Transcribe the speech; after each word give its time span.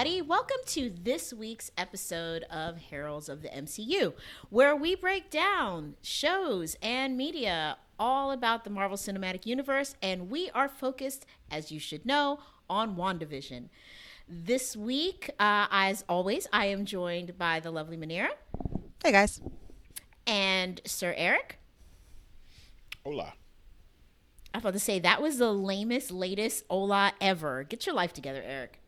everybody. 0.00 0.22
Welcome 0.22 0.56
to 0.68 0.90
this 1.02 1.30
week's 1.30 1.70
episode 1.76 2.44
of 2.44 2.78
Heralds 2.78 3.28
of 3.28 3.42
the 3.42 3.48
MCU, 3.48 4.14
where 4.48 4.74
we 4.74 4.94
break 4.94 5.28
down 5.28 5.94
shows 6.00 6.74
and 6.80 7.18
media 7.18 7.76
all 7.98 8.30
about 8.30 8.64
the 8.64 8.70
Marvel 8.70 8.96
Cinematic 8.96 9.44
Universe, 9.44 9.96
and 10.00 10.30
we 10.30 10.48
are 10.54 10.70
focused, 10.70 11.26
as 11.50 11.70
you 11.70 11.78
should 11.78 12.06
know, 12.06 12.38
on 12.70 12.96
WandaVision. 12.96 13.68
This 14.26 14.74
week, 14.74 15.28
uh, 15.38 15.66
as 15.70 16.02
always, 16.08 16.46
I 16.50 16.66
am 16.66 16.86
joined 16.86 17.36
by 17.36 17.60
the 17.60 17.70
lovely 17.70 17.98
Manera. 17.98 18.30
Hey, 19.04 19.12
guys. 19.12 19.42
And 20.26 20.80
Sir 20.86 21.12
Eric. 21.14 21.58
Hola. 23.04 23.34
I 24.54 24.58
was 24.58 24.62
about 24.62 24.72
to 24.72 24.78
say 24.78 24.98
that 24.98 25.20
was 25.20 25.36
the 25.36 25.52
lamest, 25.52 26.10
latest 26.10 26.64
hola 26.70 27.12
ever. 27.20 27.64
Get 27.64 27.84
your 27.84 27.94
life 27.94 28.14
together, 28.14 28.42
Eric. 28.42 28.79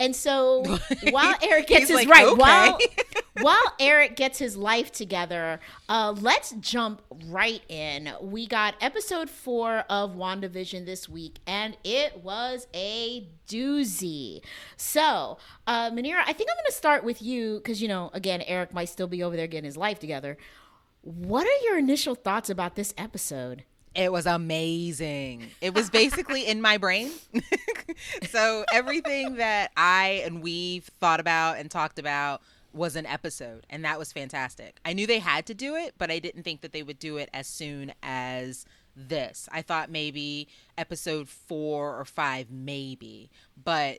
And 0.00 0.16
so 0.16 0.64
while 1.10 1.34
Eric 1.42 1.68
gets 1.68 1.88
his 1.88 1.96
like, 1.96 2.08
right, 2.08 2.26
okay. 2.26 2.34
while 2.34 2.78
while 3.42 3.74
Eric 3.78 4.16
gets 4.16 4.38
his 4.38 4.56
life 4.56 4.90
together, 4.90 5.60
uh, 5.88 6.14
let's 6.18 6.52
jump 6.52 7.02
right 7.26 7.62
in. 7.68 8.10
We 8.22 8.46
got 8.46 8.74
episode 8.80 9.28
four 9.28 9.84
of 9.90 10.16
WandaVision 10.16 10.86
this 10.86 11.08
week, 11.08 11.36
and 11.46 11.76
it 11.84 12.22
was 12.22 12.66
a 12.74 13.28
doozy. 13.46 14.40
So, 14.76 15.38
uh, 15.66 15.90
Manira, 15.90 16.22
I 16.26 16.32
think 16.32 16.48
I'm 16.50 16.56
going 16.56 16.66
to 16.66 16.72
start 16.72 17.04
with 17.04 17.20
you 17.20 17.58
because 17.58 17.82
you 17.82 17.88
know, 17.88 18.10
again, 18.14 18.42
Eric 18.46 18.72
might 18.72 18.88
still 18.88 19.06
be 19.06 19.22
over 19.22 19.36
there 19.36 19.46
getting 19.46 19.66
his 19.66 19.76
life 19.76 19.98
together. 20.00 20.38
What 21.02 21.46
are 21.46 21.64
your 21.64 21.78
initial 21.78 22.14
thoughts 22.14 22.48
about 22.48 22.74
this 22.74 22.94
episode? 22.96 23.64
It 23.94 24.12
was 24.12 24.26
amazing. 24.26 25.48
It 25.60 25.74
was 25.74 25.90
basically 25.90 26.46
in 26.46 26.60
my 26.60 26.78
brain. 26.78 27.10
so 28.28 28.64
everything 28.72 29.36
that 29.36 29.72
I 29.76 30.22
and 30.24 30.42
we've 30.42 30.84
thought 30.84 31.18
about 31.18 31.58
and 31.58 31.70
talked 31.70 31.98
about 31.98 32.40
was 32.72 32.94
an 32.94 33.06
episode, 33.06 33.66
and 33.68 33.84
that 33.84 33.98
was 33.98 34.12
fantastic. 34.12 34.78
I 34.84 34.92
knew 34.92 35.06
they 35.06 35.18
had 35.18 35.44
to 35.46 35.54
do 35.54 35.74
it, 35.74 35.94
but 35.98 36.10
I 36.10 36.20
didn't 36.20 36.44
think 36.44 36.60
that 36.60 36.72
they 36.72 36.84
would 36.84 37.00
do 37.00 37.16
it 37.16 37.28
as 37.32 37.48
soon 37.48 37.92
as 38.02 38.64
this. 38.94 39.48
I 39.50 39.62
thought 39.62 39.90
maybe 39.90 40.48
episode 40.78 41.28
four 41.28 41.98
or 41.98 42.04
five, 42.04 42.50
maybe. 42.50 43.30
But 43.62 43.98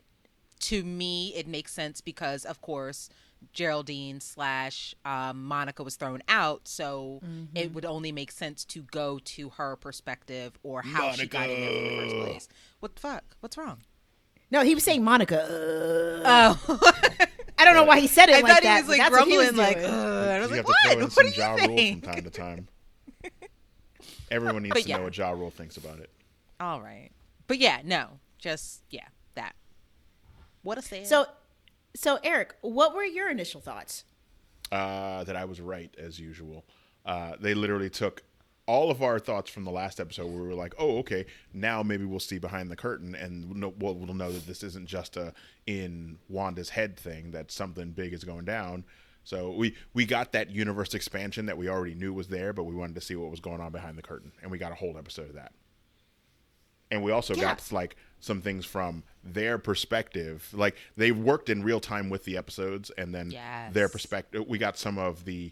to 0.62 0.84
me, 0.84 1.34
it 1.36 1.48
makes 1.48 1.74
sense 1.74 2.02
because, 2.02 2.46
of 2.46 2.62
course, 2.62 3.10
Geraldine 3.54 4.22
slash 4.22 4.96
um, 5.04 5.44
Monica 5.44 5.84
was 5.84 5.96
thrown 5.96 6.22
out, 6.28 6.68
so 6.68 7.20
mm-hmm. 7.26 7.56
it 7.56 7.74
would 7.74 7.86
only 7.86 8.12
make 8.12 8.32
sense 8.32 8.64
to 8.66 8.84
go 8.84 9.20
to 9.26 9.50
her 9.50 9.76
perspective 9.76 10.58
or 10.64 10.82
how 10.82 11.02
Monica. 11.02 11.22
she 11.22 11.28
got 11.28 11.50
in 11.50 11.62
there 11.62 11.72
in 11.72 11.84
the 11.84 12.04
first 12.04 12.16
place. 12.16 12.48
What 12.80 12.96
the 12.96 13.02
fuck? 13.02 13.24
What's 13.40 13.58
wrong? 13.58 13.80
No, 14.52 14.64
he 14.64 14.76
was 14.76 14.84
saying 14.84 15.04
Monica. 15.04 15.44
Uh. 16.26 16.56
Oh. 16.68 16.80
I 17.58 17.66
don't 17.66 17.76
know 17.76 17.84
why 17.84 18.00
he 18.00 18.08
said 18.08 18.28
it 18.30 18.38
I 18.38 18.40
like 18.42 18.54
thought 18.54 18.64
that. 18.64 18.84
He 18.84 18.90
was 18.90 18.98
like 18.98 19.12
grumbling, 19.12 19.38
was 19.38 19.56
like, 19.56 19.78
uh, 19.78 19.82
I 19.82 20.40
was 20.40 20.50
you 20.50 20.58
like, 20.58 20.66
have 20.66 20.98
what? 20.98 21.00
to 21.00 21.08
throw 21.08 21.28
in 21.28 21.34
Ja 21.34 21.54
Rule 21.54 21.78
from 21.92 22.02
time 22.02 22.24
to 22.24 22.30
time. 22.32 22.68
Everyone 24.32 24.64
needs 24.64 24.74
but 24.74 24.84
to 24.84 24.90
yeah. 24.90 24.98
know 24.98 25.04
what 25.04 25.18
Ja 25.18 25.30
Rule 25.30 25.52
thinks 25.52 25.78
about 25.78 26.00
it. 26.00 26.10
All 26.60 26.82
right, 26.82 27.12
but 27.48 27.60
yeah, 27.60 27.82
no, 27.84 28.08
just 28.40 28.82
yeah, 28.90 29.06
that. 29.36 29.56
What 30.64 30.80
a 30.80 30.82
sad. 30.82 31.06
So 31.06 31.28
so, 31.96 32.20
Eric, 32.24 32.56
what 32.62 32.96
were 32.96 33.04
your 33.04 33.30
initial 33.30 33.62
thoughts? 33.62 34.04
Uh, 34.72 35.24
that 35.26 35.36
I 35.36 35.46
was 35.46 35.60
right 35.60 35.94
as 35.98 36.20
usual. 36.20 36.66
Uh, 37.06 37.34
they 37.40 37.54
literally 37.54 37.90
took 37.90 38.24
all 38.68 38.90
of 38.90 39.02
our 39.02 39.20
thoughts 39.20 39.50
from 39.50 39.66
the 39.66 39.72
last 39.72 40.00
episode 40.00 40.28
where 40.28 40.42
we 40.42 40.48
were 40.48 40.54
like, 40.54 40.74
oh, 40.78 41.00
okay, 41.00 41.26
now 41.54 41.84
maybe 41.84 42.06
we'll 42.06 42.20
see 42.20 42.38
behind 42.38 42.72
the 42.72 42.76
curtain 42.76 43.16
and 43.16 43.62
we'll, 43.82 43.96
we'll 43.96 44.14
know 44.14 44.32
that 44.32 44.48
this 44.48 44.64
isn't 44.64 44.88
just 44.88 45.18
a 45.18 45.34
in 45.68 46.18
Wanda's 46.30 46.70
head 46.70 46.96
thing, 46.96 47.32
that 47.32 47.52
something 47.52 47.92
big 47.92 48.14
is 48.14 48.24
going 48.24 48.46
down. 48.46 48.86
So 49.24 49.52
we 49.52 49.76
we 49.94 50.06
got 50.06 50.32
that 50.32 50.50
universe 50.50 50.94
expansion 50.94 51.46
that 51.48 51.58
we 51.58 51.70
already 51.70 51.94
knew 51.96 52.14
was 52.14 52.28
there, 52.28 52.54
but 52.54 52.64
we 52.64 52.74
wanted 52.74 52.96
to 52.96 53.02
see 53.02 53.16
what 53.16 53.30
was 53.30 53.40
going 53.40 53.62
on 53.62 53.72
behind 53.72 53.98
the 53.98 54.02
curtain, 54.02 54.32
and 54.42 54.50
we 54.50 54.58
got 54.58 54.72
a 54.72 54.76
whole 54.76 54.98
episode 54.98 55.30
of 55.30 55.36
that. 55.36 55.52
And 56.90 57.04
we 57.04 57.12
also 57.12 57.36
yeah. 57.36 57.42
got 57.42 57.72
like 57.72 57.96
some 58.22 58.42
things 58.42 58.66
from 58.66 59.04
their 59.24 59.58
perspective. 59.58 60.48
Like 60.54 60.78
they 60.96 61.12
worked 61.12 61.50
in 61.50 61.64
real 61.64 61.82
time 61.82 62.10
with 62.10 62.24
the 62.24 62.38
episodes, 62.38 62.90
and 62.98 63.14
then 63.14 63.32
yes. 63.32 63.74
their 63.74 63.90
perspective. 63.90 64.46
We 64.48 64.58
got 64.58 64.78
some 64.78 64.98
of 64.98 65.26
the 65.26 65.52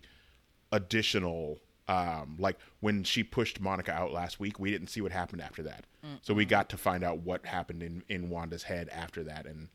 additional, 0.72 1.57
um, 1.88 2.38
like 2.40 2.57
when 2.80 3.03
she 3.03 3.24
pushed 3.24 3.59
Monica 3.59 3.91
out 3.91 4.13
last 4.13 4.40
week. 4.40 4.59
We 4.59 4.72
didn't 4.72 4.88
see 4.88 5.02
what 5.02 5.12
happened 5.12 5.41
after 5.41 5.63
that, 5.63 5.84
mm 6.06 6.18
so 6.22 6.34
we 6.34 6.46
got 6.46 6.69
to 6.69 6.78
find 6.78 7.03
out 7.03 7.19
what 7.19 7.46
happened 7.46 7.84
in 7.84 8.03
in 8.07 8.30
Wanda's 8.30 8.63
head 8.63 8.88
after 8.90 9.24
that, 9.24 9.46
and 9.46 9.68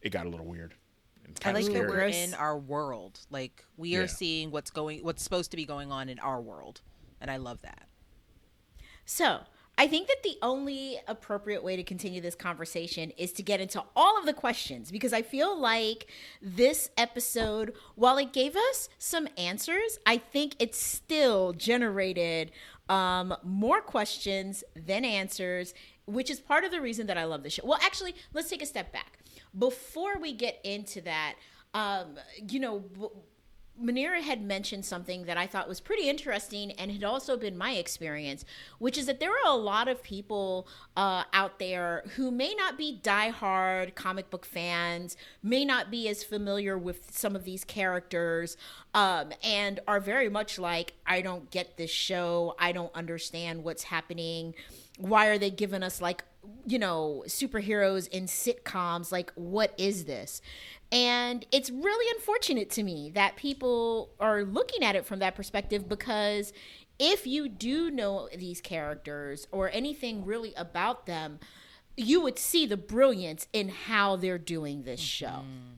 it 0.00 0.10
got 0.10 0.24
a 0.24 0.28
little 0.28 0.46
weird. 0.46 0.74
I 1.44 1.52
like 1.52 1.64
that 1.66 1.72
we're 1.72 2.00
in 2.00 2.34
our 2.34 2.58
world. 2.58 3.20
Like 3.30 3.64
we 3.76 3.96
are 3.96 4.02
yeah. 4.02 4.06
seeing 4.06 4.50
what's 4.50 4.70
going, 4.70 5.02
what's 5.02 5.22
supposed 5.22 5.50
to 5.50 5.56
be 5.56 5.64
going 5.64 5.90
on 5.90 6.08
in 6.08 6.18
our 6.20 6.40
world, 6.40 6.80
and 7.20 7.30
I 7.30 7.38
love 7.38 7.62
that. 7.62 7.88
So 9.06 9.40
I 9.76 9.88
think 9.88 10.06
that 10.06 10.22
the 10.22 10.36
only 10.40 10.98
appropriate 11.08 11.64
way 11.64 11.74
to 11.76 11.82
continue 11.82 12.20
this 12.20 12.36
conversation 12.36 13.10
is 13.16 13.32
to 13.32 13.42
get 13.42 13.60
into 13.60 13.82
all 13.96 14.18
of 14.18 14.24
the 14.24 14.32
questions 14.32 14.90
because 14.90 15.12
I 15.12 15.22
feel 15.22 15.58
like 15.58 16.06
this 16.40 16.90
episode, 16.96 17.74
while 17.96 18.16
it 18.16 18.32
gave 18.32 18.54
us 18.54 18.88
some 18.98 19.26
answers, 19.36 19.98
I 20.06 20.18
think 20.18 20.54
it 20.60 20.74
still 20.74 21.52
generated 21.52 22.52
um, 22.88 23.34
more 23.42 23.80
questions 23.80 24.62
than 24.76 25.04
answers, 25.04 25.74
which 26.06 26.30
is 26.30 26.38
part 26.38 26.64
of 26.64 26.70
the 26.70 26.80
reason 26.80 27.08
that 27.08 27.18
I 27.18 27.24
love 27.24 27.42
this 27.42 27.54
show. 27.54 27.66
Well, 27.66 27.78
actually, 27.82 28.14
let's 28.32 28.48
take 28.48 28.62
a 28.62 28.66
step 28.66 28.92
back. 28.92 29.18
Before 29.58 30.18
we 30.20 30.34
get 30.34 30.60
into 30.62 31.00
that, 31.00 31.34
um, 31.72 32.16
you 32.48 32.60
know, 32.60 32.84
Manera 33.80 34.22
had 34.22 34.42
mentioned 34.42 34.84
something 34.84 35.24
that 35.24 35.36
I 35.36 35.46
thought 35.46 35.68
was 35.68 35.80
pretty 35.80 36.08
interesting 36.08 36.72
and 36.72 36.92
had 36.92 37.02
also 37.02 37.36
been 37.36 37.56
my 37.56 37.72
experience, 37.72 38.44
which 38.78 38.96
is 38.96 39.06
that 39.06 39.18
there 39.20 39.32
are 39.32 39.52
a 39.52 39.56
lot 39.56 39.88
of 39.88 40.02
people 40.02 40.68
uh, 40.96 41.24
out 41.32 41.58
there 41.58 42.04
who 42.16 42.30
may 42.30 42.54
not 42.54 42.78
be 42.78 43.00
diehard 43.02 43.94
comic 43.94 44.30
book 44.30 44.46
fans, 44.46 45.16
may 45.42 45.64
not 45.64 45.90
be 45.90 46.08
as 46.08 46.22
familiar 46.22 46.78
with 46.78 47.16
some 47.16 47.34
of 47.34 47.44
these 47.44 47.64
characters, 47.64 48.56
um, 48.94 49.32
and 49.42 49.80
are 49.88 50.00
very 50.00 50.28
much 50.28 50.58
like, 50.58 50.94
I 51.06 51.20
don't 51.20 51.50
get 51.50 51.76
this 51.76 51.90
show, 51.90 52.54
I 52.58 52.72
don't 52.72 52.94
understand 52.94 53.64
what's 53.64 53.84
happening. 53.84 54.54
Why 54.98 55.26
are 55.26 55.38
they 55.38 55.50
giving 55.50 55.82
us 55.82 56.00
like 56.00 56.22
you 56.66 56.78
know, 56.78 57.24
superheroes 57.26 58.08
in 58.08 58.26
sitcoms. 58.26 59.12
Like, 59.12 59.32
what 59.34 59.74
is 59.78 60.04
this? 60.04 60.40
And 60.92 61.44
it's 61.50 61.70
really 61.70 62.16
unfortunate 62.16 62.70
to 62.70 62.82
me 62.82 63.10
that 63.14 63.36
people 63.36 64.10
are 64.20 64.44
looking 64.44 64.82
at 64.82 64.94
it 64.94 65.04
from 65.04 65.18
that 65.18 65.34
perspective 65.34 65.88
because 65.88 66.52
if 66.98 67.26
you 67.26 67.48
do 67.48 67.90
know 67.90 68.28
these 68.36 68.60
characters 68.60 69.46
or 69.50 69.70
anything 69.70 70.24
really 70.24 70.54
about 70.56 71.06
them, 71.06 71.40
you 71.96 72.20
would 72.20 72.38
see 72.38 72.66
the 72.66 72.76
brilliance 72.76 73.46
in 73.52 73.68
how 73.68 74.16
they're 74.16 74.38
doing 74.38 74.82
this 74.82 75.00
show. 75.00 75.26
Mm-hmm. 75.26 75.74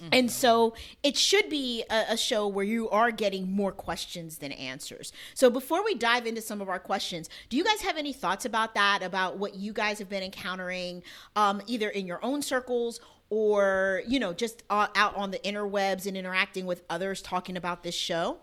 Mm-hmm. 0.00 0.08
And 0.12 0.30
so 0.30 0.74
it 1.02 1.16
should 1.16 1.48
be 1.48 1.84
a, 1.90 2.04
a, 2.10 2.16
show 2.16 2.46
where 2.46 2.64
you 2.64 2.88
are 2.90 3.10
getting 3.10 3.50
more 3.50 3.72
questions 3.72 4.38
than 4.38 4.52
answers. 4.52 5.12
So 5.34 5.50
before 5.50 5.84
we 5.84 5.94
dive 5.94 6.24
into 6.24 6.40
some 6.40 6.60
of 6.60 6.68
our 6.68 6.78
questions, 6.78 7.28
do 7.48 7.56
you 7.56 7.64
guys 7.64 7.80
have 7.80 7.96
any 7.96 8.12
thoughts 8.12 8.44
about 8.44 8.74
that? 8.74 9.02
About 9.02 9.38
what 9.38 9.56
you 9.56 9.72
guys 9.72 9.98
have 9.98 10.08
been 10.08 10.22
encountering, 10.22 11.02
um, 11.34 11.60
either 11.66 11.88
in 11.88 12.06
your 12.06 12.24
own 12.24 12.42
circles 12.42 13.00
or 13.30 14.02
you 14.06 14.18
know 14.18 14.32
just 14.32 14.62
uh, 14.70 14.86
out 14.94 15.14
on 15.16 15.30
the 15.30 15.38
interwebs 15.40 16.06
and 16.06 16.16
interacting 16.16 16.64
with 16.64 16.82
others 16.88 17.20
talking 17.20 17.56
about 17.56 17.82
this 17.82 17.94
show 17.94 18.38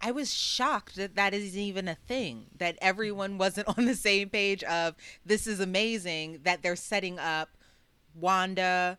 I 0.00 0.12
was 0.12 0.32
shocked 0.32 0.96
that 0.96 1.16
that 1.16 1.34
isn't 1.34 1.60
even 1.60 1.86
a 1.86 1.94
thing, 1.94 2.46
that 2.56 2.78
everyone 2.80 3.36
wasn't 3.36 3.68
on 3.78 3.84
the 3.84 3.94
same 3.94 4.30
page 4.30 4.64
of 4.64 4.96
this 5.26 5.46
is 5.46 5.60
amazing 5.60 6.40
that 6.44 6.62
they're 6.62 6.76
setting 6.76 7.18
up 7.18 7.50
Wanda, 8.14 8.98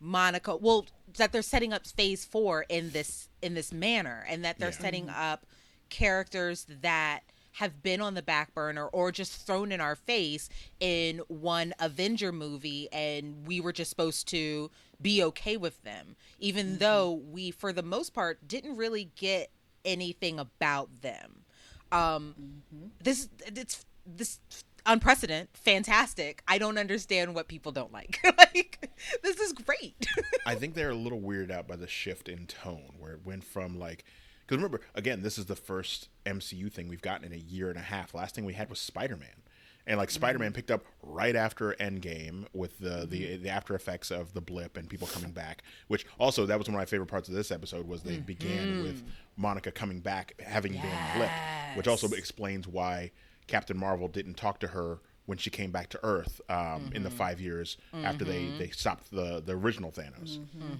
Monica, 0.00 0.56
well, 0.56 0.86
that 1.16 1.32
they're 1.32 1.42
setting 1.42 1.72
up 1.72 1.86
phase 1.86 2.24
4 2.24 2.66
in 2.68 2.90
this 2.90 3.28
in 3.42 3.54
this 3.54 3.72
manner 3.72 4.24
and 4.28 4.44
that 4.44 4.58
they're 4.58 4.70
yeah. 4.70 4.78
setting 4.78 5.08
up 5.08 5.46
characters 5.88 6.66
that 6.82 7.20
have 7.52 7.82
been 7.82 8.02
on 8.02 8.14
the 8.14 8.22
back 8.22 8.54
burner 8.54 8.86
or 8.88 9.10
just 9.10 9.46
thrown 9.46 9.72
in 9.72 9.80
our 9.80 9.94
face 9.96 10.48
in 10.78 11.20
one 11.28 11.72
Avenger 11.78 12.30
movie 12.30 12.88
and 12.92 13.46
we 13.46 13.60
were 13.60 13.72
just 13.72 13.88
supposed 13.88 14.28
to 14.28 14.70
be 15.00 15.22
okay 15.22 15.56
with 15.56 15.82
them 15.82 16.16
even 16.38 16.66
mm-hmm. 16.66 16.78
though 16.78 17.12
we 17.12 17.50
for 17.50 17.72
the 17.72 17.82
most 17.82 18.12
part 18.12 18.46
didn't 18.46 18.76
really 18.76 19.10
get 19.16 19.50
anything 19.84 20.38
about 20.38 20.90
them 21.00 21.44
um 21.92 22.34
mm-hmm. 22.38 22.86
this 23.02 23.28
it's 23.46 23.86
this 24.06 24.38
unprecedented 24.86 25.48
fantastic. 25.52 26.42
I 26.46 26.58
don't 26.58 26.78
understand 26.78 27.34
what 27.34 27.48
people 27.48 27.72
don't 27.72 27.92
like. 27.92 28.20
Like 28.36 28.90
this 29.22 29.40
is 29.40 29.52
great. 29.52 30.06
I 30.46 30.54
think 30.54 30.74
they're 30.74 30.90
a 30.90 30.94
little 30.94 31.20
weirded 31.20 31.50
out 31.50 31.66
by 31.66 31.76
the 31.76 31.86
shift 31.86 32.28
in 32.28 32.46
tone 32.46 32.94
where 32.98 33.12
it 33.12 33.20
went 33.24 33.44
from 33.44 33.78
like 33.78 34.04
because 34.46 34.56
remember, 34.58 34.80
again, 34.94 35.22
this 35.22 35.38
is 35.38 35.46
the 35.46 35.56
first 35.56 36.08
MCU 36.24 36.72
thing 36.72 36.88
we've 36.88 37.02
gotten 37.02 37.26
in 37.26 37.32
a 37.32 37.42
year 37.42 37.68
and 37.68 37.78
a 37.78 37.82
half. 37.82 38.14
Last 38.14 38.34
thing 38.34 38.44
we 38.44 38.52
had 38.52 38.70
was 38.70 38.78
Spider 38.78 39.16
Man. 39.16 39.42
And 39.86 39.98
like 39.98 40.10
Spider-Man 40.10 40.48
mm-hmm. 40.48 40.56
picked 40.56 40.70
up 40.72 40.84
right 41.00 41.36
after 41.36 41.72
Endgame 41.78 42.46
with 42.52 42.78
the, 42.80 43.06
the 43.08 43.22
mm-hmm. 43.22 43.42
the 43.44 43.50
after 43.50 43.74
effects 43.74 44.10
of 44.10 44.34
the 44.34 44.40
blip 44.40 44.76
and 44.76 44.88
people 44.88 45.06
coming 45.06 45.30
back, 45.30 45.62
which 45.86 46.04
also 46.18 46.44
that 46.46 46.58
was 46.58 46.66
one 46.66 46.74
of 46.74 46.80
my 46.80 46.86
favorite 46.86 47.06
parts 47.06 47.28
of 47.28 47.34
this 47.34 47.52
episode 47.52 47.86
was 47.86 48.02
they 48.02 48.18
began 48.18 48.82
with 48.82 48.96
mm-hmm. 48.96 49.42
Monica 49.42 49.70
coming 49.70 50.00
back 50.00 50.34
having 50.44 50.72
been 50.72 50.98
blip, 51.14 51.30
which 51.76 51.86
also 51.86 52.08
explains 52.08 52.66
why 52.66 53.12
Captain 53.46 53.76
Marvel 53.78 54.08
didn't 54.08 54.34
talk 54.34 54.60
to 54.60 54.68
her 54.68 54.98
when 55.26 55.38
she 55.38 55.50
came 55.50 55.70
back 55.72 55.88
to 55.90 55.98
Earth 56.04 56.40
um, 56.48 56.90
in 56.94 57.02
the 57.02 57.10
five 57.10 57.40
years 57.40 57.76
after 57.92 58.24
they, 58.24 58.52
they 58.58 58.68
stopped 58.68 59.10
the 59.10 59.42
the 59.44 59.52
original 59.52 59.90
Thanos. 59.90 60.38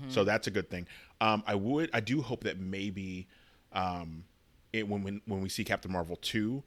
So 0.09 0.25
that's 0.25 0.47
a 0.47 0.51
good 0.51 0.71
thing. 0.71 0.87
Um, 1.21 1.43
I 1.47 1.55
would 1.55 1.91
I 1.93 2.01
do 2.01 2.23
hope 2.23 2.45
that 2.45 2.59
maybe 2.61 3.27
um, 3.73 4.25
it, 4.73 4.87
when, 4.89 5.03
when 5.03 5.21
when 5.27 5.41
we 5.41 5.49
see 5.49 5.65
Captain 5.65 5.91
Marvel 5.93 6.17
two, 6.17 6.63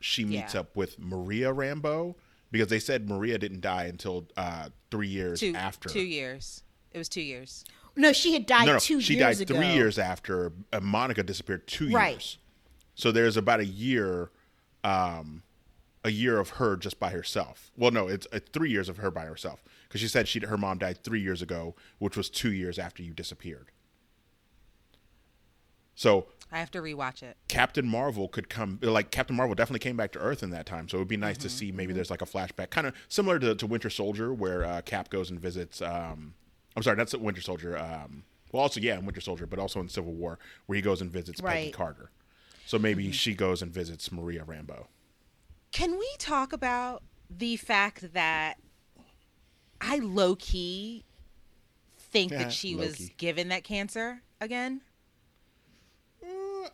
she 0.00 0.24
meets 0.24 0.54
Yeah. 0.54 0.60
up 0.60 0.76
with 0.76 0.98
Maria 0.98 1.52
Rambo 1.52 2.16
because 2.50 2.68
they 2.68 2.78
said 2.78 3.08
Maria 3.08 3.38
didn't 3.38 3.60
die 3.62 3.84
until 3.84 4.26
uh, 4.36 4.68
three 4.90 5.08
years 5.08 5.40
Two 5.40 5.54
after. 5.54 5.88
two 5.88 6.02
years. 6.02 6.62
It 6.92 6.98
was 6.98 7.08
two 7.08 7.22
years. 7.22 7.64
No, 7.96 8.12
she 8.12 8.34
had 8.34 8.44
died 8.46 8.66
no, 8.66 8.72
no, 8.74 8.78
two 8.78 9.00
she 9.00 9.14
years 9.14 9.38
died 9.38 9.48
ago. 9.48 9.54
three 9.58 9.72
years 9.72 9.98
after 9.98 10.52
uh, 10.72 10.80
Monica 10.80 11.22
disappeared. 11.22 11.66
Two 11.66 11.90
Right. 11.90 12.10
years. 12.12 12.38
So 12.94 13.10
there's 13.12 13.38
about 13.38 13.60
a 13.60 13.64
year, 13.66 14.30
um, 14.84 15.42
a 16.04 16.10
year 16.10 16.38
of 16.38 16.50
her 16.50 16.76
just 16.76 16.98
by 16.98 17.10
herself. 17.10 17.70
Well, 17.76 17.90
no, 17.90 18.08
it's 18.08 18.26
three 18.52 18.70
years 18.70 18.88
of 18.88 18.98
her 18.98 19.10
by 19.10 19.24
herself 19.24 19.62
because 19.88 20.00
she 20.00 20.08
said 20.08 20.28
she 20.28 20.40
her 20.40 20.58
mom 20.58 20.78
died 20.78 20.98
three 21.02 21.20
years 21.20 21.42
ago, 21.42 21.74
which 21.98 22.16
was 22.16 22.28
two 22.28 22.52
years 22.52 22.78
after 22.78 23.02
you 23.02 23.12
disappeared. 23.12 23.70
So 25.94 26.26
I 26.50 26.58
have 26.58 26.70
to 26.72 26.80
rewatch 26.80 27.22
it. 27.22 27.36
Captain 27.48 27.86
Marvel 27.86 28.28
could 28.28 28.48
come 28.48 28.78
like 28.82 29.10
Captain 29.10 29.36
Marvel 29.36 29.54
definitely 29.54 29.78
came 29.80 29.96
back 29.96 30.12
to 30.12 30.18
Earth 30.18 30.42
in 30.42 30.50
that 30.50 30.66
time, 30.66 30.88
so 30.88 30.96
it 30.96 31.00
would 31.00 31.08
be 31.08 31.16
nice 31.16 31.36
to 31.38 31.48
Mm-hmm, 31.48 31.56
see 31.56 31.72
maybe 31.72 31.92
there's 31.92 32.10
like 32.10 32.22
a 32.22 32.26
flashback, 32.26 32.70
kind 32.70 32.86
of 32.86 32.94
similar 33.08 33.38
to, 33.38 33.54
to 33.54 33.66
Winter 33.66 33.90
Soldier, 33.90 34.32
where 34.32 34.64
uh, 34.64 34.80
Cap 34.82 35.10
goes 35.10 35.30
and 35.30 35.38
visits. 35.38 35.80
Um, 35.82 36.34
I'm 36.74 36.82
sorry, 36.82 36.96
that's 36.96 37.14
Winter 37.16 37.42
Soldier. 37.42 37.78
Um, 37.78 38.24
well, 38.50 38.62
also 38.62 38.80
yeah, 38.80 38.98
in 38.98 39.06
Winter 39.06 39.20
Soldier, 39.20 39.46
but 39.46 39.58
also 39.58 39.80
in 39.80 39.88
Civil 39.88 40.14
War, 40.14 40.38
where 40.66 40.76
he 40.76 40.82
goes 40.82 41.00
and 41.00 41.10
visits 41.10 41.40
Peggy 41.40 41.70
Carter. 41.70 42.10
So 42.66 42.78
maybe 42.78 43.04
Mm-hmm. 43.04 43.12
she 43.12 43.34
goes 43.34 43.62
and 43.62 43.72
visits 43.72 44.10
Maria 44.10 44.44
Rambo. 44.44 44.88
Can 45.72 45.98
we 45.98 46.08
talk 46.18 46.52
about 46.52 47.02
the 47.30 47.56
fact 47.56 48.12
that 48.14 48.58
I 49.80 49.98
low 49.98 50.36
key 50.36 51.04
think 51.98 52.30
that 52.30 52.52
she 52.52 52.74
was 52.74 53.00
low-key. 53.00 53.14
given 53.16 53.48
that 53.48 53.64
cancer 53.64 54.22
again? 54.40 54.82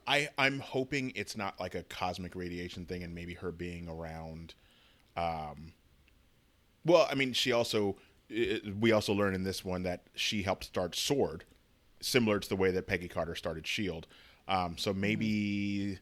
I 0.07 0.29
I'm 0.37 0.61
hoping 0.61 1.13
it's 1.15 1.37
not 1.37 1.59
like 1.59 1.75
a 1.75 1.83
cosmic 1.85 2.35
radiation 2.35 2.85
thing, 2.85 3.03
and 3.03 3.15
maybe 3.15 3.35
her 3.35 3.51
being 3.53 3.89
around. 3.89 4.55
Um, 5.17 5.73
well, 6.85 7.07
I 7.11 7.15
mean, 7.15 7.33
she 7.33 7.53
also 7.53 7.97
we 8.79 8.93
also 8.93 9.13
learn 9.15 9.35
in 9.35 9.45
this 9.45 9.65
one 9.65 9.85
that 9.85 10.03
she 10.15 10.43
helped 10.43 10.65
start 10.65 10.95
Sword, 10.95 11.45
similar 12.01 12.39
to 12.39 12.49
the 12.49 12.57
way 12.57 12.71
that 12.73 12.87
Peggy 12.87 13.09
Carter 13.09 13.35
started 13.35 13.67
Shield. 13.67 14.07
Um, 14.49 14.77
so 14.79 14.93
maybe 14.95 15.99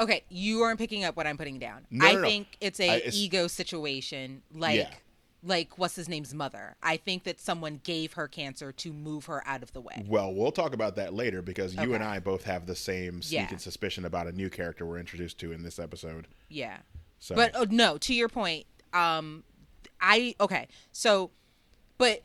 Okay, 0.00 0.24
you 0.30 0.62
aren't 0.62 0.78
picking 0.78 1.04
up 1.04 1.14
what 1.16 1.26
I'm 1.26 1.36
putting 1.36 1.58
down. 1.58 1.86
No, 1.90 2.06
I 2.06 2.12
no, 2.14 2.20
no. 2.22 2.26
think 2.28 2.46
it's 2.60 2.80
a 2.80 2.88
I- 2.90 2.96
it's- 2.96 3.14
ego 3.14 3.46
situation, 3.48 4.42
like 4.54 4.76
Yeah. 4.76 4.94
like 5.42 5.76
what's 5.78 5.94
his 5.94 6.08
name's 6.08 6.32
mother. 6.32 6.74
I 6.82 6.96
think 6.96 7.24
that 7.24 7.38
someone 7.38 7.80
gave 7.84 8.14
her 8.14 8.26
cancer 8.28 8.72
to 8.72 8.92
move 8.94 9.26
her 9.26 9.46
out 9.46 9.62
of 9.62 9.72
the 9.74 9.80
way. 9.82 10.02
well, 10.06 10.32
we'll 10.34 10.52
talk 10.52 10.72
about 10.74 10.96
that 10.96 11.12
later 11.14 11.42
because 11.42 11.74
you 11.74 11.92
and 11.94 12.02
I 12.02 12.18
both 12.18 12.44
have 12.44 12.64
the 12.66 12.76
same 12.76 13.16
Yeah. 13.24 13.40
sneaking 13.42 13.58
suspicion 13.58 14.04
about 14.06 14.26
a 14.26 14.32
new 14.32 14.48
character 14.50 14.86
we're 14.86 14.98
introduced 14.98 15.38
to 15.40 15.52
in 15.52 15.62
this 15.62 15.78
episode. 15.78 16.26
Yeah. 16.48 16.78
So, 17.18 17.34
But 17.34 17.52
oh, 17.54 17.66
no, 17.70 17.98
to 17.98 18.14
your 18.14 18.28
point, 18.30 18.66
um, 18.94 19.44
I 20.00 20.34
okay. 20.40 20.66
So, 20.92 21.30
but 21.98 22.22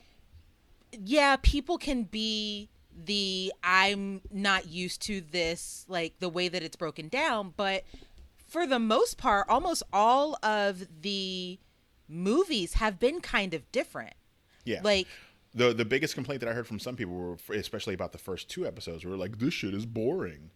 yeah, 0.91 1.35
people 1.41 1.77
can 1.77 2.03
be 2.03 2.69
the 3.03 3.51
I'm 3.63 4.21
not 4.31 4.67
used 4.67 5.01
to 5.03 5.21
this 5.21 5.85
like 5.87 6.19
the 6.19 6.29
way 6.29 6.47
that 6.47 6.63
it's 6.63 6.75
broken 6.75 7.07
down, 7.09 7.53
but 7.57 7.83
for 8.47 8.65
the 8.65 8.79
most 8.79 9.17
part, 9.17 9.47
almost 9.49 9.83
all 9.91 10.37
of 10.43 10.85
the 11.01 11.59
movies 12.07 12.73
have 12.75 12.99
been 12.99 13.19
kind 13.19 13.53
of 13.53 13.69
different. 13.71 14.13
yeah, 14.63 14.81
Like 14.83 15.07
the 15.53 15.73
the 15.73 15.85
biggest 15.85 16.15
complaint 16.15 16.41
that 16.41 16.49
I 16.49 16.53
heard 16.53 16.67
from 16.67 16.79
some 16.79 16.95
people 16.95 17.13
were, 17.13 17.37
especially 17.53 17.93
about 17.93 18.11
the 18.11 18.17
first 18.17 18.49
two 18.49 18.65
episodes, 18.67 19.03
were 19.05 19.17
like, 19.17 19.39
"This 19.39 19.53
shit 19.53 19.73
is 19.73 19.85
boring." 19.85 20.51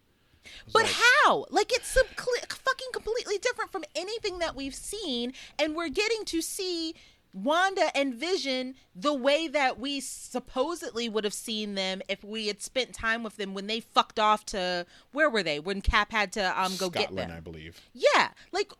But 0.72 0.84
like- 0.84 0.92
how? 0.92 1.46
Like 1.50 1.72
it's 1.72 1.88
some 1.88 2.06
cle 2.16 2.32
fucking 2.48 2.88
completely 2.92 3.38
different 3.38 3.72
from 3.72 3.84
anything 3.94 4.38
that 4.38 4.54
we've 4.56 4.74
seen, 4.74 5.32
and 5.58 5.74
we're 5.74 5.88
getting 5.88 6.24
to 6.26 6.40
see 6.40 6.94
Wanda 7.32 7.96
and 7.96 8.14
Vision 8.14 8.74
the 8.94 9.14
way 9.14 9.48
that 9.48 9.78
we 9.78 10.00
supposedly 10.00 11.08
would 11.08 11.24
have 11.24 11.34
seen 11.34 11.74
them 11.74 12.02
if 12.08 12.24
we 12.24 12.48
had 12.48 12.60
spent 12.60 12.92
time 12.92 13.22
with 13.22 13.36
them 13.36 13.54
when 13.54 13.66
they 13.66 13.80
fucked 13.80 14.18
off 14.18 14.44
to 14.46 14.86
where 15.12 15.30
were 15.30 15.42
they 15.42 15.60
when 15.60 15.80
Cap 15.80 16.12
had 16.12 16.32
to 16.32 16.60
um 16.60 16.76
go 16.76 16.90
get 16.90 17.04
Scotland, 17.04 17.30
them. 17.30 17.36
I 17.36 17.40
believe. 17.40 17.80
Yeah, 17.92 18.30
like 18.52 18.72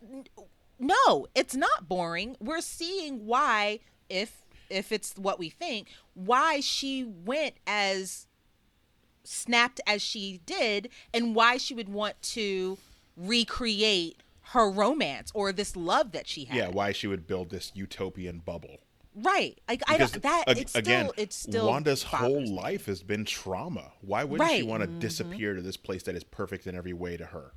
no, 0.79 1.27
it's 1.35 1.55
not 1.55 1.89
boring. 1.89 2.37
We're 2.41 2.61
seeing 2.61 3.27
why 3.27 3.81
if 4.09 4.45
if 4.69 4.93
it's 4.93 5.15
what 5.17 5.39
we 5.39 5.51
think, 5.51 5.89
why 6.15 6.61
she 6.61 7.05
went 7.05 7.55
as 7.67 8.27
snapped 9.25 9.81
as 9.87 10.03
she 10.03 10.41
did 10.47 10.89
and 11.13 11.35
why 11.35 11.57
she 11.57 11.75
would 11.75 11.89
want 11.89 12.21
to 12.23 12.79
recreate 13.17 14.23
her 14.51 14.71
romance 14.71 15.31
or 15.35 15.53
this 15.53 15.77
love 15.77 16.13
that 16.13 16.27
she 16.29 16.45
had. 16.45 16.57
Yeah, 16.57 16.69
why 16.69 16.93
she 16.93 17.07
would 17.07 17.27
build 17.27 17.51
this 17.51 17.71
utopian 17.75 18.41
bubble. 18.41 18.79
Right. 19.15 19.59
Like 19.69 19.83
I 19.89 19.97
don't 19.97 20.23
that 20.23 20.45
ag- 20.49 20.59
it's 20.59 20.71
still 20.73 20.81
again, 20.81 21.11
it's 21.17 21.37
still 21.37 21.67
Wanda's 21.67 22.03
whole 22.05 22.41
me. 22.43 22.51
life 22.51 22.87
has 22.87 23.03
been 23.03 23.25
trauma. 23.25 23.93
Why 24.01 24.25
wouldn't 24.25 24.49
she 24.49 24.55
Right. 24.55 24.61
Mm-hmm. 24.63 24.71
want 24.71 24.83
to 24.83 24.89
disappear 24.89 25.55
to 25.55 25.63
this 25.63 25.77
place 25.77 26.05
that 26.05 26.15
is 26.15 26.25
perfect 26.25 26.67
in 26.67 26.75
every 26.77 26.93
way 26.93 27.17
to 27.17 27.27
her? 27.27 27.53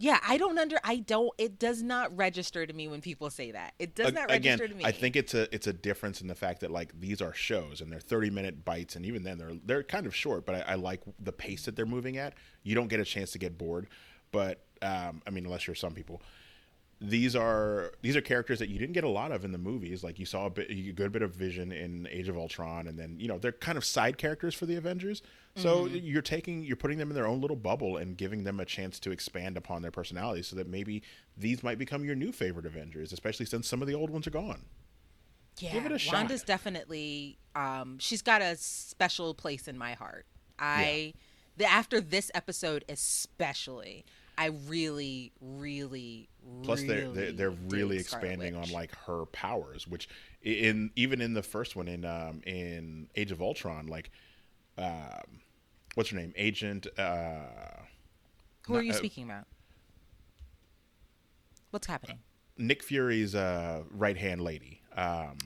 Yeah, 0.00 0.20
I 0.26 0.38
don't 0.38 0.56
under 0.58 0.76
I 0.84 0.96
don't 0.98 1.30
it 1.38 1.58
does 1.58 1.82
not 1.82 2.16
register 2.16 2.64
to 2.64 2.72
me 2.72 2.86
when 2.86 3.00
people 3.00 3.30
say 3.30 3.50
that. 3.50 3.74
It 3.80 3.96
does 3.96 4.12
not 4.12 4.30
Again, 4.30 4.58
register 4.58 4.68
to 4.68 4.74
me. 4.74 4.84
I 4.84 4.92
think 4.92 5.16
it's 5.16 5.34
a 5.34 5.52
it's 5.52 5.66
a 5.66 5.72
difference 5.72 6.20
in 6.20 6.28
the 6.28 6.36
fact 6.36 6.60
that 6.60 6.70
like 6.70 6.98
these 7.00 7.20
are 7.20 7.34
shows 7.34 7.80
and 7.80 7.90
they're 7.90 7.98
thirty 7.98 8.30
minute 8.30 8.64
bites, 8.64 8.94
and 8.94 9.04
even 9.04 9.24
then 9.24 9.38
they're 9.38 9.52
they're 9.64 9.82
kind 9.82 10.06
of 10.06 10.14
short. 10.14 10.46
But 10.46 10.54
I, 10.68 10.72
I 10.72 10.74
like 10.76 11.02
the 11.18 11.32
pace 11.32 11.64
that 11.64 11.74
they're 11.74 11.86
moving 11.86 12.16
at. 12.16 12.34
You 12.62 12.76
don't 12.76 12.88
get 12.88 13.00
a 13.00 13.04
chance 13.04 13.32
to 13.32 13.38
get 13.38 13.58
bored. 13.58 13.88
But 14.30 14.62
um, 14.82 15.22
I 15.26 15.30
mean, 15.30 15.44
unless 15.44 15.66
you're 15.66 15.74
some 15.76 15.94
people, 15.94 16.22
these 17.00 17.36
are 17.36 17.92
these 18.02 18.16
are 18.16 18.20
characters 18.20 18.58
that 18.58 18.68
you 18.68 18.78
didn't 18.78 18.94
get 18.94 19.04
a 19.04 19.08
lot 19.08 19.30
of 19.30 19.44
in 19.44 19.52
the 19.52 19.58
movies. 19.58 20.02
Like 20.02 20.18
you 20.18 20.26
saw 20.26 20.46
a 20.46 20.50
bit, 20.50 20.68
a 20.70 20.92
good 20.92 21.12
bit 21.12 21.22
of 21.22 21.32
Vision 21.32 21.70
in 21.70 22.08
Age 22.10 22.28
of 22.28 22.36
Ultron, 22.36 22.88
and 22.88 22.98
then 22.98 23.16
you 23.20 23.28
know 23.28 23.38
they're 23.38 23.52
kind 23.52 23.78
of 23.78 23.84
side 23.84 24.18
characters 24.18 24.54
for 24.54 24.66
the 24.66 24.74
Avengers. 24.76 25.22
So 25.54 25.86
Mm-hmm. 25.86 25.96
you're 26.06 26.22
taking 26.22 26.62
you're 26.64 26.76
putting 26.76 26.98
them 26.98 27.08
in 27.10 27.14
their 27.14 27.26
own 27.26 27.40
little 27.40 27.56
bubble 27.56 27.96
and 27.96 28.16
giving 28.16 28.44
them 28.44 28.58
a 28.60 28.64
chance 28.64 28.98
to 29.00 29.10
expand 29.12 29.56
upon 29.56 29.82
their 29.82 29.90
personalities, 29.92 30.48
so 30.48 30.56
that 30.56 30.68
maybe 30.68 31.02
these 31.36 31.62
might 31.62 31.78
become 31.78 32.04
your 32.04 32.14
new 32.16 32.32
favorite 32.32 32.66
Avengers, 32.66 33.12
especially 33.12 33.46
since 33.46 33.68
some 33.68 33.80
of 33.80 33.88
the 33.88 33.94
old 33.94 34.10
ones 34.10 34.26
are 34.26 34.30
gone. 34.30 34.64
yeah, 35.58 35.72
give 35.72 35.86
it 35.86 35.92
a 35.92 35.98
shot. 35.98 36.14
Wanda's 36.14 36.42
definitely 36.42 37.38
um 37.54 37.98
she's 38.00 38.22
got 38.22 38.42
a 38.42 38.56
special 38.56 39.34
place 39.34 39.68
in 39.68 39.78
my 39.78 39.92
heart. 39.94 40.26
I 40.58 41.14
the 41.56 41.64
after 41.64 42.00
this 42.00 42.30
episode 42.34 42.84
especially, 42.88 44.04
I 44.38 44.46
really 44.68 45.32
really 45.40 46.28
Plus, 46.62 46.82
they're 46.82 47.08
they're, 47.08 47.24
really 47.24 47.32
they're 47.32 47.50
really 47.50 47.96
expanding 47.98 48.54
on 48.54 48.70
like 48.70 48.94
her 49.06 49.26
powers, 49.26 49.86
which 49.86 50.08
in 50.42 50.90
even 50.96 51.20
in 51.20 51.34
the 51.34 51.42
first 51.42 51.76
one 51.76 51.88
in 51.88 52.04
um 52.04 52.40
in 52.46 53.08
Age 53.16 53.32
of 53.32 53.42
Ultron, 53.42 53.88
like 53.88 54.10
um 54.78 55.40
what's 55.94 56.10
her 56.10 56.16
name, 56.16 56.32
Agent 56.36 56.86
uh 56.96 57.82
Who 58.66 58.76
are 58.76 58.82
you 58.82 58.92
uh, 58.92 58.96
speaking 58.96 59.24
about? 59.24 59.44
What's 61.70 61.86
happening? 61.86 62.20
Nick 62.56 62.82
Fury's 62.82 63.34
uh 63.34 63.82
right 63.90 64.16
hand 64.16 64.40
lady. 64.40 64.80
Um 64.96 65.36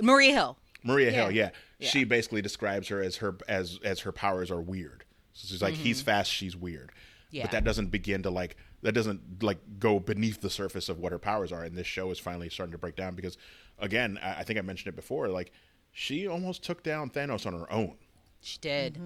Maria 0.00 0.32
Hill. 0.32 0.58
Maria 0.82 1.10
Hill, 1.10 1.30
Yeah. 1.30 1.50
yeah. 1.78 1.88
She 1.88 2.04
basically 2.04 2.40
describes 2.40 2.88
her 2.88 3.02
as 3.02 3.16
her 3.16 3.36
as 3.46 3.78
as 3.84 4.00
her 4.00 4.12
powers 4.12 4.50
are 4.50 4.60
weird. 4.60 5.04
So 5.34 5.46
she's 5.48 5.62
like 5.62 5.74
he's 5.74 6.00
fast, 6.00 6.32
she's 6.32 6.56
weird. 6.56 6.92
Mm-hmm. 7.28 7.36
Yeah. 7.36 7.42
But 7.44 7.50
that 7.52 7.64
doesn't 7.64 7.88
begin 7.88 8.22
to 8.24 8.30
like 8.30 8.56
that 8.82 8.92
doesn't 8.92 9.42
like 9.42 9.58
go 9.78 10.00
beneath 10.00 10.40
the 10.40 10.50
surface 10.50 10.88
of 10.88 10.98
what 10.98 11.12
her 11.12 11.18
powers 11.18 11.52
are. 11.52 11.62
And 11.64 11.76
this 11.76 11.86
show 11.86 12.10
is 12.10 12.18
finally 12.18 12.48
starting 12.48 12.72
to 12.72 12.78
break 12.78 12.96
down 12.96 13.14
because 13.14 13.36
again, 13.78 14.18
I, 14.22 14.40
I 14.40 14.42
think 14.44 14.58
I 14.58 14.62
mentioned 14.62 14.88
it 14.92 14.96
before, 14.96 15.28
like 15.28 15.52
she 15.92 16.26
almost 16.26 16.62
took 16.64 16.82
down 16.82 17.10
Thanos 17.10 17.46
on 17.46 17.52
her 17.58 17.70
own. 17.72 17.94
She 18.40 18.58
did. 18.60 18.98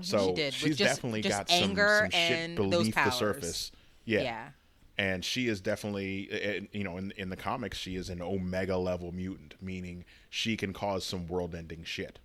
So 0.00 0.28
She 0.28 0.34
did, 0.34 0.54
she's 0.54 0.76
just- 0.76 0.96
definitely 0.96 1.22
just 1.22 1.36
got 1.38 1.48
some, 1.48 1.70
anger 1.70 1.98
some 2.02 2.10
shit 2.10 2.32
and 2.32 2.56
beneath 2.56 2.94
those 2.94 3.04
the 3.04 3.10
surface. 3.10 3.72
Yeah. 4.04 4.22
Yeah. 4.22 4.48
And 4.98 5.24
she 5.24 5.48
is 5.48 5.60
definitely, 5.62 6.28
uh, 6.30 6.66
you 6.72 6.84
know, 6.84 6.98
in 6.98 7.12
in 7.16 7.30
the 7.30 7.36
comics, 7.36 7.78
she 7.78 7.96
is 7.96 8.10
an 8.10 8.20
Omega 8.20 8.76
level 8.76 9.10
mutant, 9.12 9.54
meaning 9.62 10.04
she 10.28 10.56
can 10.56 10.72
cause 10.74 11.04
some 11.06 11.26
world-ending 11.28 11.84
shit. 11.84 12.18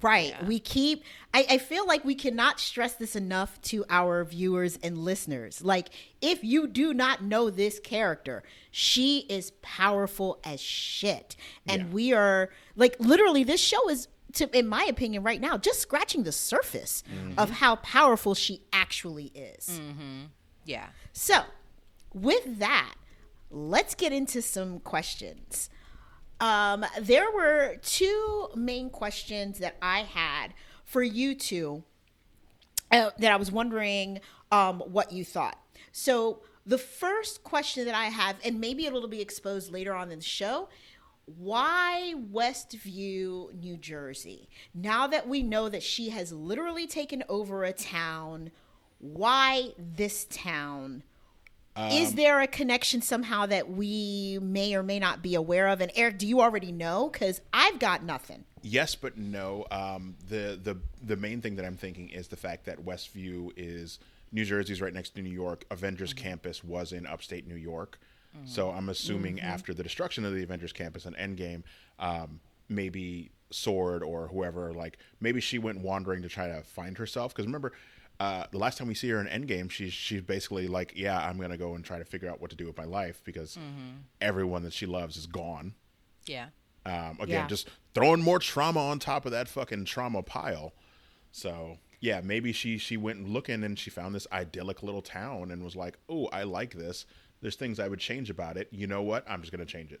Right. 0.00 0.30
Yeah. 0.30 0.46
We 0.46 0.58
keep, 0.58 1.02
I, 1.34 1.46
I 1.50 1.58
feel 1.58 1.86
like 1.86 2.04
we 2.04 2.14
cannot 2.14 2.60
stress 2.60 2.94
this 2.94 3.16
enough 3.16 3.60
to 3.62 3.84
our 3.88 4.24
viewers 4.24 4.78
and 4.82 4.98
listeners. 4.98 5.62
Like, 5.62 5.88
if 6.20 6.44
you 6.44 6.66
do 6.66 6.94
not 6.94 7.22
know 7.22 7.50
this 7.50 7.78
character, 7.80 8.42
she 8.70 9.26
is 9.28 9.52
powerful 9.62 10.38
as 10.44 10.60
shit. 10.60 11.36
And 11.66 11.82
Yeah. 11.82 11.88
we 11.88 12.12
are, 12.12 12.50
like, 12.76 12.96
literally, 12.98 13.44
this 13.44 13.60
show 13.60 13.88
is, 13.88 14.08
to, 14.34 14.56
in 14.56 14.68
my 14.68 14.84
opinion, 14.84 15.22
right 15.22 15.40
now, 15.40 15.56
just 15.56 15.80
scratching 15.80 16.22
the 16.22 16.32
surface 16.32 17.02
mm-hmm. 17.12 17.38
of 17.38 17.50
how 17.50 17.76
powerful 17.76 18.34
she 18.34 18.62
actually 18.72 19.32
is. 19.34 19.80
Mm-hmm. 19.80 20.24
Yeah. 20.64 20.88
So, 21.12 21.40
with 22.12 22.58
that, 22.58 22.94
let's 23.50 23.94
get 23.94 24.12
into 24.12 24.42
some 24.42 24.80
questions. 24.80 25.70
Um, 26.40 26.84
there 27.00 27.30
were 27.30 27.76
two 27.82 28.48
main 28.54 28.90
questions 28.90 29.58
that 29.58 29.76
I 29.82 30.00
had 30.00 30.54
for 30.84 31.02
you 31.02 31.34
two 31.34 31.82
uh, 32.90 33.10
that 33.18 33.32
I 33.32 33.36
was 33.36 33.50
wondering 33.50 34.20
um, 34.50 34.80
what 34.80 35.12
you 35.12 35.24
thought. 35.24 35.58
So, 35.92 36.40
the 36.64 36.78
first 36.78 37.44
question 37.44 37.86
that 37.86 37.94
I 37.94 38.06
have, 38.06 38.36
and 38.44 38.60
maybe 38.60 38.84
it'll 38.84 39.08
be 39.08 39.22
exposed 39.22 39.72
later 39.72 39.94
on 39.94 40.10
in 40.10 40.18
the 40.18 40.24
show, 40.24 40.68
why 41.36 42.14
Westview, 42.32 43.54
New 43.54 43.76
Jersey? 43.76 44.48
Now 44.74 45.06
that 45.06 45.28
we 45.28 45.42
know 45.42 45.68
that 45.68 45.82
she 45.82 46.10
has 46.10 46.32
literally 46.32 46.86
taken 46.86 47.24
over 47.28 47.64
a 47.64 47.72
town, 47.72 48.50
why 48.98 49.72
this 49.78 50.26
town? 50.30 51.02
Is 51.92 52.14
there 52.14 52.40
a 52.40 52.46
connection 52.46 53.02
somehow 53.02 53.46
that 53.46 53.70
we 53.70 54.38
may 54.42 54.74
or 54.74 54.82
may 54.82 54.98
not 54.98 55.22
be 55.22 55.34
aware 55.34 55.68
of? 55.68 55.80
And 55.80 55.92
Eric, 55.94 56.18
do 56.18 56.26
you 56.26 56.40
already 56.40 56.72
know? 56.72 57.08
Because 57.08 57.40
I've 57.52 57.78
got 57.78 58.02
nothing. 58.02 58.44
Yes, 58.62 58.94
but 58.96 59.16
no. 59.16 59.66
Um, 59.70 60.16
the 60.28 60.58
the 60.60 60.76
the 61.02 61.16
main 61.16 61.40
thing 61.40 61.56
that 61.56 61.64
I'm 61.64 61.76
thinking 61.76 62.08
is 62.08 62.28
the 62.28 62.36
fact 62.36 62.64
that 62.66 62.84
Westview 62.84 63.52
is 63.56 64.00
New 64.32 64.44
Jersey's 64.44 64.82
right 64.82 64.92
next 64.92 65.10
to 65.14 65.22
New 65.22 65.30
York. 65.30 65.64
Avengers 65.70 66.12
Campus 66.12 66.64
was 66.64 66.92
in 66.92 67.06
upstate 67.06 67.46
New 67.46 67.54
York, 67.54 68.00
so 68.44 68.70
I'm 68.70 68.88
assuming 68.88 69.40
after 69.40 69.72
the 69.72 69.82
destruction 69.82 70.24
of 70.24 70.34
the 70.34 70.42
Avengers 70.42 70.72
Campus 70.72 71.06
and 71.06 71.16
Endgame, 71.16 71.62
um, 71.98 72.40
maybe 72.68 73.30
Sword 73.50 74.02
or 74.02 74.28
whoever, 74.28 74.74
like 74.74 74.98
maybe 75.20 75.40
she 75.40 75.58
went 75.58 75.80
wandering 75.80 76.22
to 76.22 76.28
try 76.28 76.48
to 76.48 76.62
find 76.62 76.98
herself. 76.98 77.32
Because 77.32 77.46
remember. 77.46 77.72
Uh, 78.20 78.44
the 78.50 78.58
last 78.58 78.78
time 78.78 78.88
we 78.88 78.94
see 78.94 79.08
her 79.10 79.20
in 79.24 79.26
Endgame, 79.28 79.70
she's 79.70 79.92
she's 79.92 80.22
basically 80.22 80.66
like, 80.66 80.92
"Yeah, 80.96 81.18
I'm 81.18 81.38
gonna 81.38 81.56
go 81.56 81.74
and 81.74 81.84
try 81.84 81.98
to 81.98 82.04
figure 82.04 82.28
out 82.28 82.40
what 82.40 82.50
to 82.50 82.56
do 82.56 82.66
with 82.66 82.76
my 82.76 82.84
life 82.84 83.20
because 83.24 83.56
everyone 84.20 84.62
that 84.64 84.72
she 84.72 84.86
loves 84.86 85.16
is 85.16 85.26
gone." 85.26 85.74
Yeah. 86.26 86.48
Um, 86.84 87.18
again, 87.20 87.42
Yeah. 87.42 87.46
just 87.46 87.68
throwing 87.94 88.20
more 88.22 88.38
trauma 88.38 88.80
on 88.80 88.98
top 88.98 89.24
of 89.24 89.32
that 89.32 89.48
fucking 89.48 89.84
trauma 89.84 90.22
pile. 90.22 90.72
So 91.32 91.78
yeah, 92.00 92.20
maybe 92.20 92.52
she 92.52 92.76
she 92.78 92.96
went 92.96 93.28
looking 93.28 93.62
and 93.62 93.78
she 93.78 93.88
found 93.90 94.14
this 94.14 94.26
idyllic 94.32 94.82
little 94.82 95.02
town 95.02 95.50
and 95.52 95.62
was 95.62 95.76
like, 95.76 95.96
"Oh, 96.08 96.26
I 96.28 96.42
like 96.42 96.74
this. 96.74 97.06
There's 97.40 97.54
things 97.56 97.78
I 97.78 97.86
would 97.86 98.00
change 98.00 98.30
about 98.30 98.56
it. 98.56 98.68
You 98.72 98.88
know 98.88 99.02
what? 99.02 99.24
I'm 99.30 99.42
just 99.42 99.52
gonna 99.52 99.64
change 99.64 99.92
it." 99.92 100.00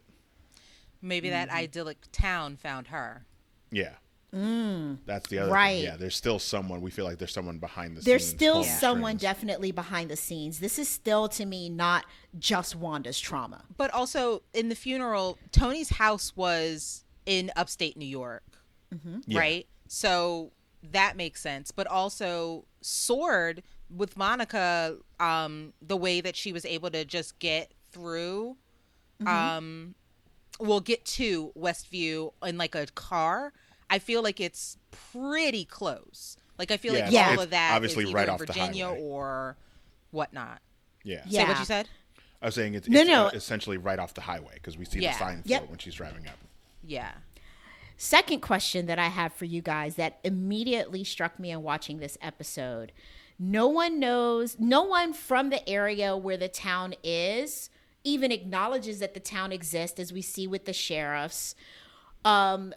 Maybe 1.00 1.28
Mm-hmm. 1.28 1.46
that 1.48 1.50
idyllic 1.50 1.98
town 2.10 2.56
found 2.56 2.88
her. 2.88 3.26
Yeah. 3.70 3.94
That's 4.32 5.28
the 5.28 5.38
other 5.38 5.50
Mm. 5.50 5.54
Right. 5.54 5.74
thing. 5.76 5.84
Yeah, 5.84 5.96
there's 5.96 6.16
still 6.16 6.38
someone. 6.38 6.80
We 6.82 6.90
feel 6.90 7.04
like 7.04 7.18
there's 7.18 7.32
someone 7.32 7.58
behind 7.58 7.96
the 7.96 8.02
There's 8.02 8.24
scenes. 8.26 8.38
There's 8.38 8.38
still 8.38 8.64
someone 8.64 9.18
strings. 9.18 9.22
definitely 9.22 9.72
behind 9.72 10.10
the 10.10 10.16
scenes. 10.16 10.60
This 10.60 10.78
is 10.78 10.88
still, 10.88 11.28
to 11.30 11.46
me, 11.46 11.68
not 11.70 12.04
just 12.38 12.76
Wanda's 12.76 13.18
trauma. 13.18 13.64
But 13.76 13.90
also 13.92 14.42
in 14.52 14.68
the 14.68 14.74
funeral, 14.74 15.38
Tony's 15.52 15.90
house 15.90 16.36
was 16.36 17.04
in 17.26 17.50
upstate 17.56 17.96
New 17.96 18.06
York, 18.06 18.44
Yeah. 19.26 19.38
right? 19.38 19.66
So 19.88 20.52
that 20.82 21.16
makes 21.16 21.40
sense. 21.40 21.70
But 21.70 21.86
also, 21.86 22.64
Sword 22.82 23.62
with 23.90 24.16
Monica, 24.18 24.98
um, 25.18 25.72
the 25.80 25.96
way 25.96 26.20
that 26.20 26.36
she 26.36 26.52
was 26.52 26.64
able 26.66 26.90
to 26.90 27.04
just 27.06 27.38
get 27.38 27.72
through, 27.90 28.56
um, 29.26 29.94
we'll 30.60 30.80
get 30.80 31.04
to 31.04 31.52
Westview 31.56 32.32
in 32.42 32.58
like 32.58 32.74
a 32.74 32.86
car. 32.94 33.52
I 33.90 33.98
feel 33.98 34.22
like 34.22 34.40
it's 34.40 34.76
pretty 34.90 35.64
close. 35.64 36.36
Like 36.58 36.70
I 36.70 36.76
feel 36.76 36.94
Yeah, 36.94 37.00
like 37.04 37.12
it's- 37.12 37.36
all 37.38 37.44
of 37.44 37.50
that 37.50 37.72
obviously 37.74 38.04
either 38.04 38.12
right 38.14 38.24
in 38.28 38.30
off 38.34 38.38
the 38.40 38.46
Virginia 38.46 38.86
highway. 38.86 39.00
or 39.00 39.56
whatnot. 40.10 40.60
Yeah. 41.04 41.22
Yeah. 41.26 41.42
Say 41.44 41.48
what 41.48 41.58
you 41.60 41.64
said. 41.64 41.88
I 42.42 42.46
was 42.46 42.54
saying 42.54 42.74
it's, 42.74 42.88
No, 42.88 43.00
it's 43.00 43.08
no. 43.08 43.26
uh, 43.26 43.30
essentially 43.34 43.78
right 43.78 43.98
off 43.98 44.14
the 44.14 44.20
highway 44.20 44.54
because 44.54 44.76
we 44.78 44.84
see 44.84 45.00
Yeah. 45.00 45.12
the 45.12 45.18
sign 45.18 45.42
Yep. 45.44 45.60
float 45.60 45.70
when 45.70 45.78
she's 45.78 45.94
driving 45.94 46.26
up. 46.28 46.38
Yeah. 46.84 47.12
Second 47.96 48.40
question 48.42 48.86
that 48.86 48.98
I 48.98 49.08
have 49.08 49.32
for 49.32 49.44
you 49.44 49.60
guys 49.60 49.96
that 49.96 50.20
immediately 50.22 51.02
struck 51.02 51.38
me 51.40 51.50
in 51.50 51.62
watching 51.62 51.98
this 51.98 52.16
episode. 52.22 52.92
No 53.40 53.66
one 53.68 53.98
knows, 53.98 54.56
no 54.58 54.82
one 54.82 55.12
from 55.12 55.50
the 55.50 55.68
area 55.68 56.16
where 56.16 56.36
the 56.36 56.48
town 56.48 56.94
is 57.02 57.70
even 58.04 58.30
acknowledges 58.30 59.00
that 59.00 59.14
the 59.14 59.20
town 59.20 59.50
exists, 59.52 59.98
as 59.98 60.12
we 60.12 60.22
see 60.22 60.46
with 60.46 60.64
the 60.64 60.72
sheriffs. 60.72 61.54
Um, 62.24 62.72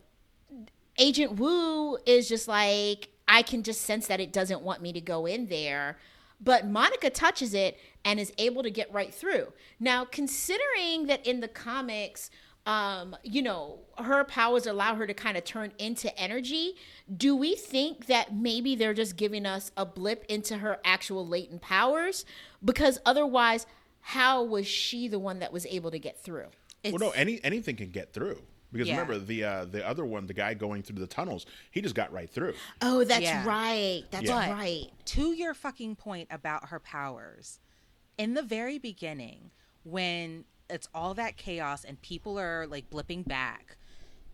Agent 1.01 1.37
Woo 1.37 1.97
is 2.05 2.29
just 2.29 2.47
like, 2.47 3.09
I 3.27 3.41
can 3.41 3.63
just 3.63 3.81
sense 3.81 4.05
that 4.07 4.19
it 4.19 4.31
doesn't 4.31 4.61
want 4.61 4.83
me 4.83 4.93
to 4.93 5.01
go 5.01 5.25
in 5.25 5.47
there. 5.47 5.97
But 6.39 6.67
Monica 6.67 7.09
touches 7.09 7.55
it 7.55 7.79
and 8.05 8.19
is 8.19 8.31
able 8.37 8.61
to 8.61 8.69
get 8.69 8.91
right 8.93 9.13
through. 9.13 9.51
Now, 9.79 10.05
considering 10.05 11.07
that 11.07 11.25
in 11.25 11.39
the 11.39 11.47
comics, 11.47 12.29
um, 12.67 13.15
you 13.23 13.41
know, 13.41 13.79
her 13.97 14.23
powers 14.23 14.67
allow 14.67 14.93
her 14.93 15.07
to 15.07 15.13
kind 15.13 15.37
of 15.37 15.43
turn 15.43 15.71
into 15.79 16.15
energy, 16.19 16.75
do 17.17 17.35
we 17.35 17.55
think 17.55 18.05
that 18.05 18.35
maybe 18.35 18.75
they're 18.75 18.93
just 18.93 19.15
giving 19.15 19.47
us 19.47 19.71
a 19.75 19.85
blip 19.85 20.23
into 20.29 20.59
her 20.59 20.79
actual 20.85 21.27
latent 21.27 21.61
powers? 21.61 22.25
Because 22.63 22.99
otherwise, 23.07 23.65
how 24.01 24.43
was 24.43 24.67
she 24.67 25.07
the 25.07 25.19
one 25.19 25.39
that 25.39 25.51
was 25.51 25.65
able 25.65 25.89
to 25.89 25.99
get 25.99 26.23
through? 26.23 26.47
It's, 26.83 26.91
well, 26.91 27.09
no, 27.09 27.15
any 27.15 27.43
anything 27.43 27.75
can 27.75 27.89
get 27.89 28.13
through. 28.13 28.41
Because 28.71 28.87
Yeah. 28.87 28.99
remember 28.99 29.19
the 29.19 29.43
uh, 29.43 29.65
the 29.65 29.85
other 29.87 30.05
one, 30.05 30.27
the 30.27 30.33
guy 30.33 30.53
going 30.53 30.81
through 30.83 30.99
the 30.99 31.07
tunnels, 31.07 31.45
he 31.71 31.81
just 31.81 31.95
got 31.95 32.11
right 32.11 32.29
through. 32.29 32.53
Oh, 32.81 33.03
that's 33.03 33.21
Yeah. 33.21 33.45
right. 33.45 34.03
That's 34.11 34.27
Yeah. 34.27 34.51
right. 34.51 34.87
to 35.05 35.33
your 35.33 35.53
fucking 35.53 35.95
point 35.97 36.27
about 36.31 36.69
her 36.69 36.79
powers, 36.79 37.59
in 38.17 38.33
the 38.33 38.41
very 38.43 38.77
beginning, 38.79 39.51
when 39.83 40.45
it's 40.69 40.87
all 40.93 41.13
that 41.15 41.35
chaos 41.37 41.83
and 41.83 42.01
people 42.01 42.39
are 42.39 42.65
like 42.67 42.89
blipping 42.89 43.27
back, 43.27 43.77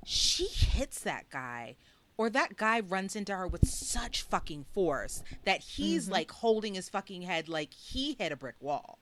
she 0.05 0.45
hits 0.45 0.99
that 1.01 1.29
guy. 1.29 1.75
Or 2.19 2.31
that 2.31 2.57
guy 2.57 2.79
runs 2.79 3.15
into 3.15 3.35
her 3.35 3.47
with 3.47 3.67
such 3.67 4.23
fucking 4.23 4.65
force 4.73 5.21
that 5.45 5.61
he's 5.61 6.05
Mm-hmm. 6.05 6.13
like 6.13 6.31
holding 6.31 6.73
his 6.73 6.89
fucking 6.89 7.21
head 7.21 7.47
like 7.47 7.71
he 7.73 8.13
hit 8.17 8.31
a 8.31 8.35
brick 8.35 8.55
wall. 8.59 8.97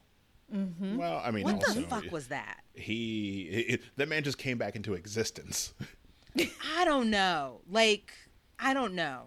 Mm-hmm. 0.53 0.97
Well, 0.97 1.21
I 1.23 1.31
mean, 1.31 1.43
What 1.43 1.55
also, 1.55 1.73
the 1.73 1.87
fuck 1.87 2.11
was 2.11 2.27
that? 2.27 2.61
he? 2.73 3.43
It, 3.43 3.81
that 3.97 4.07
man 4.07 4.23
just 4.23 4.37
came 4.37 4.57
back 4.57 4.75
into 4.75 4.93
existence. 4.93 5.73
I 6.75 6.85
don't 6.85 7.09
know. 7.09 7.61
Like, 7.69 8.13
I 8.59 8.73
don't 8.73 8.93
know. 8.93 9.23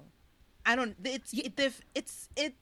I 0.64 0.76
don't. 0.76 0.96
It's 1.04 1.32
it, 1.32 1.56
the 1.56 1.72
it's 1.94 2.28
it. 2.36 2.54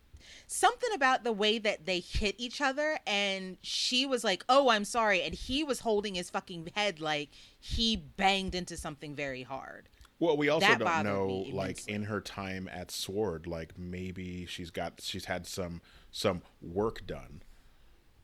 Something 0.48 0.90
about 0.94 1.22
the 1.22 1.32
way 1.32 1.58
that 1.58 1.86
they 1.86 2.00
hit 2.00 2.34
each 2.38 2.60
other, 2.60 2.98
and 3.06 3.58
she 3.62 4.06
was 4.06 4.24
like, 4.24 4.44
"Oh, 4.48 4.70
I'm 4.70 4.84
sorry," 4.84 5.22
and 5.22 5.34
he 5.34 5.62
was 5.64 5.80
holding 5.80 6.14
his 6.14 6.30
fucking 6.30 6.70
head 6.74 7.00
like 7.00 7.30
he 7.58 7.96
banged 7.96 8.54
into 8.54 8.76
something 8.76 9.14
very 9.14 9.42
hard. 9.42 9.88
Well, 10.18 10.36
we 10.36 10.48
also 10.48 10.66
That 10.66 10.78
don't 10.78 11.04
know, 11.04 11.46
like 11.52 11.86
in 11.88 12.04
her 12.04 12.20
time 12.20 12.68
at 12.72 12.90
Sword, 12.90 13.46
like 13.46 13.78
maybe 13.78 14.46
she's 14.46 14.70
got 14.70 15.00
she's 15.02 15.26
had 15.26 15.46
some 15.46 15.82
some 16.10 16.42
work 16.62 17.06
done. 17.06 17.42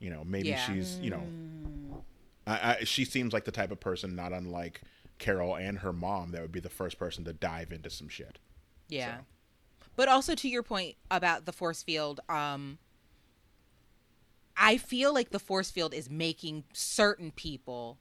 You 0.03 0.09
know, 0.09 0.23
maybe 0.25 0.49
Yeah. 0.49 0.57
she's 0.57 0.97
you 1.01 1.09
know, 1.11 1.23
I, 2.45 2.77
I, 2.81 2.83
she 2.83 3.05
seems 3.05 3.31
like 3.31 3.45
the 3.45 3.51
type 3.51 3.71
of 3.71 3.79
person, 3.79 4.15
not 4.15 4.33
unlike 4.33 4.81
Carol 5.17 5.55
and 5.55 5.79
her 5.79 5.93
mom, 5.93 6.31
that 6.31 6.41
would 6.41 6.51
be 6.51 6.59
the 6.59 6.69
first 6.69 6.99
person 6.99 7.23
to 7.23 7.31
dive 7.33 7.71
into 7.71 7.89
some 7.89 8.09
shit. 8.09 8.37
Yeah. 8.89 9.19
So. 9.19 9.23
But 9.95 10.09
also 10.09 10.35
to 10.35 10.49
your 10.49 10.63
point 10.63 10.95
about 11.09 11.45
the 11.45 11.53
force 11.53 11.81
field, 11.83 12.19
um 12.27 12.79
I 14.57 14.77
feel 14.77 15.13
like 15.13 15.29
the 15.31 15.39
force 15.39 15.71
field 15.71 15.93
is 15.93 16.09
making 16.09 16.65
certain 16.73 17.31
people 17.31 17.97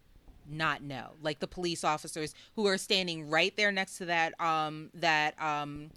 not 0.47 0.83
know. 0.83 1.13
Like 1.23 1.39
the 1.39 1.47
police 1.47 1.85
officers 1.85 2.35
who 2.57 2.67
are 2.67 2.77
standing 2.79 3.31
right 3.31 3.57
there 3.57 3.71
next 3.71 3.99
to 3.99 4.07
that 4.07 4.39
um 4.41 4.91
that 4.95 5.41
um 5.41 5.91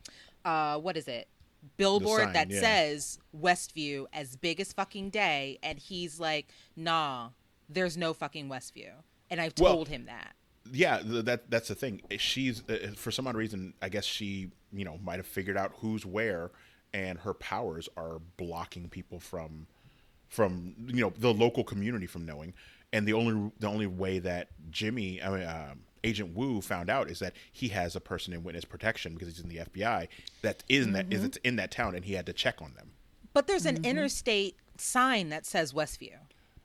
uh 0.45 0.77
what 0.77 0.97
is 0.97 1.07
it? 1.07 1.27
Billboard 1.77 2.23
sign, 2.23 2.33
that 2.33 2.49
yeah. 2.51 2.59
says 2.61 3.19
Westview 3.37 4.05
as 4.13 4.35
big 4.35 4.59
as 4.59 4.73
fucking 4.73 5.09
day 5.09 5.59
and 5.63 5.79
he's 5.79 6.19
like, 6.19 6.47
"Nah, 6.75 7.29
there's 7.69 7.97
no 7.97 8.13
fucking 8.13 8.49
Westview." 8.49 8.91
And 9.29 9.41
I've 9.41 9.53
Well- 9.59 9.73
told 9.73 9.87
him 9.89 10.05
that. 10.05 10.35
yeah 10.71 10.99
that 11.03 11.49
that's 11.51 11.67
the 11.67 11.75
thing 11.75 12.01
she's 12.17 12.63
uh, 12.69 12.91
for 12.95 13.11
some 13.11 13.27
odd 13.27 13.35
reason 13.35 13.75
i 13.83 13.87
guess 13.87 14.03
she 14.03 14.49
you 14.73 14.83
know 14.83 14.97
might 15.03 15.17
have 15.17 15.27
figured 15.27 15.55
out 15.55 15.71
who's 15.77 16.07
where 16.07 16.49
and 16.91 17.19
her 17.19 17.35
powers 17.35 17.87
are 17.95 18.17
blocking 18.37 18.89
people 18.89 19.19
from 19.19 19.67
from 20.27 20.73
you 20.87 21.01
know 21.01 21.13
the 21.19 21.31
local 21.31 21.63
community 21.63 22.07
from 22.07 22.25
knowing 22.25 22.51
and 22.93 23.07
the 23.07 23.13
only 23.13 23.51
the 23.59 23.67
only 23.67 23.85
way 23.85 24.17
that 24.17 24.47
jimmy 24.71 25.21
i 25.21 25.29
mean 25.29 25.47
um, 25.47 25.79
Agent 26.05 26.35
Woo 26.35 26.61
found 26.61 26.89
out 26.89 27.09
is 27.09 27.19
that 27.19 27.33
he 27.51 27.69
has 27.69 27.95
a 27.95 27.99
person 27.99 28.33
in 28.33 28.43
witness 28.43 28.65
protection 28.65 29.13
because 29.13 29.27
he's 29.27 29.39
in 29.39 29.49
the 29.49 29.57
FBI 29.57 30.07
that 30.41 30.63
is 30.69 30.85
in 30.85 30.93
that 30.93 31.11
is 31.11 31.23
it's 31.23 31.37
in 31.37 31.55
that 31.57 31.71
town, 31.71 31.95
and 31.95 32.05
he 32.05 32.13
had 32.13 32.25
to 32.25 32.33
check 32.33 32.61
on 32.61 32.73
them. 32.75 32.91
But 33.33 33.47
there's 33.47 33.65
an 33.65 33.75
mm-hmm. 33.75 33.85
interstate 33.85 34.55
sign 34.77 35.29
that 35.29 35.45
says 35.45 35.73
Westview, 35.73 36.17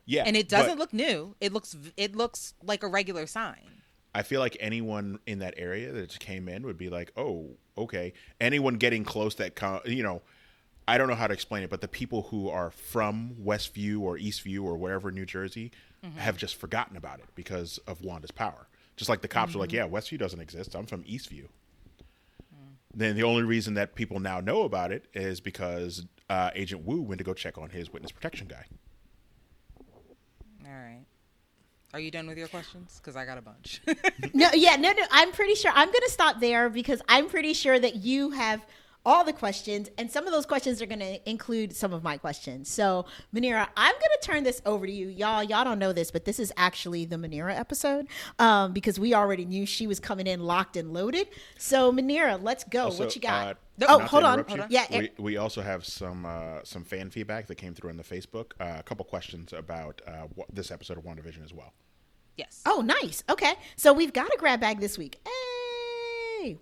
Yeah, 0.06 0.25
and 0.26 0.37
it 0.37 0.49
doesn't 0.49 0.78
look 0.78 0.92
new. 0.92 1.35
It 1.40 1.52
looks 1.52 1.76
it 1.97 2.14
looks 2.14 2.54
like 2.62 2.82
a 2.82 2.88
regular 2.88 3.26
sign. 3.26 3.82
I 4.14 4.23
feel 4.23 4.40
like 4.40 4.56
anyone 4.61 5.20
in 5.26 5.38
that 5.38 5.54
area 5.56 5.92
that 5.92 6.09
just 6.09 6.20
came 6.20 6.49
in 6.49 6.64
would 6.64 6.78
be 6.78 6.88
like, 6.88 7.12
"Oh, 7.16 7.56
okay." 7.78 8.12
Anyone 8.40 8.75
getting 8.75 9.04
close 9.04 9.37
that 9.37 9.54
co- 9.54 9.82
you 9.85 10.02
know, 10.02 10.23
I 10.87 10.99
don't 10.99 11.09
know 11.09 11.14
how 11.14 11.28
to 11.28 11.35
explain 11.35 11.62
it, 11.62 11.70
but 11.70 11.80
the 11.80 11.88
people 11.88 12.23
who 12.23 12.49
are 12.49 12.70
from 12.70 13.37
Westview 13.40 14.00
or 14.00 14.18
Eastview 14.18 14.64
or 14.64 14.76
wherever 14.76 15.12
New 15.12 15.25
Jersey 15.25 15.70
mm-hmm. 16.04 16.18
have 16.18 16.37
just 16.37 16.56
forgotten 16.56 16.97
about 16.97 17.20
it 17.20 17.26
because 17.35 17.78
of 17.87 18.02
Wanda's 18.02 18.32
power. 18.32 18.66
Just 19.00 19.09
like 19.09 19.23
the 19.23 19.28
cops 19.28 19.54
were 19.54 19.61
like, 19.61 19.73
"Yeah, 19.73 19.88
Westview 19.88 20.19
doesn't 20.19 20.40
exist. 20.40 20.75
I'm 20.75 20.85
from 20.85 21.04
Eastview." 21.04 21.47
Then 22.95 23.16
the 23.16 23.23
only 23.23 23.45
reason 23.45 23.73
that 23.75 23.95
people 23.95 24.21
now 24.21 24.40
know 24.40 24.64
about 24.64 24.92
it 24.92 25.07
is 25.14 25.40
because 25.40 26.04
uh, 26.28 26.50
Agent 26.54 26.85
Woo 26.85 27.00
went 27.00 27.16
to 27.16 27.25
go 27.25 27.33
check 27.33 27.57
on 27.57 27.71
his 27.71 27.90
witness 27.90 28.12
protection 28.12 28.47
guy. 28.47 28.66
All 30.66 30.71
right. 30.71 31.00
Are 31.95 32.00
you 32.00 32.11
done 32.11 32.26
with 32.26 32.37
your 32.37 32.49
questions? 32.49 33.00
Because 33.00 33.16
I 33.16 33.25
got 33.25 33.38
a 33.38 33.40
bunch. 33.40 33.80
No, 34.35 34.50
yeah, 34.52 34.76
no, 34.76 34.92
no. 34.92 35.02
I'm 35.11 35.33
pretty 35.33 35.54
sure 35.54 35.73
I'm 35.75 35.88
going 35.88 36.02
to 36.04 36.11
stop 36.11 36.40
there 36.40 36.69
because 36.69 37.00
I'm 37.09 37.30
pretty 37.30 37.54
sure 37.54 37.78
that 37.78 37.97
you 37.97 38.30
have 38.30 38.66
all 39.04 39.25
the 39.25 39.33
questions, 39.33 39.88
and 39.97 40.11
some 40.11 40.26
of 40.26 40.33
those 40.33 40.45
questions 40.45 40.83
are 40.83 40.87
going 40.87 41.00
to 41.00 41.28
include 41.28 41.75
some 41.75 41.92
of 41.92 42.02
my 42.02 42.19
questions. 42.19 42.69
So, 42.69 43.07
Manira, 43.35 43.66
I'm 43.76 43.92
going 43.92 44.16
to 44.21 44.26
turn 44.26 44.45
this 44.45 44.61
over 44.66 44.87
to 44.87 44.92
you, 44.92 45.09
y'all. 45.09 45.42
Y'all 45.42 45.64
don't 45.64 45.78
know 45.78 45.92
this, 45.92 46.11
but 46.11 46.25
this 46.25 46.38
is 46.38 46.52
actually 46.57 47.07
the 47.07 47.16
Manira 47.16 47.59
episode 47.59 48.07
um, 48.38 48.73
because 48.73 49.00
we 49.00 49.14
already 49.14 49.45
knew 49.45 49.64
she 49.64 49.87
was 49.87 50.00
coming 50.00 50.26
in 50.26 50.40
locked 50.40 50.76
and 50.76 50.92
loaded. 50.92 51.28
So, 51.59 51.90
Manira, 51.92 52.42
let's 52.42 52.64
go. 52.64 52.85
Also, 52.85 53.04
what 53.04 53.14
you 53.14 53.23
got? 53.23 53.57
uh, 53.80 53.87
oh, 53.88 53.99
not 53.99 53.99
to 54.00 54.07
hold 54.07 54.25
on, 54.25 54.66
Yeah, 54.69 54.87
we, 54.90 55.11
we 55.19 55.37
also 55.38 55.62
have 55.62 55.87
some 55.87 56.26
uh, 56.26 56.61
some 56.64 56.85
fan 56.85 57.09
feedback 57.11 57.47
that 57.47 57.54
came 57.54 57.75
through 57.75 57.90
on 57.90 57.97
the 57.97 58.04
Facebook. 58.04 58.52
Uh, 58.61 58.76
a 58.78 58.83
couple 58.83 59.04
questions 59.07 59.52
about 59.52 60.02
uh, 60.07 60.26
what, 60.35 60.54
this 60.54 60.71
episode 60.71 60.99
of 60.99 61.04
WandaVision 61.04 61.45
as 61.45 61.54
well. 61.54 61.73
yes. 62.37 62.62
Oh, 62.66 62.83
nice. 62.83 63.25
Okay. 63.30 63.54
So 63.76 63.92
we've 63.92 64.12
got 64.12 64.33
a 64.33 64.37
grab 64.38 64.61
bag 64.61 64.80
this 64.80 64.99
week. 64.99 65.21
Hey. 65.25 65.60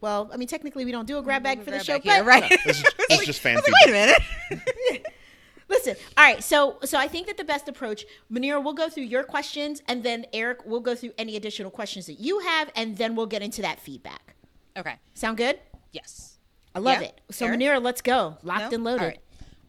Well, 0.01 0.31
I 0.33 0.37
mean, 0.37 0.49
technically, 0.49 0.85
we 0.85 0.93
don't 0.93 1.07
do 1.07 1.19
a 1.19 1.23
grab 1.23 1.43
bag 1.43 1.59
for 1.59 1.67
the 1.67 1.83
Grab 1.83 1.85
show, 1.85 1.93
back 1.95 2.03
here, 2.03 2.25
but 2.25 2.27
right? 2.27 2.61
This 2.65 2.79
is, 2.85 2.85
this 3.09 3.21
is 3.21 3.27
just 3.27 3.41
fan 3.43 3.57
Wait 3.57 3.89
a 3.89 3.93
minute. 3.93 5.07
Listen, 5.69 5.97
all 6.17 6.25
right. 6.25 6.43
So, 6.43 6.79
so 6.85 6.99
I 6.99 7.09
think 7.09 7.27
that 7.27 7.37
the 7.37 7.45
best 7.45 7.69
approach, 7.69 8.05
Manira, 8.33 8.63
we'll 8.63 8.73
go 8.73 8.89
through 8.89 9.03
your 9.05 9.23
questions, 9.23 9.83
and 9.87 10.03
then 10.03 10.25
Eric 10.33 10.65
will 10.65 10.81
go 10.81 10.95
through 10.95 11.13
any 11.19 11.37
additional 11.37 11.71
questions 11.71 12.07
that 12.07 12.19
you 12.19 12.39
have, 12.41 12.71
and 12.75 12.97
then 12.97 13.15
we'll 13.15 13.27
get 13.27 13.43
into 13.43 13.61
that 13.63 13.79
feedback. 13.79 14.35
Okay. 14.79 14.95
Sound 15.15 15.37
good? 15.37 15.59
Yes. 15.93 16.39
I 16.75 16.79
love 16.79 17.03
Yeah. 17.03 17.09
it. 17.09 17.21
So, 17.31 17.47
Eric? 17.47 17.61
Manira, 17.61 17.83
let's 17.83 18.01
go. 18.01 18.39
Locked 18.43 18.71
No? 18.71 18.75
and 18.77 18.85
loaded. 18.85 19.01
All 19.03 19.09
right. 19.09 19.19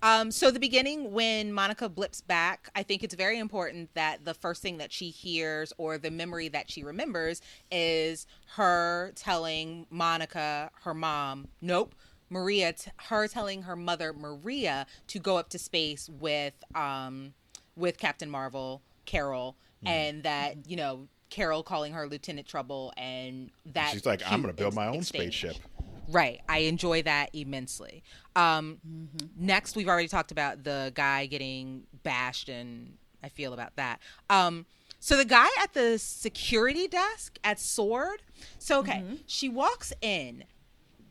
Um, 0.02 0.32
so 0.32 0.52
the 0.52 0.60
beginning 0.60 1.12
when 1.12 1.52
Monica 1.52 1.90
blips 1.90 2.22
back, 2.22 2.70
I 2.76 2.84
think 2.84 3.04
it's 3.04 3.16
very 3.16 3.38
important 3.38 3.94
that 3.96 4.24
the 4.26 4.34
first 4.34 4.62
thing 4.62 4.78
that 4.78 4.92
she 4.92 5.10
hears 5.10 5.74
or 5.78 5.98
the 5.98 6.12
memory 6.12 6.48
that 6.50 6.72
she 6.72 6.84
remembers 6.84 7.42
is 7.72 8.26
her 8.56 9.12
telling 9.16 9.86
Monica, 9.90 10.72
her 10.84 10.94
mom, 10.94 11.48
nope, 11.62 11.96
Maria, 12.30 12.74
t- 12.74 12.92
her 12.98 13.28
telling 13.28 13.64
her 13.64 13.76
mother 13.76 14.14
Maria 14.14 14.86
to 15.08 15.20
go 15.20 15.38
up 15.38 15.50
to 15.50 15.60
space 15.60 16.10
with 16.20 16.54
um 16.76 17.34
with 17.76 17.98
Captain 17.98 18.30
Marvel, 18.30 18.82
Carol, 19.06 19.56
and 19.86 20.24
that 20.24 20.68
you 20.68 20.76
know 20.76 21.08
Carol 21.30 21.64
calling 21.64 21.94
her 21.94 22.08
Lieutenant 22.08 22.48
Trouble, 22.48 22.94
and 22.98 23.50
that 23.74 23.92
She's 23.92 24.06
like, 24.06 24.22
I'm 24.26 24.42
going 24.42 24.54
to 24.54 24.62
build 24.62 24.76
my 24.76 24.88
own 24.88 25.02
spaceship. 25.04 25.56
Right. 26.12 26.42
I 26.50 26.60
enjoy 26.60 27.04
that 27.04 27.30
immensely. 27.34 28.04
Um, 28.36 28.80
Next, 29.38 29.76
we've 29.76 29.88
already 29.88 30.08
talked 30.08 30.32
about 30.32 30.64
the 30.64 30.92
guy 30.96 31.26
getting 31.26 31.84
bashed, 32.04 32.50
and 32.50 32.98
I 33.24 33.30
feel 33.30 33.54
about 33.54 33.76
that. 33.76 34.00
Um, 34.30 34.66
so 35.00 35.16
the 35.16 35.26
guy 35.26 35.48
at 35.62 35.74
the 35.74 35.98
security 35.98 36.88
desk 36.88 37.40
at 37.44 37.60
Sword. 37.60 38.22
So 38.58 38.80
okay, 38.80 39.04
she 39.26 39.50
walks 39.50 39.94
in. 40.02 40.44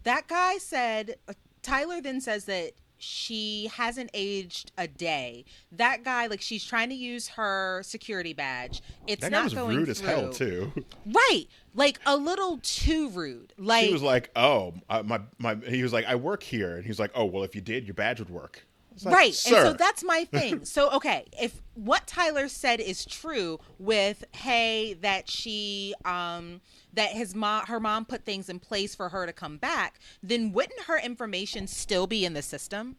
That 0.04 0.28
guy 0.28 0.58
said. 0.58 1.16
uh, 1.28 1.34
Tyler 1.60 2.00
then 2.00 2.20
says 2.20 2.44
that 2.46 2.72
she 2.98 3.70
hasn't 3.74 4.10
aged 4.14 4.72
a 4.76 4.86
day. 4.86 5.44
That 5.72 6.04
guy, 6.04 6.26
like, 6.26 6.40
she's 6.40 6.64
trying 6.64 6.88
to 6.90 6.94
use 6.94 7.28
her 7.28 7.82
security 7.84 8.32
badge. 8.32 8.82
It's 9.06 9.22
That 9.22 9.30
guy 9.30 9.36
not 9.38 9.44
was 9.44 9.54
going 9.54 9.76
rude 9.76 9.88
as 9.88 10.00
hell 10.00 10.30
too. 10.32 10.72
Right. 11.06 11.46
Like 11.74 12.00
a 12.06 12.16
little 12.16 12.58
too 12.62 13.08
rude. 13.10 13.52
Like 13.56 13.86
he 13.86 13.92
was 13.92 14.02
like, 14.02 14.30
"Oh, 14.34 14.74
my 15.04 15.20
my." 15.38 15.56
He 15.66 15.82
was 15.82 15.92
like, 15.92 16.06
"I 16.06 16.16
work 16.16 16.42
here," 16.42 16.76
and 16.76 16.84
he's 16.84 16.98
like, 16.98 17.12
"Oh, 17.14 17.24
well, 17.24 17.44
if 17.44 17.54
you 17.54 17.60
did, 17.60 17.86
your 17.86 17.94
badge 17.94 18.18
would 18.18 18.30
work." 18.30 18.66
Like, 19.04 19.14
right. 19.14 19.26
And 19.28 19.34
so 19.34 19.72
that's 19.74 20.02
my 20.02 20.24
thing. 20.32 20.64
so 20.64 20.90
okay, 20.96 21.26
if 21.40 21.62
what 21.74 22.06
Tyler 22.06 22.48
said 22.48 22.80
is 22.80 23.04
true 23.04 23.60
with 23.78 24.24
hey 24.32 24.94
that 24.94 25.28
she 25.30 25.94
um 26.04 26.60
that 26.98 27.12
his 27.12 27.32
mom 27.32 27.64
her 27.66 27.78
mom 27.78 28.04
put 28.04 28.24
things 28.24 28.48
in 28.48 28.58
place 28.58 28.92
for 28.92 29.08
her 29.10 29.24
to 29.24 29.32
come 29.32 29.56
back, 29.56 30.00
then 30.20 30.50
wouldn't 30.52 30.80
her 30.82 30.98
information 30.98 31.68
still 31.68 32.08
be 32.08 32.24
in 32.24 32.34
the 32.34 32.42
system? 32.42 32.96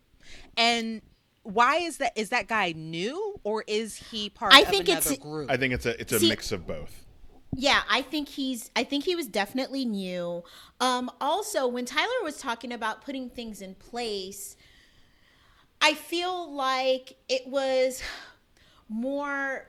And 0.55 1.01
why 1.43 1.77
is 1.77 1.97
that 1.97 2.13
is 2.17 2.29
that 2.29 2.47
guy 2.47 2.73
new 2.75 3.35
or 3.43 3.65
is 3.67 3.97
he 3.97 4.29
part 4.29 4.53
I 4.53 4.61
of 4.61 4.67
think 4.69 4.87
another 4.87 4.99
it's- 5.11 5.17
group? 5.17 5.51
I 5.51 5.57
think 5.57 5.73
it's 5.73 5.85
a 5.85 5.99
it's 5.99 6.13
a 6.13 6.19
See- 6.19 6.29
mix 6.29 6.51
of 6.53 6.65
both. 6.65 7.05
Yeah, 7.55 7.81
I 7.89 8.01
think 8.03 8.29
he's 8.29 8.71
I 8.75 8.83
think 8.85 9.03
he 9.03 9.15
was 9.15 9.27
definitely 9.27 9.83
new. 9.83 10.43
Um 10.79 11.11
also 11.19 11.67
when 11.67 11.83
Tyler 11.83 12.23
was 12.23 12.37
talking 12.37 12.71
about 12.71 13.03
putting 13.03 13.29
things 13.29 13.61
in 13.61 13.75
place, 13.75 14.55
I 15.81 15.93
feel 15.93 16.49
like 16.53 17.17
it 17.27 17.47
was 17.47 18.01
more 18.87 19.67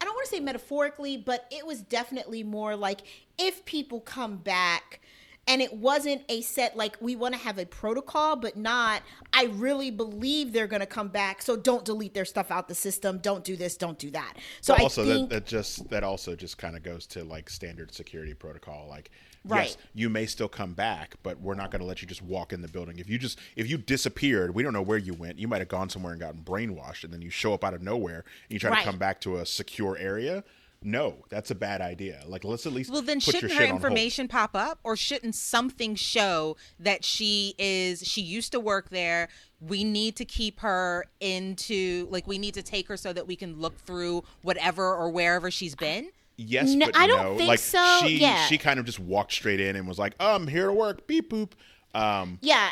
I 0.00 0.04
don't 0.06 0.14
want 0.14 0.24
to 0.28 0.30
say 0.34 0.40
metaphorically, 0.40 1.16
but 1.18 1.46
it 1.50 1.66
was 1.66 1.82
definitely 1.82 2.42
more 2.42 2.74
like 2.74 3.00
if 3.40 3.64
people 3.64 4.00
come 4.00 4.36
back 4.36 5.00
and 5.48 5.62
it 5.62 5.72
wasn't 5.72 6.22
a 6.28 6.42
set 6.42 6.76
like 6.76 6.96
we 7.00 7.16
want 7.16 7.34
to 7.34 7.40
have 7.40 7.58
a 7.58 7.64
protocol 7.64 8.36
but 8.36 8.56
not 8.56 9.02
I 9.32 9.44
really 9.46 9.90
believe 9.90 10.52
they're 10.52 10.66
going 10.66 10.80
to 10.80 10.86
come 10.86 11.08
back 11.08 11.40
so 11.40 11.56
don't 11.56 11.84
delete 11.84 12.12
their 12.12 12.26
stuff 12.26 12.50
out 12.50 12.68
the 12.68 12.74
system 12.74 13.18
don't 13.18 13.42
do 13.42 13.56
this 13.56 13.76
don't 13.78 13.98
do 13.98 14.10
that 14.10 14.34
so 14.60 14.74
I 14.74 14.82
also 14.82 15.04
think 15.04 15.30
that, 15.30 15.44
that 15.44 15.46
just 15.46 15.88
that 15.88 16.04
also 16.04 16.36
just 16.36 16.58
kind 16.58 16.76
of 16.76 16.82
goes 16.82 17.06
to 17.08 17.24
like 17.24 17.48
standard 17.48 17.92
security 17.94 18.34
protocol 18.34 18.86
like 18.88 19.10
Right. 19.42 19.68
yes 19.68 19.78
you 19.94 20.10
may 20.10 20.26
still 20.26 20.48
come 20.50 20.74
back 20.74 21.14
but 21.22 21.40
we're 21.40 21.54
not 21.54 21.70
going 21.70 21.80
to 21.80 21.86
let 21.86 22.02
you 22.02 22.06
just 22.06 22.20
walk 22.20 22.52
in 22.52 22.60
the 22.60 22.68
building 22.68 22.98
if 22.98 23.08
you 23.08 23.16
just 23.18 23.38
if 23.56 23.70
you 23.70 23.78
disappeared 23.78 24.54
we 24.54 24.62
don't 24.62 24.74
know 24.74 24.82
where 24.82 24.98
you 24.98 25.14
went 25.14 25.38
you 25.38 25.48
might 25.48 25.62
have 25.62 25.68
gone 25.68 25.88
somewhere 25.88 26.12
and 26.12 26.20
gotten 26.20 26.42
brainwashed 26.42 27.04
and 27.04 27.12
then 27.14 27.22
you 27.22 27.30
show 27.30 27.54
up 27.54 27.64
out 27.64 27.72
of 27.72 27.80
nowhere 27.80 28.16
and 28.18 28.52
you 28.52 28.58
try 28.58 28.68
Right. 28.68 28.80
to 28.80 28.84
come 28.84 28.98
back 28.98 29.18
to 29.22 29.38
a 29.38 29.46
secure 29.46 29.96
area 29.96 30.44
no 30.82 31.16
that's 31.28 31.50
a 31.50 31.54
bad 31.54 31.80
idea 31.82 32.22
like 32.26 32.42
let's 32.42 32.64
at 32.66 32.72
least 32.72 32.90
Well, 32.90 33.02
then 33.02 33.18
put 33.20 33.34
shouldn't 33.34 33.52
shit 33.52 33.58
her 33.60 33.64
on 33.64 33.70
hold. 33.70 33.78
information 33.82 34.28
pop 34.28 34.56
up, 34.56 34.78
or 34.82 34.96
shouldn't 34.96 35.34
something 35.34 35.94
show 35.94 36.56
that 36.78 37.04
she 37.04 37.54
is 37.58 38.02
she 38.06 38.22
used 38.22 38.52
to 38.52 38.60
work 38.60 38.88
there? 38.88 39.28
We 39.60 39.84
need 39.84 40.16
to 40.16 40.24
keep 40.24 40.60
her 40.60 41.04
into 41.20 42.06
like 42.10 42.26
we 42.26 42.38
need 42.38 42.54
to 42.54 42.62
take 42.62 42.88
her 42.88 42.96
so 42.96 43.12
that 43.12 43.26
we 43.26 43.36
can 43.36 43.60
look 43.60 43.78
through 43.78 44.24
whatever 44.42 44.94
or 44.94 45.10
wherever 45.10 45.50
she's 45.50 45.74
been. 45.74 46.10
Yes, 46.38 46.70
No, 46.72 46.86
but 46.86 46.96
I 46.96 47.06
don't 47.06 47.22
no. 47.32 47.36
think 47.36 47.48
like 47.48 47.58
so. 47.58 47.98
she 48.06 48.16
Yeah. 48.18 48.46
she 48.46 48.56
kind 48.56 48.80
of 48.80 48.86
just 48.86 48.98
walked 48.98 49.32
straight 49.32 49.60
in 49.60 49.76
and 49.76 49.86
was 49.86 49.98
like, 49.98 50.14
"Oh, 50.18 50.34
"I'm 50.34 50.46
here 50.46 50.66
to 50.68 50.72
work." 50.72 51.06
Beep 51.06 51.30
boop. 51.30 51.50
Um, 51.92 52.38
yeah 52.40 52.70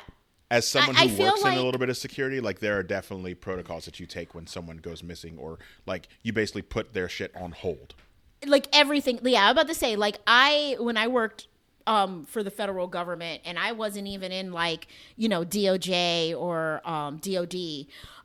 as 0.50 0.66
someone 0.66 0.96
I- 0.96 1.02
I 1.02 1.06
who 1.08 1.16
feel 1.16 1.26
works 1.26 1.44
in 1.44 1.52
a 1.52 1.62
little 1.62 1.78
bit 1.78 1.88
of 1.90 1.96
security, 1.96 2.40
like 2.40 2.60
there 2.60 2.78
are 2.78 2.82
definitely 2.82 3.34
protocols 3.34 3.84
that 3.84 4.00
you 4.00 4.06
take 4.06 4.34
when 4.34 4.46
someone 4.46 4.78
goes 4.78 5.02
missing, 5.02 5.36
or 5.38 5.58
like 5.86 6.08
you 6.22 6.32
basically 6.32 6.62
put 6.62 6.94
their 6.94 7.08
shit 7.08 7.34
on 7.36 7.52
hold. 7.52 7.94
like 8.46 8.68
everything 8.72 9.18
yeah 9.24 9.46
i'm 9.46 9.50
about 9.50 9.66
to 9.66 9.74
say 9.74 9.96
like 9.96 10.18
i 10.28 10.76
when 10.78 10.96
i 10.96 11.08
worked 11.08 11.48
um 11.88 12.24
for 12.24 12.44
the 12.44 12.52
federal 12.52 12.86
government 12.86 13.42
and 13.44 13.58
i 13.58 13.72
wasn't 13.72 14.06
even 14.06 14.30
in 14.30 14.52
like 14.52 14.86
you 15.16 15.28
know 15.28 15.44
doj 15.44 16.38
or 16.38 16.80
um 16.88 17.16
dod 17.18 17.52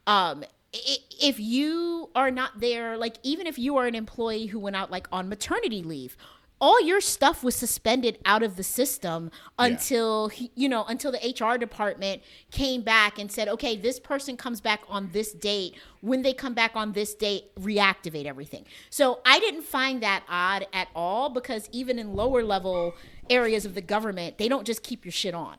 um 0.06 0.44
if 0.72 1.40
you 1.40 2.10
are 2.16 2.30
not 2.30 2.60
there 2.60 2.96
like 2.96 3.16
even 3.24 3.48
if 3.48 3.58
you 3.58 3.76
are 3.78 3.88
an 3.88 3.96
employee 3.96 4.46
who 4.46 4.60
went 4.60 4.76
out 4.76 4.92
like 4.92 5.08
on 5.12 5.28
maternity 5.28 5.82
leave 5.82 6.16
all 6.64 6.82
your 6.82 7.02
stuff 7.02 7.44
was 7.44 7.54
suspended 7.56 8.18
out 8.26 8.42
of 8.42 8.56
the 8.56 8.64
system 8.64 9.30
until 9.60 10.30
he- 10.30 10.50
you 10.56 10.70
know 10.70 10.86
until 10.86 11.12
the 11.12 11.20
HR 11.20 11.58
department 11.58 12.22
came 12.52 12.82
back 12.84 13.20
and 13.20 13.30
said 13.30 13.50
okay 13.50 13.76
this 13.76 14.00
person 14.00 14.38
comes 14.38 14.62
back 14.62 14.82
on 14.88 15.10
this 15.12 15.34
date. 15.34 15.76
When 16.00 16.22
they 16.22 16.32
come 16.34 16.54
back 16.54 16.72
on 16.74 16.94
this 16.94 17.14
date 17.14 17.54
reactivate 17.60 18.26
everything. 18.26 18.66
So 18.90 19.20
I 19.26 19.40
didn't 19.40 19.64
find 19.64 20.02
that 20.04 20.24
odd 20.30 20.66
at 20.72 20.88
all 20.96 21.30
because 21.30 21.68
even 21.74 22.00
in 22.00 22.16
lower 22.16 22.44
level 22.44 22.96
areas 23.30 23.66
of 23.66 23.76
the 23.76 23.82
government 23.82 24.38
they 24.38 24.48
don't 24.48 24.66
just 24.66 24.84
keep 24.84 25.04
your 25.04 25.12
shit 25.12 25.34
on. 25.34 25.58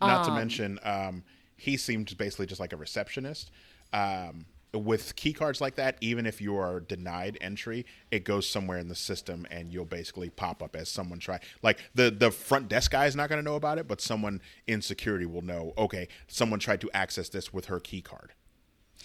Not 0.00 0.24
to 0.24 0.32
mention, 0.32 0.78
um, 0.84 1.24
he 1.56 1.76
seemed 1.76 2.16
basically 2.16 2.46
just 2.46 2.60
like 2.60 2.72
a 2.72 2.76
receptionist. 2.76 3.50
Um, 3.92 4.46
with 4.74 5.16
key 5.16 5.32
cards 5.32 5.60
like 5.60 5.76
that, 5.76 5.96
even 6.00 6.26
if 6.26 6.40
you 6.40 6.56
are 6.56 6.80
denied 6.80 7.38
entry, 7.40 7.86
it 8.10 8.24
goes 8.24 8.48
somewhere 8.48 8.78
in 8.78 8.88
the 8.88 8.94
system, 8.94 9.46
and 9.50 9.72
you'll 9.72 9.84
basically 9.84 10.30
pop 10.30 10.62
up 10.62 10.74
as 10.76 10.88
someone 10.88 11.18
try. 11.18 11.40
Like 11.62 11.78
the 11.94 12.10
the 12.10 12.30
front 12.30 12.68
desk 12.68 12.90
guy 12.90 13.06
is 13.06 13.16
not 13.16 13.28
going 13.28 13.38
to 13.38 13.44
know 13.44 13.56
about 13.56 13.78
it, 13.78 13.86
but 13.88 14.00
someone 14.00 14.40
in 14.66 14.82
security 14.82 15.26
will 15.26 15.42
know. 15.42 15.72
Okay, 15.78 16.08
someone 16.26 16.58
tried 16.58 16.80
to 16.82 16.90
access 16.92 17.28
this 17.28 17.52
with 17.52 17.66
her 17.66 17.80
key 17.80 18.00
card. 18.00 18.32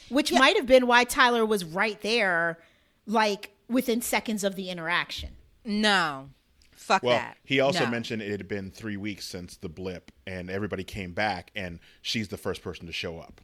Which 0.09 0.31
might 0.31 0.55
have 0.55 0.65
been 0.65 0.87
why 0.87 1.03
Tyler 1.03 1.45
was 1.45 1.63
right 1.63 1.99
there, 2.01 2.57
like 3.05 3.51
within 3.67 4.01
seconds 4.01 4.43
of 4.43 4.55
the 4.55 4.69
interaction. 4.69 5.31
No. 5.63 6.29
Fuck 6.71 7.03
Well, 7.03 7.17
that. 7.17 7.37
he 7.43 7.59
also 7.59 7.83
No. 7.85 7.91
mentioned 7.91 8.21
it 8.21 8.31
had 8.31 8.47
been 8.47 8.71
three 8.71 8.95
weeks 8.97 9.25
since 9.25 9.57
the 9.57 9.67
blip, 9.69 10.11
and 10.25 10.49
everybody 10.49 10.83
came 10.83 11.11
back, 11.13 11.51
and 11.53 11.79
she's 12.01 12.29
the 12.29 12.37
first 12.37 12.61
person 12.63 12.87
to 12.87 12.93
show 12.93 13.19
up. 13.19 13.41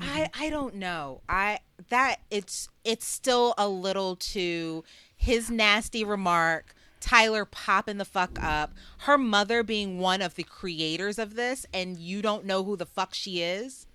I 0.00 0.04
mm-hmm. 0.04 0.42
I 0.42 0.50
don't 0.50 0.76
know. 0.76 1.20
I 1.28 1.60
that 1.88 2.20
it's 2.30 2.68
it's 2.84 3.06
still 3.06 3.54
a 3.58 3.68
little 3.68 4.16
too 4.16 4.84
his 5.16 5.50
nasty 5.50 6.04
remark. 6.04 6.74
Tyler 6.98 7.44
popping 7.44 7.98
the 7.98 8.04
fuck 8.04 8.42
up. 8.42 8.72
Her 9.00 9.16
mother 9.18 9.62
being 9.62 9.98
one 9.98 10.22
of 10.22 10.34
the 10.34 10.42
creators 10.42 11.18
of 11.18 11.34
this, 11.34 11.64
and 11.72 11.98
you 11.98 12.20
don't 12.20 12.44
know 12.44 12.64
who 12.64 12.76
the 12.76 12.86
fuck 12.86 13.14
she 13.14 13.42
is. 13.42 13.86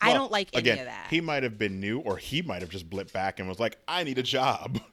I 0.00 0.12
don't 0.12 0.32
like 0.32 0.48
any 0.54 0.70
of 0.70 0.78
that. 0.78 1.06
He 1.10 1.20
might 1.20 1.42
have 1.42 1.58
been 1.58 1.78
new, 1.78 2.00
or 2.00 2.16
he 2.16 2.42
might 2.42 2.62
have 2.62 2.70
just 2.70 2.88
blipped 2.88 3.12
back 3.12 3.38
and 3.38 3.48
was 3.48 3.60
like, 3.60 3.78
"I 3.86 4.04
need 4.04 4.18
a 4.18 4.22
job." 4.22 4.80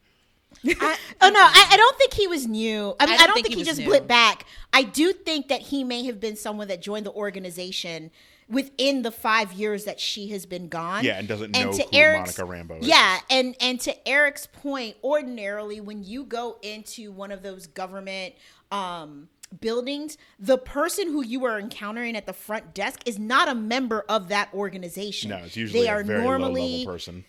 I- 0.65 0.98
Oh 1.22 1.30
no, 1.30 1.39
I, 1.39 1.70
I 1.72 1.78
don't 1.78 1.98
think 1.98 2.13
he 2.13 2.28
was 2.28 2.48
new. 2.48 2.96
I, 3.00 3.06
mean, 3.06 3.15
I 3.15 3.17
don't 3.17 3.28
don't, 3.28 3.34
think 3.36 3.48
think, 3.48 3.56
he 3.56 3.62
he, 3.62 3.65
just 3.65 3.80
new. 3.80 3.89
blipped 3.89 4.08
back. 4.08 4.46
I 4.72 4.84
do 4.84 5.12
think 5.13 5.48
that 5.48 5.62
he 5.62 5.84
may 5.84 6.04
have 6.06 6.20
been 6.20 6.36
someone 6.36 6.67
that 6.67 6.82
joined 6.82 7.06
the 7.06 7.12
organization 7.12 8.12
within 8.49 9.01
the 9.01 9.12
five 9.12 9.53
years 9.53 9.86
that 9.86 9.99
she 9.99 10.29
has 10.29 10.45
been 10.45 10.67
gone. 10.67 11.03
Yeah, 11.03 11.17
and 11.19 11.27
doesn't 11.27 11.51
know 11.51 11.71
to 11.73 11.83
who 11.83 11.89
Eric's- 11.93 12.38
Monica 12.38 12.45
Rambo 12.45 12.77
is. 12.79 12.88
Yeah, 12.88 13.19
and 13.29 13.55
and 13.60 13.79
to 13.81 14.07
Eric's 14.07 14.47
point, 14.47 14.95
ordinarily 15.03 15.81
when 15.81 16.03
you 16.03 16.23
go 16.23 16.57
into 16.62 17.12
one 17.12 17.31
of 17.31 17.43
those 17.43 17.67
government 17.67 18.36
um 18.71 19.29
buildings 19.62 20.17
the 20.38 20.57
person 20.57 21.07
who 21.07 21.23
you 21.23 21.45
are 21.45 21.57
encountering 21.57 22.17
at 22.17 22.25
the 22.25 22.33
front 22.33 22.73
desk 22.73 22.99
is 23.05 23.17
not 23.17 23.47
a 23.47 23.55
member 23.55 24.03
of 24.10 24.27
that 24.27 24.49
organization 24.53 25.29
No, 25.29 25.38
it's 25.38 25.55
usually 25.55 25.83
they 25.83 25.88
a 25.88 25.93
are 25.93 26.03
very 26.03 26.21
normally 26.21 26.62
low 26.62 26.67
level 26.79 26.93
person. 26.93 27.25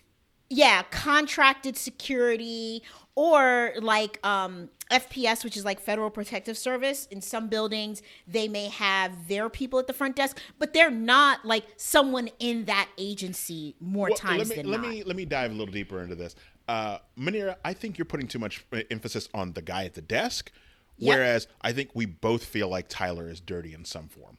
Yeah 0.49 0.83
contracted 0.91 1.77
security 1.77 2.81
or 3.15 3.73
like 3.81 4.19
um 4.25 4.69
fps 4.91 5.43
which 5.43 5.55
is 5.55 5.63
like 5.63 5.79
federal 5.79 6.09
protective 6.09 6.57
service 6.57 7.07
in 7.11 7.21
some 7.21 7.47
buildings 7.47 8.01
they 8.27 8.47
may 8.47 8.67
have 8.67 9.27
their 9.27 9.49
people 9.49 9.77
at 9.77 9.85
the 9.87 9.93
front 9.93 10.15
desk 10.15 10.39
but 10.57 10.73
they're 10.73 10.89
not 10.89 11.45
like 11.45 11.65
someone 11.77 12.29
in 12.39 12.65
that 12.65 12.89
agency 12.97 13.75
more 13.79 14.07
Well, 14.09 14.17
times 14.17 14.39
let 14.39 14.47
me 14.49 14.55
than 14.55 14.71
let 14.71 14.81
not 14.81 14.89
me 14.89 15.03
let 15.03 15.15
me 15.15 15.25
dive 15.25 15.51
a 15.51 15.53
little 15.53 15.71
deeper 15.73 16.01
into 16.01 16.15
this. 16.15 16.35
Uh, 16.67 16.99
Manira, 17.17 17.55
I 17.65 17.73
think 17.73 17.97
you're 17.97 18.05
putting 18.05 18.27
too 18.27 18.37
much 18.37 18.63
uh, 18.71 18.81
emphasis 18.91 19.27
on 19.33 19.53
the 19.53 19.61
guy 19.63 19.85
at 19.85 19.95
the 19.95 20.03
desk, 20.03 20.51
Yep. 20.97 21.17
whereas 21.17 21.47
I 21.61 21.71
think 21.73 21.91
we 21.95 22.05
both 22.05 22.43
feel 22.45 22.67
like 22.69 22.87
Tyler 22.89 23.27
is 23.29 23.39
dirty 23.39 23.73
in 23.73 23.85
some 23.85 24.07
form. 24.07 24.37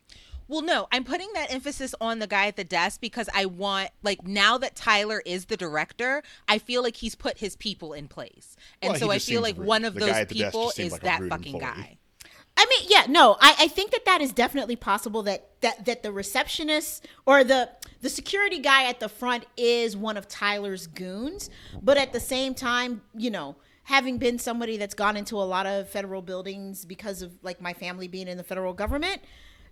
Well, 0.50 0.62
no, 0.62 0.88
I'm 0.90 1.04
putting 1.04 1.32
that 1.34 1.52
emphasis 1.52 1.94
on 2.00 2.18
the 2.18 2.26
guy 2.26 2.46
at 2.48 2.56
the 2.56 2.64
desk 2.64 3.00
because 3.00 3.28
I 3.32 3.46
want, 3.46 3.90
like, 4.02 4.26
now 4.26 4.58
that 4.58 4.74
Tyler 4.74 5.22
is 5.24 5.44
the 5.44 5.56
director, 5.56 6.24
I 6.48 6.58
feel 6.58 6.82
like 6.82 6.96
he's 6.96 7.14
put 7.14 7.38
his 7.38 7.54
people 7.54 7.92
in 7.92 8.08
place. 8.08 8.56
And 8.82 8.90
Well, 8.90 8.98
so 9.00 9.10
I 9.12 9.20
feel 9.20 9.42
like 9.42 9.56
rude. 9.56 9.66
one 9.68 9.84
of 9.84 9.94
The 9.94 10.00
those 10.00 10.10
guy 10.10 10.20
at 10.22 10.28
the 10.28 10.34
desk 10.34 10.52
people 10.52 10.72
is 10.76 10.90
like 10.90 11.02
that 11.02 11.22
fucking 11.28 11.54
employee. 11.54 11.60
guy. 11.60 11.98
I 12.56 12.66
mean, 12.68 12.88
yeah, 12.90 13.06
no, 13.08 13.36
I, 13.40 13.54
I 13.60 13.68
think 13.68 13.92
that 13.92 14.04
that 14.06 14.20
is 14.20 14.32
definitely 14.32 14.74
possible 14.76 15.22
that 15.22 15.48
that 15.60 15.86
that 15.86 16.02
the 16.02 16.12
receptionist 16.12 17.06
or 17.24 17.44
the 17.44 17.70
the 18.02 18.08
security 18.10 18.58
guy 18.58 18.88
at 18.88 18.98
the 18.98 19.08
front 19.08 19.46
is 19.56 19.96
one 19.96 20.16
of 20.16 20.26
Tyler's 20.28 20.88
goons, 20.88 21.48
but 21.80 21.96
at 21.96 22.12
the 22.12 22.20
same 22.20 22.54
time, 22.54 23.02
you 23.16 23.30
know, 23.30 23.56
having 23.84 24.18
been 24.18 24.38
somebody 24.38 24.76
that's 24.76 24.94
gone 24.94 25.16
into 25.16 25.36
a 25.36 25.46
lot 25.46 25.64
of 25.66 25.88
federal 25.88 26.22
buildings 26.22 26.84
because 26.84 27.22
of 27.22 27.32
like 27.42 27.60
my 27.60 27.72
family 27.72 28.08
being 28.08 28.26
in 28.28 28.36
the 28.36 28.44
federal 28.44 28.72
government, 28.74 29.22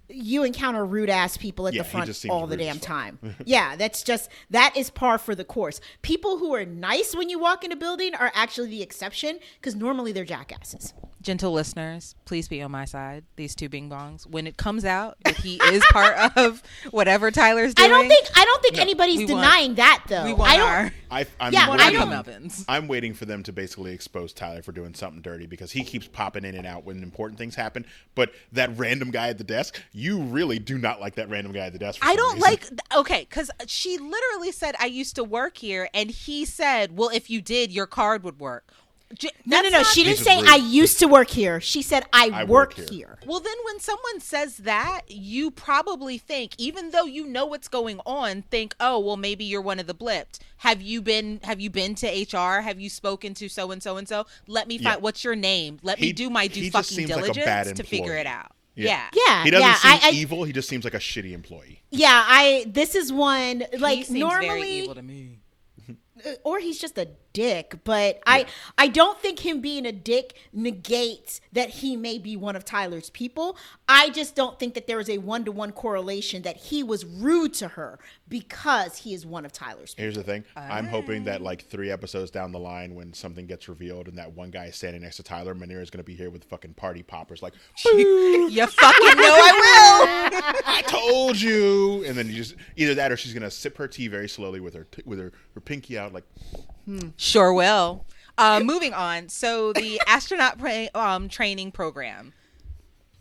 you 0.09 0.45
encounter 0.45 0.85
rude 0.85 1.11
ass 1.11 1.37
people 1.37 1.69
at 1.69 1.75
Yeah, 1.75 1.83
the 1.83 1.89
front 1.89 2.27
all 2.29 2.47
the 2.47 2.57
damn 2.57 2.79
time. 2.79 3.19
yeah, 3.45 3.77
that's 3.77 4.03
just 4.03 4.31
that 4.51 4.77
is 4.77 4.91
par 4.91 5.19
for 5.19 5.35
the 5.35 5.45
course. 5.45 5.81
People 6.03 6.39
who 6.39 6.55
are 6.55 6.65
nice 6.65 7.15
when 7.15 7.29
you 7.29 7.39
walk 7.39 7.65
in 7.65 7.73
a 7.73 7.77
building 7.77 8.15
are 8.15 8.33
actually 8.35 8.69
the 8.69 8.83
exception 8.83 9.39
because 9.61 9.75
normally 9.75 10.13
they're 10.13 10.25
jackasses. 10.25 10.95
Gentle 11.29 11.53
listeners, 11.53 12.15
please 12.25 12.49
be 12.49 12.63
on 12.63 12.71
my 12.71 12.87
side. 12.87 13.23
These 13.37 13.55
two 13.55 13.69
bing 13.69 13.91
bongs. 13.91 14.27
When 14.27 14.47
it 14.47 14.57
comes 14.57 14.87
out 14.87 15.19
that 15.27 15.37
he 15.37 15.57
is 15.65 15.83
part 15.93 16.17
of 16.39 16.63
whatever 16.91 17.31
Tyler's 17.31 17.75
doing, 17.75 17.91
I 17.91 17.95
doing, 17.95 18.09
don't 18.09 18.09
think 18.09 18.29
I 18.39 18.45
don't 18.47 18.63
think 18.63 18.77
No, 18.77 18.81
anybody's 18.83 19.19
we 19.19 19.27
want- 19.27 19.45
denying 19.45 19.75
that 19.75 20.05
though. 20.09 20.25
we 20.25 20.33
want 20.33 20.51
I 20.53 20.57
don't. 20.57 20.69
our 20.71 20.93
I, 21.11 21.27
I'm 21.39 21.53
Yeah, 21.53 21.69
want 21.69 21.83
I 21.83 21.91
waiting, 21.91 22.01
don't- 22.01 22.25
comeuppance. 22.25 22.65
I'm 22.67 22.89
waiting 22.89 23.13
for 23.13 23.27
them 23.27 23.43
to 23.43 23.53
basically 23.53 23.93
expose 23.93 24.33
Tyler 24.33 24.63
for 24.63 24.73
doing 24.73 24.95
something 24.95 25.21
dirty 25.21 25.45
because 25.45 25.71
he 25.71 25.85
keeps 25.85 26.09
popping 26.09 26.47
in 26.47 26.55
and 26.55 26.67
out 26.67 26.85
when 26.85 27.03
important 27.03 27.37
things 27.39 27.55
happen. 27.55 27.85
But 28.15 28.33
that 28.53 28.71
random 28.79 29.11
guy 29.11 29.29
at 29.29 29.37
the 29.37 29.45
desk, 29.45 29.79
you 29.93 30.23
really 30.23 30.59
do 30.59 30.79
not 30.79 30.99
like 30.99 31.17
that 31.17 31.29
random 31.29 31.53
guy 31.53 31.67
at 31.67 31.75
the 31.75 31.79
desk. 31.79 32.01
For 32.01 32.09
I 32.09 32.17
don't 32.17 32.37
reason. 32.37 32.41
like 32.81 32.97
okay, 33.01 33.27
because 33.29 33.51
she 33.67 33.99
literally 33.99 34.51
said 34.51 34.77
I 34.81 34.87
used 34.87 35.15
to 35.17 35.25
work 35.25 35.59
here, 35.59 35.91
and 35.93 36.11
he 36.11 36.47
said, 36.47 36.97
"Well, 36.97 37.11
if 37.11 37.29
you 37.29 37.43
did, 37.43 37.71
your 37.71 37.87
card 37.87 38.25
would 38.25 38.41
work." 38.41 38.73
J- 39.17 39.31
No, 39.47 39.63
no, 39.63 39.71
no. 39.71 39.83
She 39.85 40.05
didn't 40.05 40.19
say 40.19 40.39
rude. 40.41 40.49
I 40.51 40.57
used 40.57 40.99
to 40.99 41.07
work 41.09 41.31
here. 41.31 41.61
She 41.61 41.81
said 41.81 42.05
I, 42.13 42.31
I 42.33 42.45
work, 42.45 42.77
work 42.77 42.89
here. 42.89 42.89
here. 42.91 43.19
Well, 43.27 43.41
then 43.41 43.57
when 43.65 43.81
someone 43.81 44.21
says 44.21 44.59
that, 44.59 45.03
you 45.09 45.51
probably 45.51 46.19
think, 46.19 46.55
even 46.59 46.91
though 46.91 47.05
you 47.05 47.27
know 47.27 47.47
what's 47.47 47.69
going 47.69 48.01
on, 48.05 48.43
think, 48.43 48.75
"Oh, 48.79 48.99
well, 48.99 49.17
maybe 49.17 49.45
you're 49.45 49.63
one 49.63 49.79
of 49.79 49.87
the 49.87 49.95
blipped." 49.95 50.41
Have 50.59 50.83
you 50.83 51.01
been? 51.01 51.41
Have 51.45 51.59
you 51.61 51.71
been 51.71 51.95
to 51.97 52.07
HR? 52.07 52.61
Have 52.61 52.81
you 52.81 52.91
spoken 52.91 53.33
to 53.35 53.49
so 53.49 53.71
and 53.71 53.83
so 53.83 53.97
and 53.97 54.07
so? 54.07 54.27
Let 54.47 54.69
me 54.69 54.77
find. 54.77 54.85
Yeah. 54.85 54.97
What's 54.97 55.25
your 55.25 55.37
name? 55.37 55.79
Let 55.83 55.99
He- 55.99 56.07
me 56.09 56.13
do 56.13 56.29
my 56.29 56.47
due 56.47 56.71
fucking 56.71 56.85
seems 56.85 57.11
like 57.11 57.33
diligence 57.33 57.73
to 57.79 57.85
figure 57.85 58.15
it 58.17 58.27
out. 58.27 58.53
Yeah. 58.75 59.09
Yeah, 59.13 59.43
He 59.43 59.51
doesn't 59.51 59.67
yeah. 59.67 59.75
seem 59.75 59.91
I, 59.91 60.01
I, 60.05 60.11
evil. 60.11 60.45
He 60.45 60.53
just 60.53 60.69
seems 60.69 60.85
like 60.85 60.95
a 60.95 60.99
shitty 60.99 61.33
employee. 61.33 61.83
yeah. 61.91 62.25
I. 62.29 62.65
This 62.69 62.95
is 62.95 63.13
one 63.13 63.65
He 63.73 63.79
like 63.79 64.05
seems 64.05 64.21
normally, 64.21 64.47
very 64.49 64.69
evil 64.71 64.95
to 64.95 65.03
me. 65.03 65.39
or 66.45 66.59
he's 66.61 66.79
just 66.81 66.97
a 66.99 67.09
dick. 67.33 67.79
But 67.85 68.21
I, 68.27 68.47
I 68.77 68.89
don't 68.89 69.19
think 69.19 69.41
him 69.41 69.61
being 69.61 69.87
a 69.87 69.93
dick 69.93 70.35
negates 70.53 71.41
that 71.53 71.71
he 71.71 71.97
may 71.97 72.19
be 72.19 72.37
one 72.37 72.57
of 72.57 72.65
Tyler's 72.65 73.11
people. 73.11 73.57
I 73.89 74.11
just 74.11 74.35
don't 74.35 74.59
think 74.59 74.75
that 74.75 74.87
there 74.87 75.01
is 75.01 75.09
a 75.09 75.19
one 75.19 75.45
to 75.45 75.53
one 75.53 75.73
correlation 75.73 76.43
that 76.43 76.57
he 76.57 76.83
was 76.83 77.05
rude 77.05 77.55
to 77.55 77.69
her 77.69 77.99
because 78.29 78.99
he 78.99 79.15
is 79.15 79.25
one 79.25 79.45
of 79.45 79.53
Tyler's 79.53 79.95
people. 79.95 80.03
Here's 80.03 80.17
the 80.17 80.23
thing. 80.23 80.45
I'm 80.57 80.87
hoping 80.87 81.25
that 81.25 81.41
ah. 81.41 81.45
like 81.45 81.65
three 81.67 81.91
episodes 81.91 82.31
down 82.31 82.53
the 82.53 82.59
line, 82.59 82.95
when 82.95 83.13
something 83.13 83.47
gets 83.47 83.69
revealed 83.69 84.09
and 84.09 84.19
that 84.19 84.33
one 84.33 84.51
guy 84.51 84.67
is 84.67 84.77
standing 84.77 85.03
next 85.03 85.17
to 85.17 85.23
Tyler, 85.23 85.55
Manira 85.55 85.83
is 85.83 85.91
going 85.91 85.99
to 85.99 86.05
be 86.05 86.15
here 86.15 86.31
with 86.31 86.45
fucking 86.45 86.75
party 86.75 87.03
poppers, 87.03 87.43
like 87.43 87.55
you 87.95 88.67
fucking 88.67 89.17
know 89.17 89.35
I 89.35 89.53
will. 89.53 90.63
I 90.67 90.83
told 90.83 91.41
you, 91.41 92.05
and 92.05 92.17
then 92.17 92.29
you 92.29 92.35
just 92.35 92.57
either 92.77 92.95
that 92.95 93.13
or 93.13 93.17
she's 93.17 93.33
going 93.33 93.43
to 93.43 93.51
sip 93.51 93.77
her 93.79 93.89
tea 93.89 94.09
very 94.09 94.29
slowly 94.29 94.61
with 94.61 94.75
her 94.75 94.87
with 95.05 95.19
her, 95.19 95.33
her 95.55 95.61
pinky 95.61 95.99
out, 95.99 96.13
like 96.13 96.25
Sure 97.17 97.53
will. 97.53 98.05
Uh, 98.37 98.61
moving 98.63 98.95
on. 98.95 99.29
So 99.29 99.73
the 99.73 100.01
astronaut 100.07 100.59
pra- 100.59 100.89
um, 100.95 101.29
training 101.29 101.73
program. 101.73 102.33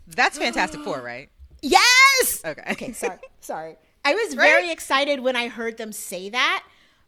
That's 0.06 0.38
Fantastic 0.38 0.80
Four, 0.80 1.02
right? 1.02 1.28
Yes. 1.60 2.40
Okay. 2.44 2.62
Okay. 2.72 2.92
Sorry. 2.92 3.18
sorry. 3.40 3.76
I 4.04 4.14
was 4.14 4.34
very 4.34 4.70
excited 4.70 5.20
when 5.20 5.36
I 5.36 5.48
heard 5.48 5.76
them 5.76 5.92
say 5.92 6.30
that 6.30 6.64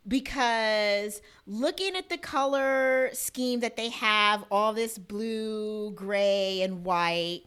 because 0.07 1.23
looking 1.47 1.97
at 1.97 2.09
the 2.09 2.19
color 2.19 3.11
scheme 3.13 3.61
that 3.61 3.77
they 3.77 3.91
have, 3.91 4.45
all 4.51 4.73
this 4.73 4.99
blue, 4.99 5.93
gray, 5.93 6.61
and 6.63 6.85
white. 6.85 7.43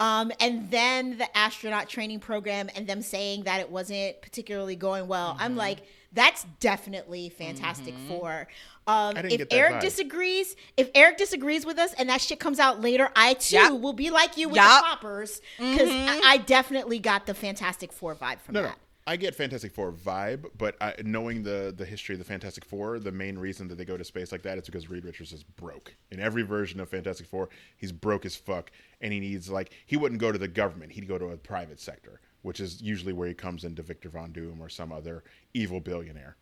Um, 0.00 0.32
and 0.40 0.70
then 0.70 1.18
the 1.18 1.36
astronaut 1.36 1.88
training 1.88 2.20
program 2.20 2.68
and 2.74 2.86
them 2.86 3.00
saying 3.00 3.44
that 3.44 3.60
it 3.60 3.70
wasn't 3.70 4.20
particularly 4.22 4.76
going 4.76 5.08
well. 5.08 5.36
I'm 5.38 5.56
like, 5.56 5.84
that's 6.12 6.44
definitely 6.60 7.28
Fantastic 7.28 7.94
Four. 8.08 8.48
Um, 8.86 9.16
if 9.16 9.46
Eric 9.50 9.74
vibe. 9.74 9.80
disagrees, 9.80 10.56
if 10.76 10.90
Eric 10.94 11.16
disagrees 11.18 11.66
with 11.66 11.78
us 11.78 11.92
and 11.94 12.08
that 12.08 12.20
shit 12.20 12.38
comes 12.38 12.58
out 12.60 12.80
later, 12.80 13.10
I 13.16 13.34
too 13.34 13.56
Yep. 13.56 13.72
will 13.80 13.92
be 13.92 14.10
like 14.10 14.36
you 14.36 14.48
with 14.48 14.56
Yup. 14.56 14.80
the 14.82 14.86
poppers 14.88 15.40
because 15.58 15.88
I, 15.90 16.20
I 16.24 16.36
definitely 16.38 16.98
got 17.00 17.26
the 17.26 17.34
Fantastic 17.34 17.92
Four 17.92 18.14
vibe 18.14 18.40
from 18.40 18.54
no, 18.54 18.62
no. 18.62 18.68
that. 18.68 18.78
I 19.08 19.14
get 19.16 19.36
Fantastic 19.36 19.72
Four 19.72 19.92
vibe, 19.92 20.46
but 20.58 20.76
I, 20.80 20.94
knowing 21.04 21.44
the 21.44 21.72
the 21.76 21.84
history 21.84 22.14
of 22.16 22.18
the 22.18 22.24
Fantastic 22.24 22.64
Four, 22.64 22.98
the 22.98 23.12
main 23.12 23.38
reason 23.38 23.68
that 23.68 23.76
they 23.78 23.84
go 23.84 23.96
to 23.96 24.02
space 24.04 24.32
like 24.32 24.42
that 24.42 24.58
is 24.58 24.64
because 24.66 24.90
Reed 24.90 25.04
Richards 25.04 25.32
is 25.32 25.44
broke. 25.44 25.94
In 26.10 26.18
every 26.18 26.42
version 26.42 26.80
of 26.80 26.88
Fantastic 26.88 27.26
Four, 27.28 27.48
he's 27.76 27.92
broke 27.92 28.26
as 28.26 28.34
fuck, 28.34 28.72
and 29.00 29.12
he 29.12 29.20
needs 29.20 29.48
like 29.48 29.70
he 29.86 29.96
wouldn't 29.96 30.20
go 30.20 30.32
to 30.32 30.38
the 30.38 30.48
government; 30.48 30.90
he'd 30.92 31.06
go 31.06 31.18
to 31.18 31.26
a 31.26 31.36
private 31.36 31.78
sector, 31.80 32.20
which 32.46 32.60
is 32.60 32.80
usually 32.80 33.12
where 33.12 33.26
he 33.26 33.34
comes 33.34 33.64
into 33.64 33.82
Victor 33.82 34.08
Von 34.08 34.30
Doom 34.30 34.60
or 34.60 34.68
some 34.68 34.92
other 34.92 35.24
evil 35.52 35.80
billionaire. 35.80 36.36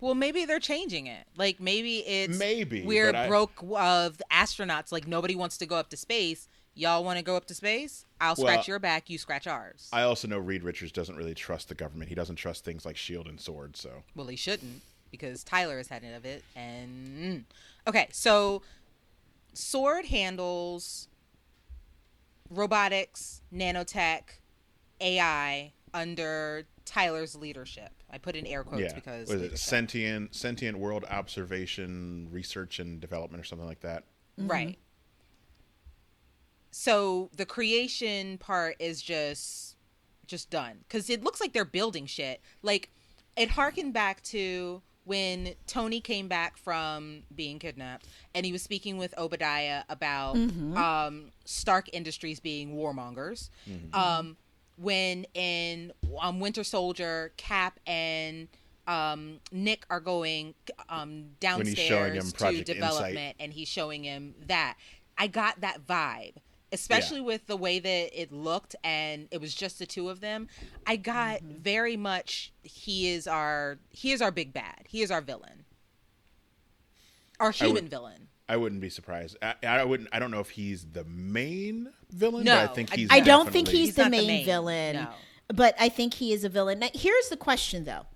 Well, 0.00 0.16
maybe 0.16 0.44
they're 0.44 0.58
changing 0.58 1.06
it. 1.06 1.24
Like 1.36 1.60
maybe 1.60 1.98
it's 2.00 2.36
Maybe, 2.36 2.82
we're 2.82 3.12
but 3.12 3.14
I- 3.14 3.28
broke 3.28 3.62
of 3.62 4.20
astronauts. 4.28 4.90
Like 4.90 5.06
nobody 5.06 5.36
wants 5.36 5.56
to 5.58 5.66
go 5.66 5.76
up 5.76 5.88
to 5.90 5.96
space. 5.96 6.48
Y'all 6.74 7.04
want 7.04 7.18
to 7.18 7.24
go 7.24 7.36
up 7.36 7.46
to 7.46 7.54
space? 7.54 8.04
I'll 8.20 8.34
Well, 8.36 8.48
scratch 8.48 8.66
your 8.66 8.80
back. 8.80 9.08
You 9.08 9.18
scratch 9.18 9.46
ours. 9.46 9.88
I 9.92 10.02
also 10.02 10.26
know 10.26 10.36
Reed 10.36 10.64
Richards 10.64 10.90
doesn't 10.90 11.14
really 11.14 11.32
trust 11.32 11.68
the 11.68 11.76
government. 11.76 12.08
He 12.08 12.16
doesn't 12.16 12.36
trust 12.36 12.64
things 12.64 12.84
like 12.84 12.96
shield 12.96 13.28
and 13.28 13.40
sword. 13.40 13.76
So 13.76 14.02
well, 14.16 14.26
he 14.26 14.36
shouldn't 14.36 14.82
because 15.12 15.44
Tyler 15.44 15.78
is 15.78 15.86
head 15.86 16.02
of 16.02 16.24
it. 16.24 16.42
And 16.56 17.06
mm. 17.16 17.42
okay, 17.86 18.08
so 18.10 18.62
Sword 19.54 20.06
handles 20.06 21.06
robotics, 22.50 23.42
nanotech, 23.54 24.22
AI 25.00 25.72
under 25.92 26.66
Tyler's 26.84 27.34
leadership. 27.34 27.90
I 28.10 28.18
put 28.18 28.36
in 28.36 28.46
air 28.46 28.62
quotes 28.62 28.82
yeah. 28.82 28.94
because 28.94 29.28
Was 29.28 29.42
it 29.42 29.58
sentient 29.58 30.34
sentient 30.34 30.78
world 30.78 31.04
observation 31.10 32.28
research 32.30 32.78
and 32.78 33.00
development 33.00 33.42
or 33.42 33.44
something 33.44 33.66
like 33.66 33.80
that? 33.80 34.04
Right. 34.38 34.78
So 36.70 37.30
the 37.36 37.46
creation 37.46 38.38
part 38.38 38.76
is 38.78 39.02
just 39.02 39.76
just 40.26 40.50
done 40.50 40.84
cuz 40.88 41.08
it 41.08 41.22
looks 41.22 41.40
like 41.40 41.52
they're 41.52 41.64
building 41.64 42.06
shit. 42.06 42.40
Like 42.62 42.90
it 43.36 43.50
harkened 43.50 43.92
back 43.92 44.22
to 44.24 44.82
when 45.04 45.54
Tony 45.68 46.00
came 46.00 46.26
back 46.26 46.56
from 46.56 47.22
being 47.34 47.58
kidnapped 47.60 48.06
and 48.34 48.44
he 48.44 48.50
was 48.50 48.60
speaking 48.60 48.98
with 48.98 49.16
Obadiah 49.16 49.84
about 49.88 50.36
um, 50.36 51.30
Stark 51.44 51.88
Industries 51.92 52.40
being 52.40 52.74
warmongers. 52.74 53.50
Um, 53.92 54.36
when 54.76 55.24
in 55.34 55.92
um, 56.20 56.40
Winter 56.40 56.64
Soldier, 56.64 57.32
Cap 57.36 57.80
and 57.86 58.48
um, 58.86 59.40
Nick 59.50 59.84
are 59.90 60.00
going 60.00 60.54
um, 60.88 61.08
When 61.08 61.12
him 61.18 61.30
downstairs 61.40 62.32
to 62.34 62.62
development 62.64 63.16
Insight. 63.16 63.36
and 63.40 63.52
he's 63.52 63.68
showing 63.68 64.04
him 64.04 64.34
that. 64.46 64.76
I 65.18 65.26
got 65.28 65.60
that 65.62 65.86
vibe, 65.86 66.34
especially 66.72 67.22
with 67.22 67.46
the 67.46 67.56
way 67.56 67.78
that 67.78 68.20
it 68.20 68.30
looked 68.32 68.76
and 68.84 69.28
it 69.30 69.40
was 69.40 69.54
just 69.54 69.78
the 69.78 69.86
two 69.86 70.08
of 70.10 70.20
them. 70.20 70.48
I 70.86 70.96
got 70.96 71.40
Mm-hmm. 71.42 71.62
very 71.62 71.96
much 71.96 72.52
he 72.62 73.08
is 73.12 73.26
our 73.26 73.78
he 73.90 74.12
is 74.12 74.20
our 74.20 74.30
big 74.30 74.52
bad. 74.52 74.84
He 74.88 75.00
is 75.02 75.10
our 75.10 75.22
villain. 75.22 75.64
Our 77.40 77.50
human 77.50 77.74
would- 77.84 77.90
villain. 77.90 78.28
I 78.48 78.56
wouldn't 78.56 78.80
be 78.80 78.90
surprised. 78.90 79.36
I, 79.42 79.54
I 79.66 79.84
wouldn't. 79.84 80.08
I 80.12 80.18
don't 80.20 80.30
know 80.30 80.40
if 80.40 80.50
he's 80.50 80.84
the 80.84 81.04
main 81.04 81.90
villain, 82.10 82.44
No, 82.44 82.54
but 82.54 82.70
I 82.70 82.74
think 82.74 82.92
I- 82.92 82.96
he's. 82.96 83.08
I 83.10 83.20
don't 83.20 83.50
think 83.50 83.68
he's, 83.68 83.86
He's 83.88 83.94
the 83.96 84.02
not 84.02 84.10
the 84.12 84.16
main, 84.18 84.26
main, 84.28 84.44
villain, 84.44 84.96
no. 84.96 85.08
but 85.48 85.74
I 85.80 85.88
think 85.88 86.14
he 86.14 86.32
is 86.32 86.44
a 86.44 86.48
villain. 86.48 86.78
Now, 86.78 86.88
here's 86.94 87.28
the 87.28 87.36
question, 87.36 87.84
though. 87.84 88.06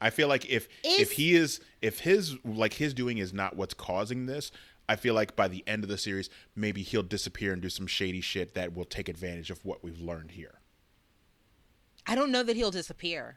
I 0.00 0.10
feel 0.10 0.28
like 0.28 0.48
if 0.48 0.68
Is- 0.84 1.00
if 1.00 1.12
he 1.12 1.34
is 1.34 1.60
if 1.82 2.00
his 2.00 2.36
like 2.44 2.74
his 2.74 2.94
doing 2.94 3.18
is 3.18 3.32
not 3.34 3.56
what's 3.56 3.74
causing 3.74 4.26
this, 4.26 4.50
I 4.88 4.96
feel 4.96 5.14
like 5.14 5.36
by 5.36 5.48
the 5.48 5.62
end 5.66 5.84
of 5.84 5.90
the 5.90 5.98
series, 5.98 6.30
maybe 6.56 6.82
he'll 6.82 7.02
disappear 7.02 7.52
and 7.52 7.60
do 7.60 7.68
some 7.68 7.86
shady 7.86 8.20
shit 8.22 8.54
that 8.54 8.74
will 8.74 8.84
take 8.86 9.08
advantage 9.08 9.50
of 9.50 9.64
what 9.64 9.84
we've 9.84 10.00
learned 10.00 10.32
here. 10.32 10.60
I 12.06 12.14
don't 12.14 12.32
know 12.32 12.42
that 12.42 12.56
he'll 12.56 12.70
disappear. 12.70 13.36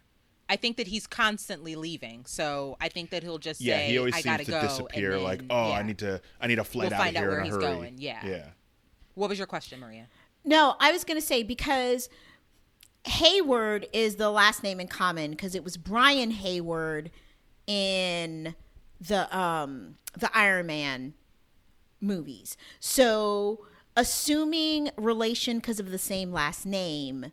I 0.50 0.56
think 0.58 0.78
that 0.78 0.88
he's 0.88 1.08
constantly 1.08 1.76
leaving. 1.76 2.26
So 2.26 2.78
I 2.82 2.90
think 2.90 3.10
that 3.12 3.24
he'll 3.24 3.38
just 3.38 3.62
Yeah, 3.62 3.78
say, 3.78 3.88
he 3.88 3.98
always 3.98 4.14
I 4.14 4.18
seems 4.22 4.26
gotta 4.26 4.46
to 4.46 4.52
go. 4.52 4.60
and 4.60 4.68
disappear. 4.70 5.18
like, 5.20 5.42
oh, 5.50 5.70
yeah. 5.70 5.76
I 5.76 5.84
need 5.84 5.98
to, 6.00 6.22
I 6.42 6.48
need 6.48 6.56
to 6.56 6.64
flight 6.64 6.90
We'll 6.90 6.96
out 7.00 7.04
find 7.04 7.16
of 7.16 7.22
out 7.24 7.24
here 7.24 7.30
where 7.32 7.40
in 7.40 7.44
a 7.44 7.46
he's 7.46 7.54
hurry. 7.54 7.76
going, 7.76 7.96
yeah. 7.98 8.26
yeah. 8.26 8.46
What 9.16 9.30
was 9.30 9.38
your 9.38 9.48
question, 9.48 9.80
Maria? 9.80 10.08
No, 10.44 10.76
I 10.80 10.92
was 10.92 11.04
going 11.06 11.20
to 11.20 11.26
say 11.26 11.44
because 11.44 12.10
Hayward 13.06 13.88
is 13.94 14.16
the 14.18 14.30
last 14.30 14.64
name 14.64 14.80
in 14.80 14.88
common 14.88 15.32
because 15.32 15.56
it 15.56 15.64
was 15.64 15.78
Brian 15.78 16.32
Hayward 16.32 17.12
in 17.68 18.56
the 19.00 19.36
um 19.36 19.96
the 20.18 20.30
Iron 20.38 20.66
Man 20.68 21.14
movies. 22.02 22.58
So, 22.80 23.66
assuming 23.96 24.90
relation 24.98 25.58
because 25.58 25.80
of 25.80 25.92
the 25.92 25.98
same 25.98 26.32
last 26.32 26.66
name, 26.66 27.32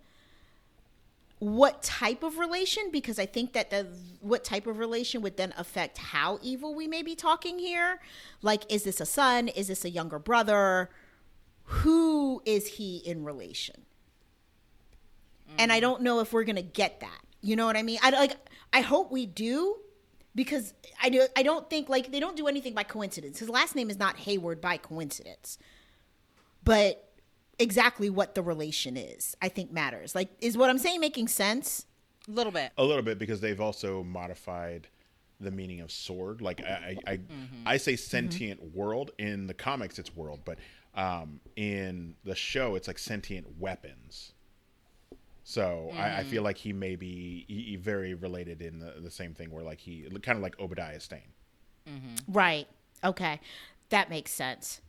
what 1.40 1.82
type 1.82 2.22
of 2.22 2.38
relation 2.38 2.90
because 2.90 3.18
i 3.18 3.24
think 3.24 3.54
that 3.54 3.70
the 3.70 3.88
what 4.20 4.44
type 4.44 4.66
of 4.66 4.78
relation 4.78 5.22
would 5.22 5.36
then 5.36 5.52
affect 5.56 5.98
how 5.98 6.38
evil 6.42 6.74
we 6.74 6.86
may 6.86 7.02
be 7.02 7.14
talking 7.14 7.58
here? 7.58 8.00
Like 8.42 8.70
is 8.70 8.84
this 8.84 9.00
a 9.00 9.06
son? 9.06 9.48
Is 9.48 9.68
this 9.68 9.84
a 9.84 9.90
younger 9.90 10.18
brother? 10.18 10.90
Who 11.64 12.42
is 12.44 12.66
he 12.66 12.98
in 12.98 13.24
relation? 13.24 13.86
And 15.58 15.72
i 15.72 15.78
mm. 15.78 15.82
don't 15.82 16.02
know 16.02 16.20
if 16.20 16.32
we're 16.32 16.44
gonna 16.44 16.62
get 16.62 17.00
that. 17.00 17.20
You 17.40 17.56
know 17.56 17.66
what 17.66 17.76
i 17.76 17.82
mean? 17.82 17.98
I 18.02 18.10
like 18.10 18.36
i 18.72 18.82
hope 18.82 19.10
we 19.10 19.26
do 19.26 19.76
because 20.34 20.74
i 21.02 21.08
do 21.08 21.26
i 21.36 21.42
don't 21.42 21.68
think 21.68 21.88
like 21.88 22.12
they 22.12 22.20
don't 22.20 22.36
do 22.36 22.46
anything 22.46 22.72
by 22.72 22.84
coincidence 22.84 23.40
his 23.40 23.48
last 23.48 23.74
name 23.74 23.90
is 23.90 23.98
not 23.98 24.16
hayward 24.18 24.60
by 24.60 24.76
coincidence. 24.76 25.58
But 26.62 27.09
exactly 27.60 28.08
what 28.10 28.34
the 28.34 28.42
relation 28.42 28.96
is 28.96 29.36
i 29.42 29.48
think 29.48 29.70
matters 29.72 30.14
like 30.14 30.30
is 30.40 30.56
what 30.56 30.70
i'm 30.70 30.78
saying 30.78 31.00
making 31.00 31.28
sense 31.28 31.86
A 32.28 32.30
little 32.30 32.52
bit. 32.52 32.72
A 32.78 32.84
little 32.84 33.02
bit 33.02 33.18
because 33.18 33.40
they've 33.40 33.60
also 33.60 34.02
modified 34.04 34.88
the 35.40 35.50
meaning 35.50 35.80
of 35.80 35.90
sword. 35.90 36.40
Like 36.42 36.60
I, 36.62 36.96
I, 37.06 37.12
I, 37.12 37.16
Mm-hmm. 37.16 37.62
I 37.66 37.76
say 37.78 37.96
sentient 37.96 38.74
world 38.74 39.10
in 39.18 39.46
the 39.46 39.54
comics, 39.54 39.98
it's 39.98 40.14
world, 40.14 40.40
but 40.44 40.58
um, 40.94 41.40
in 41.56 42.14
the 42.24 42.34
show, 42.34 42.74
it's 42.76 42.88
like 42.88 42.98
sentient 42.98 43.46
weapons. 43.58 44.32
So 45.44 45.92
I, 45.96 46.18
I 46.20 46.22
Mm. 46.24 46.26
feel 46.26 46.42
like 46.42 46.58
he 46.58 46.72
may 46.74 46.94
be 46.94 47.46
he, 47.48 47.62
he 47.70 47.76
very 47.76 48.12
related 48.14 48.60
in 48.62 48.78
the, 48.80 48.92
the 49.00 49.10
same 49.10 49.34
thing 49.34 49.50
where 49.50 49.64
like 49.64 49.80
he 49.80 50.06
kind 50.22 50.36
of 50.36 50.42
like 50.42 50.58
Obadiah 50.60 51.00
Stane. 51.00 51.32
right 52.28 52.68
okay 53.02 53.40
that 53.88 54.10
makes 54.10 54.30
sense 54.30 54.80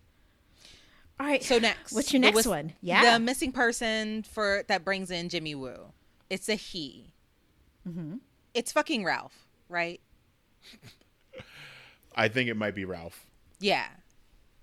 all 1.21 1.27
right 1.27 1.43
So 1.43 1.59
next, 1.59 1.93
what's 1.93 2.11
your 2.11 2.19
the 2.19 2.27
next 2.27 2.35
wis- 2.35 2.47
one 2.47 2.73
yeah 2.81 3.13
the 3.13 3.19
missing 3.19 3.51
person 3.51 4.23
for 4.23 4.63
that 4.67 4.83
brings 4.83 5.11
in 5.11 5.29
Jimmy 5.29 5.53
Woo. 5.55 5.91
It's 6.29 6.49
a 6.49 6.55
he. 6.55 7.13
Mm-hmm. 7.87 8.15
It's 8.53 8.71
fucking 8.71 9.03
Ralph, 9.03 9.45
right? 9.69 9.99
I 12.15 12.27
think 12.27 12.49
it 12.49 12.55
might 12.55 12.73
be 12.75 12.85
Ralph. 12.85 13.25
Yeah, 13.59 13.87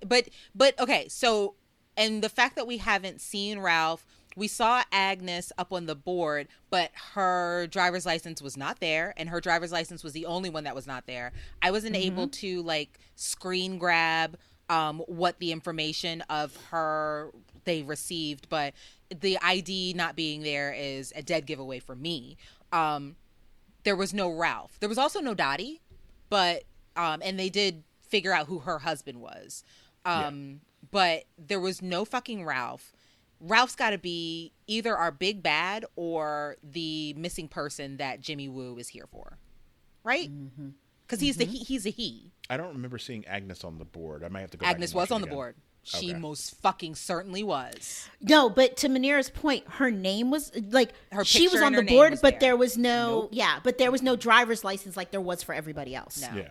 but 0.07 0.29
but 0.55 0.79
okay. 0.81 1.09
So 1.09 1.55
and 1.97 2.23
the 2.23 2.29
fact 2.29 2.57
that 2.57 2.67
we 2.67 2.79
haven't 2.79 3.21
seen 3.21 3.59
Ralph, 3.59 4.05
we 4.37 4.49
saw 4.49 4.83
Agnes 4.93 5.53
up 5.59 5.73
on 5.73 5.87
the 5.87 5.95
board, 5.95 6.49
but 6.71 6.91
her 7.15 7.67
driver's 7.69 8.07
license 8.07 8.43
was 8.43 8.57
not 8.57 8.81
there, 8.81 9.15
and 9.17 9.29
her 9.29 9.41
driver's 9.41 9.73
license 9.73 10.03
was 10.03 10.13
the 10.13 10.27
only 10.27 10.51
one 10.51 10.65
that 10.65 10.75
was 10.75 10.87
not 10.87 11.07
there. 11.07 11.33
I 11.63 11.71
wasn't 11.71 11.97
able 11.97 12.29
to 12.29 12.63
like 12.63 12.99
screen 13.15 13.79
grab 13.79 14.37
um, 14.69 15.01
what 15.07 15.39
the 15.39 15.53
information 15.53 16.23
of 16.23 16.57
her 16.71 17.31
they 17.65 17.83
received, 17.83 18.49
but 18.49 18.75
the 19.21 19.39
ID 19.43 19.95
not 19.95 20.17
being 20.17 20.43
there 20.43 20.73
is 20.77 21.13
a 21.17 21.23
dead 21.23 21.47
giveaway 21.47 21.79
for 21.79 21.95
me. 21.95 22.37
Um, 22.73 23.17
there 23.85 23.97
was 23.97 24.13
no 24.13 24.31
Ralph. 24.31 24.79
There 24.81 24.89
was 24.89 24.99
also 24.99 25.21
no 25.21 25.35
Dottie, 25.35 25.81
but 26.29 26.65
um, 26.97 27.21
and 27.23 27.39
they 27.39 27.49
did 27.49 27.85
figure 28.03 28.33
out 28.33 28.47
who 28.47 28.61
her 28.61 28.81
husband 28.81 29.21
was. 29.21 29.65
Um, 30.05 30.61
but 30.91 31.25
there 31.39 31.61
was 31.61 31.83
no 31.83 32.05
fucking 32.05 32.45
Ralph. 32.45 32.93
Ralph's 33.41 33.77
got 33.77 33.91
to 33.91 33.99
be 33.99 34.53
either 34.67 34.97
our 34.97 35.13
big 35.13 35.43
bad 35.43 35.85
or 35.97 36.57
the 36.63 37.15
missing 37.15 37.47
person 37.49 37.99
that 37.99 38.21
Jimmy 38.21 38.49
Woo 38.49 38.77
is 38.79 38.89
here 38.89 39.07
for, 39.11 39.39
right? 40.03 40.29
Because 41.07 41.21
he's 41.21 41.37
the 41.37 41.45
he, 41.45 41.59
he's 41.59 41.87
a 41.87 41.91
he. 41.91 42.33
I 42.51 42.57
don't 42.57 42.75
remember 42.75 42.99
seeing 42.99 43.27
Agnes 43.27 43.63
on 43.65 43.79
the 43.79 43.85
board. 43.85 44.25
I 44.25 44.29
might 44.29 44.41
have 44.41 44.51
to 44.53 44.57
go. 44.57 44.67
Agnes 44.67 44.91
and 44.93 44.97
was 45.01 45.11
it 45.11 45.15
on 45.15 45.21
the 45.21 45.27
again. 45.27 45.37
board. 45.37 45.55
She 45.85 46.11
Okay. 46.11 46.19
most 46.19 46.61
fucking 46.61 46.97
certainly 46.97 47.43
was. 47.43 48.09
no 48.21 48.51
but 48.51 48.77
to 48.79 48.89
manira's 48.89 49.31
point 49.31 49.65
her 49.69 49.91
name 49.91 50.31
was 50.31 50.53
like 50.71 50.93
Her 51.13 51.25
she 51.25 51.49
was 51.49 51.63
on 51.63 51.73
the 51.73 51.83
board 51.83 52.19
but 52.21 52.41
there. 52.41 52.51
there 52.51 52.57
was 52.57 52.77
no 52.77 53.21
Nope. 53.23 53.29
yeah 53.33 53.61
but 53.63 53.79
there 53.79 53.91
was 53.91 54.03
no 54.03 54.15
driver's 54.15 54.65
license 54.65 54.99
like 54.99 55.13
there 55.13 55.21
was 55.21 55.43
for 55.43 55.55
everybody 55.55 55.95
else 55.95 56.21
No. 56.21 56.29
Yeah. 56.37 56.49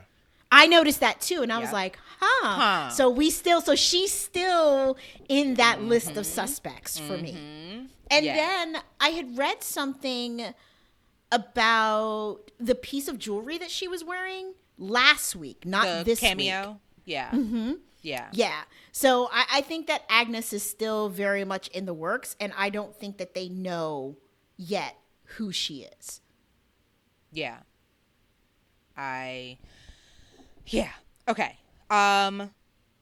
I 0.49 0.65
noticed 0.67 1.01
that 1.01 1.19
too, 1.19 1.41
and 1.41 1.51
I 1.51 1.59
was 1.59 1.73
like, 1.73 1.99
huh. 2.21 2.47
Huh. 2.55 2.89
So 2.91 3.09
we 3.09 3.29
still, 3.31 3.59
so 3.59 3.75
she's 3.75 4.13
still 4.13 4.95
in 5.27 5.55
that 5.55 5.77
mm-hmm. 5.77 5.89
list 5.89 6.15
of 6.15 6.25
suspects 6.25 6.97
for 6.97 7.17
me. 7.17 7.33
Mm-hmm. 7.33 7.85
And 8.09 8.25
Yeah. 8.25 8.35
then 8.37 8.77
I 9.01 9.09
had 9.09 9.37
read 9.37 9.61
something 9.61 10.53
about 11.31 12.39
the 12.59 12.75
piece 12.75 13.07
of 13.07 13.19
jewelry 13.19 13.57
that 13.57 13.69
she 13.69 13.87
was 13.87 14.03
wearing 14.03 14.53
last 14.77 15.35
week, 15.35 15.65
not 15.65 15.85
The 15.85 16.03
this 16.03 16.19
cameo. 16.19 16.71
week. 16.71 16.77
Yeah. 17.05 17.31
Mm-hmm. 17.31 17.71
Yeah. 18.01 18.27
Yeah. 18.31 18.61
So 18.91 19.29
I, 19.31 19.45
I 19.55 19.61
think 19.61 19.87
that 19.87 20.03
Agnes 20.09 20.53
is 20.53 20.63
still 20.63 21.09
very 21.09 21.43
much 21.45 21.67
in 21.69 21.85
the 21.85 21.93
works, 21.93 22.35
and 22.39 22.53
I 22.57 22.69
don't 22.69 22.95
think 22.95 23.17
that 23.17 23.33
they 23.33 23.49
know 23.49 24.17
yet 24.55 24.95
who 25.35 25.51
she 25.51 25.87
is. 25.99 26.21
Yeah. 27.31 27.57
I 28.95 29.57
Yeah. 30.65 30.91
Okay. 31.27 31.57
Um 31.89 32.51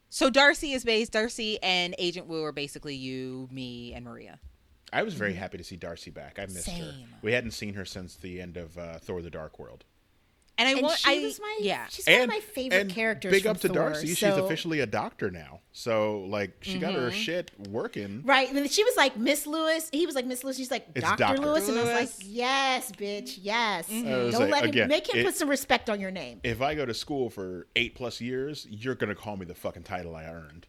so 0.10 0.30
Darcy 0.30 0.72
is 0.74 0.84
based 0.84 1.12
Darcy 1.12 1.62
and 1.62 1.94
Agent 1.98 2.28
Woo 2.28 2.44
are 2.44 2.52
basically 2.54 2.96
you, 2.96 3.50
me, 3.52 3.94
and 3.94 4.06
Maria. 4.06 4.40
I 4.94 5.04
was 5.04 5.14
very 5.14 5.34
happy 5.34 5.58
to 5.58 5.64
see 5.64 5.76
Darcy 5.76 6.10
back. 6.10 6.40
I 6.40 6.44
missed 6.44 6.70
her. 6.70 6.94
We 7.22 7.34
hadn't 7.34 7.52
seen 7.52 7.74
her 7.74 7.84
since 7.86 8.16
the 8.16 8.40
end 8.40 8.56
of 8.56 8.78
uh, 8.78 9.00
Thor: 9.00 9.22
The 9.22 9.30
Dark 9.30 9.60
World. 9.60 9.84
And 10.58 10.70
I 10.70 10.72
And 10.72 10.82
want. 10.84 10.98
she 11.00 11.20
I 11.20 11.22
was 11.26 11.40
my 11.40 11.58
yeah. 11.60 11.86
She's 11.90 12.08
one 12.08 12.22
of 12.22 12.30
my 12.30 12.40
favorite 12.40 12.88
characters. 12.90 13.32
Big 13.32 13.42
from 13.44 13.52
up 13.52 13.60
to 13.60 13.68
Thor, 13.68 13.76
Darcy. 13.76 14.08
She's 14.08 14.24
officially 14.24 14.80
a 14.80 14.86
doctor 14.86 15.30
now. 15.30 15.60
So 15.74 16.22
like 16.30 16.54
she 16.62 16.80
got 16.80 16.94
Mm-hmm. 16.94 17.02
her 17.02 17.12
shit 17.12 17.52
working. 17.70 18.22
Right. 18.24 18.48
And 18.48 18.58
then 18.58 18.68
she 18.70 18.84
was 18.86 18.96
like, 18.96 19.18
Miss 19.18 19.46
Lewis. 19.46 19.90
He 19.92 20.06
was 20.06 20.16
like, 20.16 20.26
Miss 20.26 20.44
Lewis. 20.46 20.56
She's 20.56 20.72
like, 20.72 20.94
Dr. 20.94 21.18
Dr. 21.18 21.42
Lewis. 21.42 21.68
And 21.68 21.78
I 21.78 21.84
was 21.84 21.92
like, 21.92 22.10
yes, 22.26 22.92
bitch. 22.94 23.38
Yes. 23.42 23.90
I 23.92 24.02
was 24.18 24.34
Don't 24.34 24.44
like, 24.44 24.52
let 24.52 24.64
him 24.64 24.70
again, 24.70 24.88
make 24.88 25.10
him 25.14 25.20
it- 25.20 25.26
put 25.26 25.36
some 25.36 25.50
respect 25.50 25.90
on 25.90 26.00
your 26.00 26.12
name. 26.12 26.40
If 26.44 26.62
I 26.62 26.74
go 26.76 26.86
to 26.86 26.94
school 26.94 27.30
for 27.30 27.68
eight 27.76 27.96
plus 27.96 28.22
years, 28.22 28.66
you're 28.70 28.96
gonna 28.96 29.14
call 29.16 29.36
me 29.36 29.46
the 29.46 29.56
fucking 29.56 29.84
title 29.84 30.16
I 30.16 30.24
earned. 30.26 30.68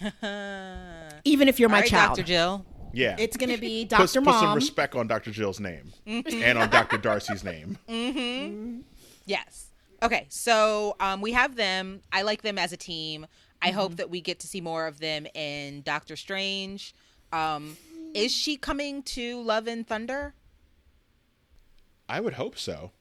Even 1.24 1.48
if 1.48 1.58
you're 1.60 1.68
my 1.68 1.76
All 1.76 1.80
right, 1.82 1.90
child. 1.90 2.16
Dr. 2.16 2.26
Jill. 2.26 2.66
Yeah. 2.96 3.14
It's 3.18 3.36
going 3.36 3.50
to 3.54 3.60
be 3.60 3.84
put, 3.84 3.90
Dr. 3.98 4.22
put 4.22 4.34
some 4.34 4.54
respect 4.54 4.94
on 4.94 5.06
Dr. 5.06 5.30
Jill's 5.30 5.60
name 5.60 5.92
and 6.06 6.56
on 6.58 6.70
Dr. 6.70 6.96
Darcy's 6.98 7.44
name. 7.44 7.78
Yes. 9.28 9.66
Okay, 10.04 10.26
so 10.28 10.94
um, 11.00 11.20
we 11.20 11.32
have 11.32 11.56
them. 11.56 12.00
I 12.12 12.22
like 12.22 12.42
them 12.42 12.58
as 12.58 12.72
a 12.72 12.76
team. 12.76 13.26
I 13.60 13.68
Mm-hmm. 13.70 13.78
hope 13.78 13.96
that 13.96 14.08
we 14.08 14.20
get 14.20 14.38
to 14.40 14.46
see 14.46 14.60
more 14.60 14.86
of 14.86 15.00
them 15.00 15.26
in 15.34 15.82
Doctor 15.82 16.14
Strange. 16.14 16.94
Um, 17.32 17.76
is 18.14 18.32
she 18.32 18.56
coming 18.56 19.02
to 19.02 19.40
Love 19.42 19.66
and 19.66 19.84
Thunder? 19.86 20.34
I 22.08 22.20
would 22.20 22.34
hope 22.34 22.56
so. 22.56 22.92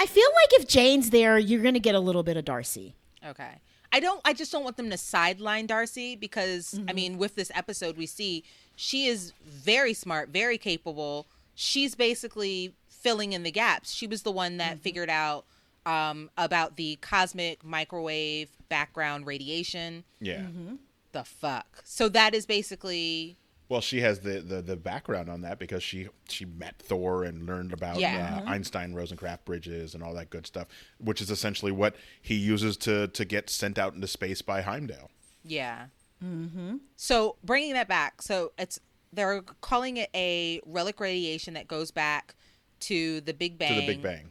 I 0.00 0.06
feel 0.06 0.28
like 0.36 0.60
if 0.62 0.66
Jane's 0.66 1.10
there, 1.10 1.38
you're 1.38 1.60
going 1.62 1.74
to 1.74 1.80
get 1.80 1.94
a 1.94 2.00
little 2.00 2.22
bit 2.22 2.36
of 2.38 2.44
Darcy. 2.46 2.94
Okay. 3.26 3.58
I 3.92 4.00
don't. 4.00 4.20
I 4.24 4.32
just 4.32 4.50
don't 4.52 4.64
want 4.64 4.76
them 4.78 4.88
to 4.90 4.96
sideline 4.96 5.66
Darcy 5.66 6.16
because 6.16 6.70
Mm-hmm. 6.74 6.88
I 6.88 6.92
mean, 6.94 7.18
with 7.18 7.34
this 7.34 7.50
episode, 7.54 7.98
we 7.98 8.06
see 8.06 8.44
she 8.80 9.06
is 9.06 9.32
very 9.44 9.92
smart, 9.92 10.30
very 10.30 10.56
capable. 10.58 11.26
She's 11.54 11.94
basically 11.94 12.72
filling 12.88 13.32
in 13.34 13.42
the 13.42 13.50
gaps. 13.50 13.92
She 13.92 14.06
was 14.06 14.22
the 14.22 14.30
one 14.30 14.56
that 14.56 14.72
Mm-hmm. 14.74 14.80
figured 14.82 15.10
out 15.10 15.44
um, 15.86 16.30
about 16.38 16.76
the 16.76 16.96
cosmic 17.02 17.62
microwave 17.64 18.48
background 18.68 19.26
radiation. 19.26 20.04
Yeah. 20.20 20.40
Mm-hmm. 20.42 20.76
The 21.12 21.24
fuck. 21.24 21.82
So 21.84 22.08
that 22.10 22.34
is 22.34 22.46
basically 22.46 23.36
Well, 23.68 23.80
she 23.80 24.00
has 24.00 24.20
the, 24.20 24.40
the, 24.40 24.62
the 24.62 24.76
background 24.76 25.28
on 25.28 25.40
that 25.42 25.58
because 25.58 25.82
she 25.82 26.08
she 26.28 26.44
met 26.44 26.76
Thor 26.78 27.24
and 27.24 27.46
learned 27.46 27.72
about 27.72 27.98
Yeah. 27.98 28.42
uh, 28.46 28.48
Einstein 28.50 28.94
Rosencraft 28.94 29.44
bridges 29.44 29.94
and 29.94 30.02
all 30.02 30.14
that 30.14 30.30
good 30.30 30.46
stuff, 30.46 30.68
which 30.98 31.20
is 31.20 31.30
essentially 31.30 31.72
what 31.72 31.96
he 32.22 32.34
uses 32.36 32.76
to 32.78 33.08
to 33.08 33.24
get 33.24 33.50
sent 33.50 33.78
out 33.78 33.94
into 33.94 34.06
space 34.06 34.40
by 34.42 34.62
Heimdall. 34.62 35.10
yeah. 35.44 35.86
Mm-hmm. 36.24 36.76
So 36.96 37.36
bringing 37.42 37.72
that 37.74 37.88
back, 37.88 38.22
so 38.22 38.52
it's 38.58 38.78
they're 39.12 39.42
calling 39.60 39.96
it 39.96 40.10
a 40.14 40.60
relic 40.66 41.00
radiation 41.00 41.54
that 41.54 41.66
goes 41.66 41.90
back 41.90 42.34
to 42.80 43.20
the 43.22 43.34
Big 43.34 43.58
Bang. 43.58 43.74
To 43.74 43.80
the 43.80 43.86
Big 43.86 44.02
Bang. 44.02 44.30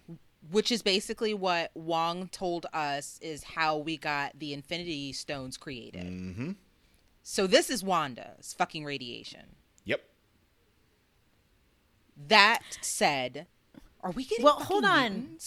which 0.52 0.72
is 0.72 0.82
basically 0.82 1.34
what 1.34 1.72
Wong 1.76 2.28
told 2.30 2.66
us 2.74 3.20
is 3.22 3.44
how 3.44 3.78
we 3.78 3.98
got 3.98 4.40
the 4.40 4.54
Infinity 4.54 5.14
Stones 5.14 5.58
created. 5.58 6.06
Mm-hmm. 6.06 6.52
So 7.24 7.46
this 7.46 7.70
is 7.70 7.84
Wanda's 7.84 8.54
fucking 8.54 8.86
radiation. 8.86 9.56
Yep. 9.86 10.02
That 12.28 12.62
said, 12.82 13.48
are 14.02 14.12
we 14.12 14.24
getting 14.24 14.44
Well, 14.46 14.56
hold 14.60 14.86
on. 14.86 15.38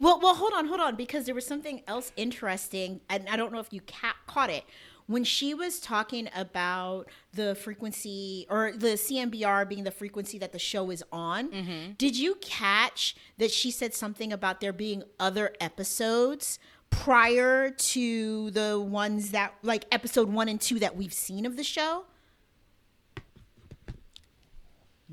Well, 0.00 0.18
well, 0.20 0.34
hold 0.34 0.52
on, 0.52 0.66
hold 0.66 0.80
on, 0.80 0.96
because 0.96 1.26
there 1.26 1.34
was 1.34 1.46
something 1.46 1.82
else 1.86 2.10
interesting, 2.16 3.02
and 3.08 3.28
I 3.28 3.36
don't 3.36 3.52
know 3.52 3.60
if 3.60 3.72
you 3.72 3.80
ca- 3.82 4.16
caught 4.26 4.50
it 4.50 4.64
when 5.06 5.24
she 5.24 5.54
was 5.54 5.80
talking 5.80 6.28
about 6.34 7.08
the 7.32 7.54
frequency 7.54 8.46
or 8.48 8.72
the 8.72 8.88
CMBR 8.88 9.68
being 9.68 9.84
the 9.84 9.90
frequency 9.90 10.38
that 10.38 10.52
the 10.52 10.58
show 10.58 10.90
is 10.90 11.02
on. 11.12 11.50
Mm-hmm. 11.50 11.92
Did 11.98 12.16
you 12.16 12.36
catch 12.36 13.16
that 13.38 13.50
she 13.50 13.70
said 13.70 13.94
something 13.94 14.32
about 14.32 14.60
there 14.60 14.72
being 14.72 15.02
other 15.18 15.52
episodes 15.60 16.58
prior 16.90 17.70
to 17.70 18.50
the 18.50 18.80
ones 18.80 19.30
that, 19.30 19.54
like 19.62 19.84
episode 19.90 20.28
one 20.28 20.48
and 20.48 20.60
two, 20.60 20.78
that 20.78 20.96
we've 20.96 21.12
seen 21.12 21.46
of 21.46 21.56
the 21.56 21.64
show? 21.64 22.04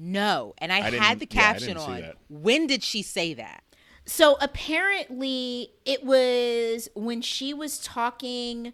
no, 0.01 0.53
and 0.59 0.71
I, 0.71 0.77
I 0.77 0.91
had 0.91 1.19
the 1.19 1.25
caption 1.25 1.75
didn't 1.75 1.81
on. 1.81 2.03
When 2.29 2.67
did 2.67 2.83
she 2.83 3.01
say 3.01 3.33
that? 3.33 3.63
So 4.05 4.37
apparently, 4.39 5.71
it 5.85 6.05
was 6.05 6.89
when 6.95 7.21
she 7.21 7.53
was 7.53 7.79
talking, 7.79 8.73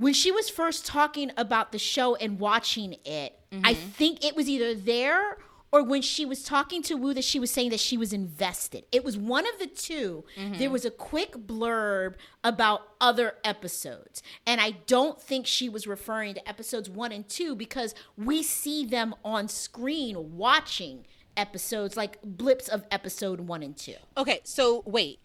when 0.00 0.14
she 0.14 0.32
was 0.32 0.48
first 0.48 0.86
talking 0.86 1.30
about 1.36 1.72
the 1.72 1.78
show 1.78 2.14
and 2.14 2.40
watching 2.40 2.96
it. 3.04 3.38
I 3.52 3.74
mm-hmm. 3.74 3.88
think 3.90 4.24
it 4.24 4.34
was 4.34 4.48
either 4.48 4.74
there 4.74 5.36
or 5.72 5.82
when 5.84 6.00
she 6.00 6.24
was 6.24 6.42
talking 6.42 6.82
to 6.84 6.94
Woo 6.94 7.12
that 7.12 7.22
she 7.22 7.38
was 7.38 7.50
saying 7.50 7.68
that 7.70 7.80
she 7.80 7.98
was 7.98 8.12
invested. 8.12 8.84
It 8.92 9.04
was 9.04 9.18
one 9.18 9.46
of 9.46 9.58
the 9.58 9.66
2 9.66 10.24
mm-hmm. 10.38 10.58
There 10.58 10.70
was 10.70 10.86
a 10.86 10.90
quick 10.90 11.32
blurb 11.32 12.14
about 12.42 12.80
other 12.98 13.34
episodes. 13.44 14.22
And 14.46 14.58
I 14.58 14.70
don't 14.86 15.20
think 15.20 15.46
she 15.46 15.68
was 15.68 15.86
referring 15.86 16.34
to 16.34 16.48
episodes 16.48 16.88
one 16.88 17.12
and 17.12 17.28
two 17.28 17.54
because 17.54 17.94
we 18.16 18.42
see 18.42 18.86
them 18.86 19.14
on 19.22 19.48
screen 19.48 20.38
watching 20.38 21.06
episodes 21.36 21.94
like 21.94 22.18
blips 22.22 22.68
of 22.68 22.84
episode 22.90 23.40
one 23.40 23.62
and 23.62 23.76
two. 23.76 23.96
Okay, 24.16 24.40
so 24.44 24.82
wait. 24.86 25.20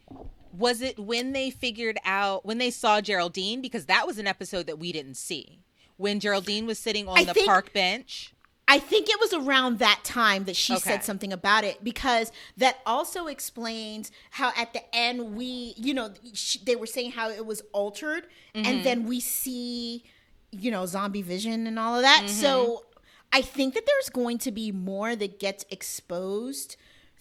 Was 0.58 0.82
it 0.82 1.00
when 1.00 1.34
they 1.34 1.50
figured 1.50 1.98
out 2.06 2.46
when 2.46 2.58
they 2.58 2.72
saw 2.72 3.02
Geraldine 3.02 3.62
because 3.62 3.86
that 3.86 4.08
was 4.08 4.18
an 4.18 4.28
episode 4.28 4.68
that 4.68 4.80
we 4.80 4.92
didn't 4.92 5.16
see. 5.16 5.60
When 5.98 6.20
Geraldine 6.20 6.66
was 6.66 6.78
sitting 6.78 7.08
on 7.08 7.18
I 7.18 7.24
the 7.24 7.34
think- 7.34 7.48
park 7.48 7.74
bench. 7.74 8.32
I 8.68 8.80
think 8.80 9.10
it 9.10 9.20
was 9.20 9.32
around 9.32 9.78
that 9.78 10.00
time 10.04 10.46
that 10.46 10.56
she 10.56 10.74
Okay. 10.74 10.82
said 10.82 11.04
something 11.04 11.32
about 11.32 11.64
it 11.64 11.84
because 11.84 12.32
that 12.58 12.80
also 12.84 13.28
explains 13.28 14.12
how 14.32 14.54
at 14.58 14.74
the 14.74 14.82
end 14.92 15.36
we, 15.36 15.76
you 15.78 15.94
know, 15.94 16.12
sh- 16.34 16.58
they 16.66 16.76
were 16.76 16.88
saying 16.88 17.12
how 17.12 17.30
it 17.30 17.46
was 17.46 17.62
altered 17.74 18.26
and 18.56 18.66
mm-hmm. 18.66 18.84
then 18.84 19.06
we 19.06 19.20
see, 19.20 20.04
you 20.52 20.72
know, 20.72 20.88
zombie 20.88 21.22
vision 21.22 21.68
and 21.68 21.78
all 21.78 21.96
of 21.96 22.02
that. 22.02 22.28
So 22.28 22.66
mm-hmm. 22.66 23.00
I 23.34 23.42
think 23.42 23.76
that 23.76 23.86
there's 23.86 24.10
going 24.10 24.40
to 24.40 24.52
be 24.52 24.72
more 24.72 25.16
that 25.16 25.40
gets 25.40 25.64
exposed 25.70 26.76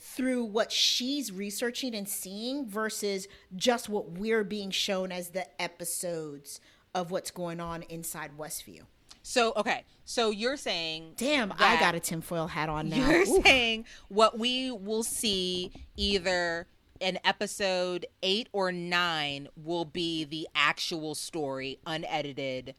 through 0.05 0.45
what 0.45 0.71
she's 0.71 1.33
researching 1.33 1.95
and 1.95 2.07
seeing 2.07 2.67
versus 2.67 3.27
just 3.57 3.89
what 3.89 4.11
we're 4.11 4.45
being 4.45 4.71
shown 4.71 5.11
as 5.11 5.31
the 5.31 5.47
episodes 5.61 6.61
of 6.95 7.11
what's 7.11 7.31
going 7.31 7.59
on 7.59 7.83
inside 7.85 8.31
Westview. 8.39 8.83
So 9.23 9.55
okay, 9.57 9.85
so 10.05 10.31
you're 10.31 10.59
saying 10.59 11.15
Damn, 11.17 11.55
I 11.59 11.81
got 11.81 11.95
a 11.95 12.01
tinfoil 12.01 12.47
hat 12.47 12.69
on 12.69 12.91
now. 12.91 12.97
You're 12.97 13.23
Ooh. 13.23 13.43
saying 13.43 13.87
what 14.09 14.39
we 14.39 14.71
will 14.71 15.03
see 15.03 15.73
either 15.97 16.67
in 17.01 17.19
episode 17.25 18.05
eight 18.23 18.51
or 18.53 18.71
nine 18.71 19.49
will 19.57 19.87
be 19.87 20.25
the 20.25 20.47
actual 20.55 21.15
story, 21.15 21.79
unedited 21.87 22.75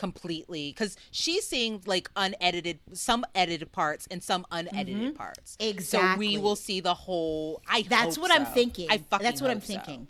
completely. 0.00 0.70
Because 0.70 0.96
she's 1.10 1.46
seeing 1.46 1.82
like 1.84 2.10
unedited, 2.16 2.80
some 2.94 3.24
edited 3.34 3.70
parts 3.70 4.08
and 4.10 4.22
some 4.22 4.46
unedited 4.50 5.14
parts. 5.14 5.58
Mm-hmm. 5.60 5.70
Exactly. 5.70 6.26
So 6.26 6.32
we 6.32 6.38
will 6.38 6.56
see 6.56 6.80
the 6.80 6.94
whole. 6.94 7.60
I. 7.68 7.82
That's 7.82 8.18
what 8.18 8.32
I'm 8.32 8.46
thinking. 8.46 8.88
I 8.90 8.98
fucking. 8.98 9.22
That's 9.22 9.42
what 9.42 9.50
I'm 9.50 9.58
hope 9.58 9.66
so. 9.66 9.74
thinking. 9.74 10.08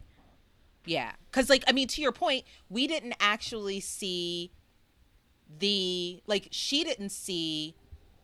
Yeah, 0.86 1.12
because 1.30 1.50
like 1.50 1.64
I 1.66 1.72
mean, 1.72 1.88
to 1.88 2.00
your 2.00 2.12
point, 2.12 2.44
we 2.68 2.86
didn't 2.86 3.14
actually 3.20 3.80
see 3.80 4.52
the 5.58 6.22
like 6.26 6.48
she 6.52 6.84
didn't 6.84 7.10
see 7.10 7.74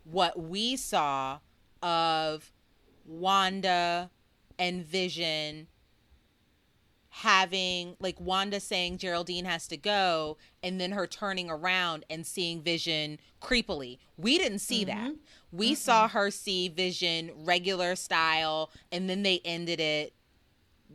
what 0.05 0.41
we 0.41 0.77
saw 0.77 1.41
of 1.83 2.53
Wanda 3.05 4.11
and 4.59 4.87
Vision 4.87 5.67
having 7.21 7.97
like 7.99 8.21
Wanda 8.21 8.61
saying 8.61 8.99
Geraldine 8.99 9.47
has 9.47 9.67
to 9.69 9.79
go 9.79 10.37
and 10.63 10.79
then 10.79 10.93
her 10.93 11.07
turning 11.07 11.49
around 11.51 12.05
and 12.11 12.27
seeing 12.27 12.61
Vision 12.61 13.19
creepily. 13.41 13.97
We 14.19 14.37
didn't 14.37 14.59
see 14.59 14.85
that. 14.85 15.15
We 15.51 15.75
saw 15.75 16.09
her 16.09 16.31
see 16.31 16.69
Vision 16.69 17.31
regular 17.39 17.97
style 17.97 18.71
and 18.93 19.09
then 19.09 19.23
they 19.23 19.41
ended 19.47 19.81
it 19.81 20.13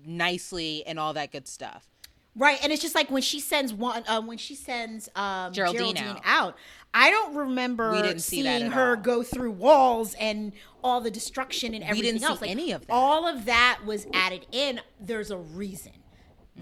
nicely 0.05 0.85
and 0.85 0.99
all 0.99 1.13
that 1.13 1.31
good 1.31 1.47
stuff. 1.47 1.87
Right, 2.35 2.63
and 2.63 2.71
it's 2.71 2.81
just 2.81 2.95
like 2.95 3.11
when 3.11 3.23
she 3.23 3.41
sends 3.41 3.73
one, 3.73 4.03
uh, 4.07 4.21
when 4.21 4.37
she 4.37 4.55
sends 4.55 5.09
um, 5.15 5.51
Geraldine 5.51 5.95
Geraldine, 5.95 6.21
out. 6.23 6.53
out. 6.53 6.57
I 6.93 7.09
don't 7.09 7.35
remember 7.35 7.91
We 7.91 8.19
see 8.19 8.43
seeing 8.43 8.71
her 8.71 8.91
all. 8.91 9.01
go 9.01 9.23
through 9.23 9.51
walls 9.51 10.13
and 10.19 10.53
all 10.83 11.01
the 11.01 11.11
destruction 11.11 11.73
and 11.73 11.83
everything 11.83 12.13
didn't 12.13 12.21
see 12.21 12.25
else. 12.27 12.41
Like, 12.41 12.51
any 12.51 12.71
of 12.71 12.85
that. 12.87 12.93
All 12.93 13.27
of 13.27 13.45
that 13.45 13.79
was 13.85 14.07
added 14.13 14.45
in. 14.51 14.79
There's 14.99 15.29
a 15.29 15.37
reason. 15.37 15.91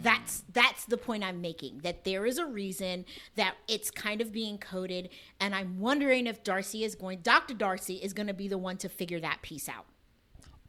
That's 0.02 0.44
that's 0.54 0.86
the 0.86 0.98
point 0.98 1.24
I'm 1.24 1.42
making. 1.42 1.80
That 1.80 2.04
there 2.04 2.26
is 2.26 2.38
a 2.38 2.46
reason 2.46 3.06
that 3.36 3.56
it's 3.68 3.92
kind 3.92 4.22
of 4.22 4.32
being 4.32 4.58
coded, 4.58 5.10
and 5.40 5.54
I'm 5.56 5.80
wondering 5.80 6.28
if 6.28 6.44
Darcy 6.44 6.84
is 6.84 6.96
going, 6.96 7.20
Doctor 7.22 7.54
Darcy 7.54 7.96
is 7.96 8.14
going 8.14 8.28
to 8.28 8.34
be 8.34 8.48
the 8.48 8.58
one 8.58 8.78
to 8.78 8.90
figure 8.90 9.20
that 9.20 9.42
piece 9.42 9.68
out. 9.70 9.86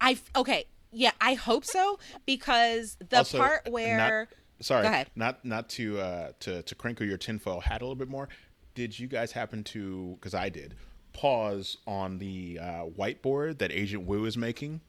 I 0.00 0.12
f- 0.12 0.30
okay, 0.34 0.64
yeah, 0.92 1.12
I 1.20 1.34
hope 1.34 1.64
so 1.64 1.98
because 2.26 2.96
the 3.08 3.18
Also, 3.18 3.38
part 3.38 3.68
where 3.70 3.96
not, 3.96 4.28
sorry, 4.60 4.82
Go 4.82 4.88
ahead. 4.88 5.10
not 5.14 5.44
not 5.44 5.68
to 5.70 6.00
uh, 6.00 6.32
to 6.40 6.62
to 6.62 6.74
crinkle 6.74 7.06
your 7.06 7.18
tinfoil 7.18 7.60
hat 7.60 7.82
a 7.82 7.84
little 7.84 7.94
bit 7.96 8.08
more. 8.08 8.28
Did 8.74 8.98
you 8.98 9.06
guys 9.08 9.32
happen 9.32 9.64
to? 9.64 10.16
Because 10.18 10.34
I 10.34 10.48
did. 10.48 10.74
Pause 11.12 11.78
on 11.86 12.18
the 12.18 12.58
uh, 12.62 12.84
whiteboard 12.96 13.58
that 13.58 13.72
Agent 13.72 14.06
Woo 14.06 14.24
is 14.26 14.36
making. 14.36 14.80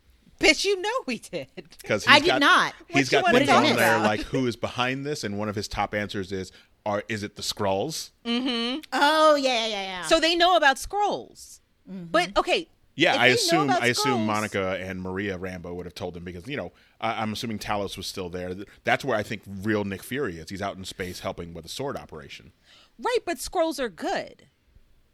Bitch, 0.41 0.65
you 0.65 0.81
know 0.81 0.89
we 1.05 1.19
did. 1.19 1.47
Because 1.81 2.05
I 2.07 2.19
did 2.19 2.39
not. 2.39 2.73
He's 2.87 3.11
What 3.11 3.21
got 3.21 3.23
wanna 3.33 3.45
things 3.45 3.49
on 3.49 3.63
there 3.75 3.95
about? 3.95 4.05
like 4.05 4.21
who 4.21 4.47
is 4.47 4.55
behind 4.55 5.05
this, 5.05 5.23
and 5.23 5.37
one 5.37 5.49
of 5.49 5.55
his 5.55 5.67
top 5.67 5.93
answers 5.93 6.31
is, 6.31 6.51
"Are 6.85 7.03
is 7.07 7.23
it 7.23 7.35
the 7.35 7.41
Skrulls?" 7.41 8.11
Mm-hmm. 8.25 8.79
Oh 8.93 9.35
yeah, 9.35 9.65
yeah, 9.65 9.67
yeah. 9.67 9.81
yeah. 9.83 10.01
So 10.05 10.19
they 10.19 10.35
know 10.35 10.55
about 10.57 10.77
Skrulls. 10.77 11.59
Mm-hmm. 11.89 12.05
But 12.11 12.37
okay. 12.37 12.67
Yeah, 12.95 13.15
I 13.15 13.27
assume 13.27 13.69
about 13.69 13.81
I 13.81 13.87
assume 13.87 14.25
Monica 14.25 14.77
and 14.81 15.01
Maria 15.01 15.37
Rambo 15.37 15.73
would 15.73 15.85
have 15.85 15.95
told 15.95 16.13
them 16.13 16.25
because 16.25 16.45
you 16.47 16.57
know 16.57 16.73
I, 16.99 17.21
I'm 17.21 17.31
assuming 17.33 17.57
Talos 17.57 17.95
was 17.95 18.05
still 18.05 18.29
there. 18.29 18.53
That's 18.83 19.05
where 19.05 19.17
I 19.17 19.23
think 19.23 19.41
real 19.47 19.85
Nick 19.85 20.03
Fury 20.03 20.37
is. 20.37 20.49
He's 20.49 20.61
out 20.61 20.75
in 20.75 20.83
space 20.83 21.21
helping 21.21 21.53
with 21.53 21.65
a 21.65 21.69
sword 21.69 21.95
operation. 21.95 22.51
Right, 22.99 23.19
but 23.25 23.37
Skrulls 23.37 23.79
are 23.79 23.89
good. 23.89 24.47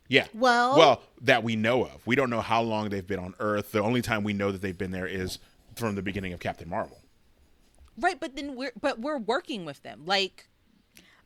Yeah. 0.08 0.28
Well- 0.34 0.78
well, 0.78 1.02
that 1.22 1.44
we 1.44 1.56
know 1.56 1.84
of. 1.86 2.06
We 2.06 2.16
don't 2.16 2.30
know 2.30 2.42
how 2.42 2.62
long 2.62 2.90
they've 2.90 3.06
been 3.06 3.20
on 3.20 3.34
Earth. 3.40 3.72
The 3.72 3.82
only 3.82 4.02
time 4.02 4.24
we 4.24 4.34
know 4.34 4.52
that 4.52 4.62
they've 4.62 4.78
been 4.78 4.92
there 4.92 5.08
is 5.08 5.40
from 5.76 5.96
the 5.96 6.02
beginning 6.02 6.34
of 6.34 6.40
Captain 6.40 6.70
Marvel. 6.70 7.00
Right, 8.00 8.20
but 8.20 8.36
then 8.36 8.56
we're 8.56 8.72
but 8.80 9.00
we're 9.00 9.18
working 9.18 9.66
with 9.66 9.82
them. 9.84 10.04
Like 10.06 10.48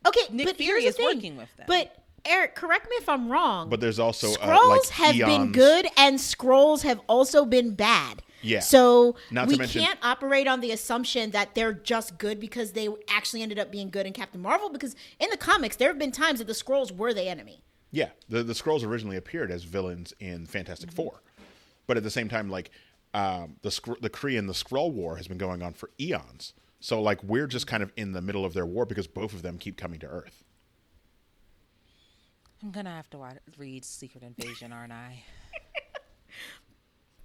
okay, 0.07 0.21
Nick 0.31 0.45
but 0.47 0.55
Fury 0.57 0.81
here's 0.83 0.95
the 0.95 1.01
is 1.03 1.07
thing. 1.07 1.17
working 1.17 1.37
with 1.37 1.55
them. 1.57 1.65
But 1.67 1.95
Eric, 2.25 2.55
correct 2.55 2.89
me 2.89 2.95
if 2.97 3.09
I'm 3.09 3.29
wrong. 3.31 3.69
But 3.69 3.81
there's 3.81 3.99
also 3.99 4.31
uh, 4.33 4.37
Skrulls 4.37 4.69
like 4.69 4.87
have 4.89 5.15
been 5.15 5.51
good 5.51 5.87
and 5.97 6.17
Skrulls 6.17 6.83
have 6.83 7.01
also 7.07 7.45
been 7.45 7.73
bad. 7.75 8.21
Yeah. 8.43 8.59
So 8.61 9.15
Not 9.31 9.47
we 9.47 9.57
mention- 9.57 9.81
can't 9.83 9.99
operate 10.01 10.47
on 10.47 10.61
the 10.61 10.71
assumption 10.71 11.31
that 11.31 11.53
they're 11.55 11.73
just 11.73 12.17
good 12.17 12.39
because 12.39 12.71
they 12.71 12.87
actually 13.09 13.41
ended 13.43 13.59
up 13.59 13.71
being 13.71 13.89
good 13.89 14.05
in 14.05 14.13
Captain 14.13 14.41
Marvel. 14.41 14.69
Because 14.69 14.95
in 15.19 15.29
the 15.29 15.37
comics, 15.37 15.75
there 15.75 15.89
have 15.89 15.99
been 15.99 16.11
times 16.11 16.39
that 16.39 16.45
the 16.47 16.53
Skrulls 16.53 16.91
were 16.95 17.13
the 17.13 17.23
enemy. 17.27 17.61
Yeah, 17.91 18.09
the 18.29 18.43
the 18.43 18.53
Skrulls 18.53 18.85
originally 18.85 19.17
appeared 19.17 19.51
as 19.51 19.63
villains 19.63 20.13
in 20.19 20.45
Fantastic 20.45 20.89
Mm-hmm. 20.89 20.95
Four, 20.95 21.21
but 21.87 21.97
at 21.97 22.03
the 22.03 22.09
same 22.09 22.29
time, 22.29 22.49
like 22.49 22.71
um, 23.13 23.57
the 23.61 23.69
Skr- 23.69 23.99
the 23.99 24.09
Kree 24.09 24.39
and 24.39 24.47
the 24.47 24.53
Skrull 24.53 24.91
War 24.91 25.17
has 25.17 25.27
been 25.27 25.37
going 25.37 25.61
on 25.61 25.73
for 25.73 25.91
eons. 25.99 26.53
So 26.79 27.01
like 27.01 27.21
we're 27.23 27.47
just 27.47 27.67
kind 27.67 27.83
of 27.83 27.91
in 27.97 28.13
the 28.13 28.21
middle 28.21 28.45
of 28.45 28.53
their 28.53 28.65
war 28.65 28.85
because 28.85 29.07
both 29.07 29.33
of 29.33 29.41
them 29.41 29.57
keep 29.57 29.77
coming 29.77 29.99
to 29.99 30.07
Earth. 30.07 30.43
I'm 32.63 32.71
gonna 32.71 32.91
have 32.95 33.09
to 33.11 33.17
watch, 33.17 33.37
read 33.57 33.83
Secret 33.83 34.23
Invasion, 34.23 34.71
aren't 34.71 34.93
I? 34.93 35.23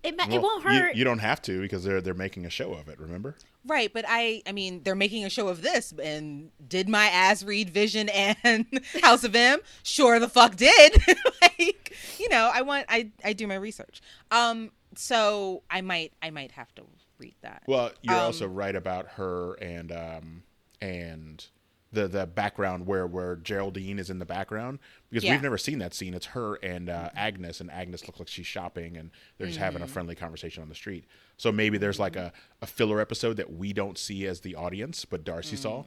It, 0.02 0.16
ma- 0.16 0.24
it 0.32 0.40
won't 0.40 0.62
you- 0.64 0.70
hurt. 0.70 0.94
You, 0.96 1.04
don't 1.04 1.18
have 1.18 1.42
to 1.42 1.60
because 1.60 1.82
they're 1.84 2.00
they're 2.00 2.14
making 2.14 2.46
a 2.46 2.50
show 2.50 2.72
of 2.74 2.88
it. 2.88 2.98
Remember? 3.00 3.34
Right, 3.66 3.92
but 3.92 4.04
I 4.06 4.42
I 4.46 4.52
mean 4.52 4.82
they're 4.84 4.94
making 4.94 5.24
a 5.24 5.30
show 5.30 5.48
of 5.48 5.62
this 5.62 5.92
and 6.00 6.50
did 6.68 6.88
my 6.88 7.06
ass 7.06 7.42
read 7.42 7.70
Vision 7.70 8.08
and 8.08 8.66
House 9.02 9.24
of 9.24 9.34
M? 9.34 9.58
Sure 9.82 10.18
the 10.20 10.28
fuck 10.28 10.54
did. 10.56 11.02
like, 11.42 11.96
you 12.18 12.28
know, 12.28 12.50
I 12.54 12.62
want 12.62 12.86
I 12.88 13.10
I 13.24 13.32
do 13.32 13.46
my 13.48 13.56
research. 13.56 14.00
Um 14.30 14.70
so 14.94 15.62
I 15.70 15.80
might 15.80 16.12
I 16.22 16.30
might 16.30 16.52
have 16.52 16.72
to 16.76 16.82
read 17.18 17.34
that. 17.42 17.62
Well, 17.66 17.90
you're 18.02 18.14
Um, 18.14 18.20
also 18.20 18.46
right 18.46 18.76
about 18.76 19.08
her 19.16 19.54
and 19.54 19.90
um 19.90 20.42
and 20.80 21.44
the 21.92 22.08
the 22.08 22.26
background 22.26 22.86
where 22.86 23.06
where 23.06 23.36
Geraldine 23.36 23.98
is 23.98 24.10
in 24.10 24.18
the 24.18 24.24
background 24.26 24.78
because 25.08 25.24
Yeah. 25.24 25.32
we've 25.34 25.42
never 25.42 25.56
seen 25.58 25.78
that 25.78 25.94
scene. 25.94 26.14
It's 26.14 26.26
her 26.26 26.56
and 26.56 26.88
uh, 26.90 27.10
Agnes, 27.14 27.60
and 27.60 27.70
Agnes 27.70 28.06
looks 28.06 28.18
like 28.18 28.28
she's 28.28 28.46
shopping 28.46 28.96
and 28.96 29.10
they're 29.38 29.46
just 29.46 29.58
Mm-hmm. 29.58 29.64
having 29.64 29.82
a 29.82 29.86
friendly 29.86 30.14
conversation 30.14 30.62
on 30.62 30.68
the 30.68 30.74
street. 30.74 31.04
So 31.36 31.52
maybe 31.52 31.78
there's 31.78 32.00
like 32.00 32.16
a, 32.16 32.32
a 32.60 32.66
filler 32.66 33.00
episode 33.00 33.36
that 33.36 33.52
we 33.54 33.72
don't 33.72 33.96
see 33.98 34.26
as 34.26 34.40
the 34.40 34.54
audience, 34.56 35.04
but 35.04 35.22
Darcy 35.24 35.56
saw. 35.56 35.84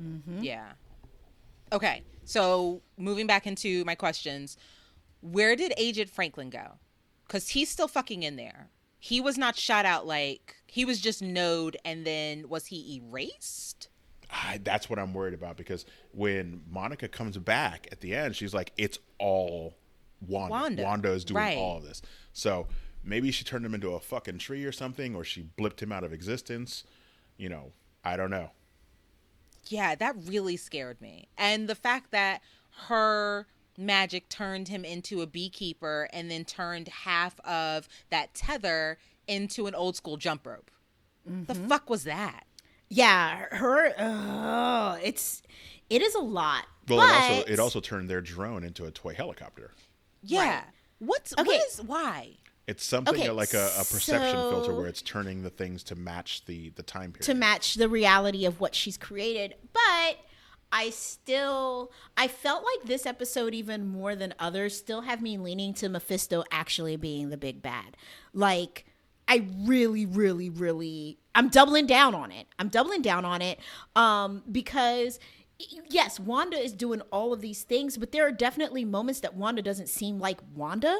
Mm. 0.00 0.20
Yeah. 0.40 0.72
Okay. 1.72 2.02
So 2.24 2.82
moving 2.96 3.26
back 3.26 3.46
into 3.46 3.84
my 3.84 3.94
questions, 3.94 4.56
where 5.20 5.56
did 5.56 5.72
Agent 5.76 6.10
Franklin 6.10 6.50
go? 6.50 6.78
Because 7.26 7.48
he's 7.50 7.70
still 7.70 7.88
fucking 7.88 8.22
in 8.22 8.36
there. 8.36 8.68
He 8.98 9.20
was 9.20 9.36
not 9.36 9.56
shot 9.56 9.84
out 9.84 10.06
like 10.06 10.56
he 10.66 10.84
was 10.84 11.00
just 11.00 11.20
node, 11.22 11.76
and 11.84 12.06
then 12.06 12.48
was 12.48 12.66
he 12.66 12.96
erased? 13.02 13.88
I, 14.32 14.60
that's 14.62 14.88
what 14.88 14.98
I'm 14.98 15.12
worried 15.12 15.34
about 15.34 15.56
because 15.56 15.84
when 16.12 16.62
Monica 16.70 17.08
comes 17.08 17.36
back 17.36 17.86
at 17.92 18.00
the 18.00 18.14
end, 18.14 18.34
she's 18.34 18.54
like, 18.54 18.72
"It's 18.76 18.98
all 19.18 19.76
Wanda. 20.26 20.52
Wanda, 20.52 20.82
Wanda, 20.82 21.12
is 21.12 21.24
doing 21.24 21.36
right. 21.42 21.58
all 21.58 21.78
of 21.78 21.84
this." 21.84 22.02
So 22.32 22.66
maybe 23.04 23.30
she 23.30 23.44
turned 23.44 23.66
him 23.66 23.74
into 23.74 23.90
a 23.90 24.00
fucking 24.00 24.38
tree 24.38 24.64
or 24.64 24.72
something, 24.72 25.14
or 25.14 25.24
she 25.24 25.48
blipped 25.58 25.80
him 25.80 25.92
out 25.92 26.04
of 26.04 26.12
existence. 26.12 26.84
You 27.36 27.50
know, 27.50 27.72
I 28.04 28.16
don't 28.16 28.30
know. 28.30 28.50
Yeah, 29.66 29.94
that 29.94 30.16
really 30.26 30.56
scared 30.56 31.00
me. 31.00 31.28
And 31.36 31.68
the 31.68 31.74
fact 31.74 32.10
that 32.10 32.40
her 32.88 33.46
magic 33.76 34.28
turned 34.28 34.68
him 34.68 34.84
into 34.84 35.20
a 35.22 35.26
beekeeper 35.26 36.08
and 36.12 36.30
then 36.30 36.44
turned 36.44 36.88
half 36.88 37.38
of 37.40 37.88
that 38.10 38.34
tether 38.34 38.98
into 39.26 39.66
an 39.66 39.74
old 39.74 39.96
school 39.96 40.16
jump 40.16 40.46
rope. 40.46 40.70
The 41.24 41.54
mm-hmm. 41.54 41.68
fuck 41.68 41.88
was 41.88 42.04
that? 42.04 42.44
Yeah, 42.92 43.46
her. 43.52 43.92
Oh, 43.98 44.98
it's 45.02 45.42
it 45.88 46.02
is 46.02 46.14
a 46.14 46.20
lot. 46.20 46.66
Well, 46.88 46.98
but, 46.98 47.08
it 47.08 47.14
also 47.38 47.52
it 47.52 47.58
also 47.58 47.80
turned 47.80 48.08
their 48.10 48.20
drone 48.20 48.64
into 48.64 48.84
a 48.84 48.90
toy 48.90 49.14
helicopter. 49.14 49.70
Yeah. 50.22 50.56
Right. 50.56 50.64
What's 50.98 51.32
Okay. 51.32 51.44
what 51.44 51.66
is 51.68 51.82
why? 51.82 52.36
It's 52.66 52.84
something 52.84 53.14
Okay, 53.14 53.30
like 53.30 53.54
a, 53.54 53.72
a 53.78 53.84
perception 53.84 54.36
filter 54.50 54.74
where 54.74 54.86
it's 54.86 55.02
turning 55.02 55.42
the 55.42 55.50
things 55.50 55.82
to 55.84 55.96
match 55.96 56.44
the 56.44 56.68
the 56.70 56.82
time 56.82 57.12
period. 57.12 57.24
to 57.24 57.34
match 57.34 57.74
the 57.74 57.88
reality 57.88 58.44
of 58.44 58.60
what 58.60 58.74
she's 58.74 58.96
created. 58.96 59.56
But 59.72 60.18
I 60.70 60.90
still 60.90 61.90
I 62.16 62.28
felt 62.28 62.62
like 62.64 62.86
this 62.86 63.04
episode 63.04 63.52
even 63.54 63.88
more 63.88 64.14
than 64.14 64.34
others 64.38 64.76
still 64.76 65.00
have 65.02 65.20
me 65.20 65.38
leaning 65.38 65.74
to 65.74 65.88
Mephisto 65.88 66.44
actually 66.52 66.96
being 66.96 67.30
the 67.30 67.36
big 67.36 67.62
bad. 67.62 67.96
Like 68.32 68.86
I 69.28 69.46
really 69.60 70.06
really 70.06 70.50
really 70.50 71.18
I'm 71.34 71.48
doubling 71.48 71.86
down 71.86 72.14
on 72.14 72.30
it. 72.30 72.46
I'm 72.58 72.68
doubling 72.68 73.02
down 73.02 73.24
on 73.24 73.42
it 73.42 73.58
um 73.96 74.42
because 74.50 75.18
yes, 75.88 76.18
Wanda 76.18 76.56
is 76.58 76.72
doing 76.72 77.00
all 77.12 77.32
of 77.32 77.40
these 77.40 77.62
things, 77.62 77.96
but 77.96 78.12
there 78.12 78.26
are 78.26 78.32
definitely 78.32 78.84
moments 78.84 79.20
that 79.20 79.34
Wanda 79.36 79.62
doesn't 79.62 79.88
seem 79.88 80.18
like 80.18 80.40
Wanda. 80.56 80.98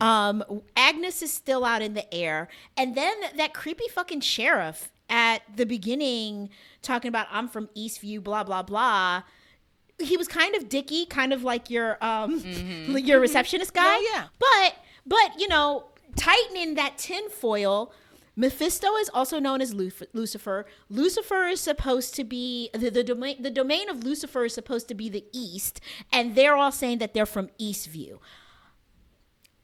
Um, 0.00 0.42
Agnes 0.76 1.22
is 1.22 1.32
still 1.32 1.64
out 1.64 1.82
in 1.82 1.94
the 1.94 2.12
air, 2.12 2.48
and 2.76 2.94
then 2.96 3.14
that 3.36 3.54
creepy 3.54 3.88
fucking 3.88 4.20
sheriff 4.20 4.90
at 5.08 5.42
the 5.56 5.66
beginning 5.66 6.48
talking 6.80 7.08
about 7.10 7.26
I'm 7.30 7.48
from 7.48 7.68
Eastview, 7.76 8.22
blah 8.22 8.44
blah 8.44 8.62
blah. 8.62 9.22
He 9.98 10.16
was 10.16 10.26
kind 10.26 10.56
of 10.56 10.68
dicky, 10.68 11.06
kind 11.06 11.32
of 11.32 11.44
like 11.44 11.70
your 11.70 12.02
um 12.04 12.40
your 12.96 13.20
receptionist 13.20 13.72
guy. 13.72 13.84
Oh, 13.84 14.10
yeah. 14.12 14.26
But 14.38 14.76
but 15.06 15.38
you 15.40 15.46
know, 15.48 15.84
tightening 16.16 16.74
that 16.74 16.98
tinfoil. 16.98 17.92
Mephisto 18.34 18.96
is 18.96 19.10
also 19.12 19.38
known 19.38 19.60
as 19.60 19.74
Lucifer. 19.74 20.64
Lucifer 20.88 21.46
is 21.46 21.60
supposed 21.60 22.14
to 22.14 22.24
be 22.24 22.70
the, 22.72 22.90
the 22.90 23.04
domain. 23.04 23.42
The 23.42 23.50
domain 23.50 23.90
of 23.90 24.04
Lucifer 24.04 24.46
is 24.46 24.54
supposed 24.54 24.88
to 24.88 24.94
be 24.94 25.10
the 25.10 25.26
East, 25.32 25.80
and 26.10 26.34
they're 26.34 26.56
all 26.56 26.72
saying 26.72 26.98
that 26.98 27.12
they're 27.12 27.26
from 27.26 27.50
Eastview. 27.60 28.18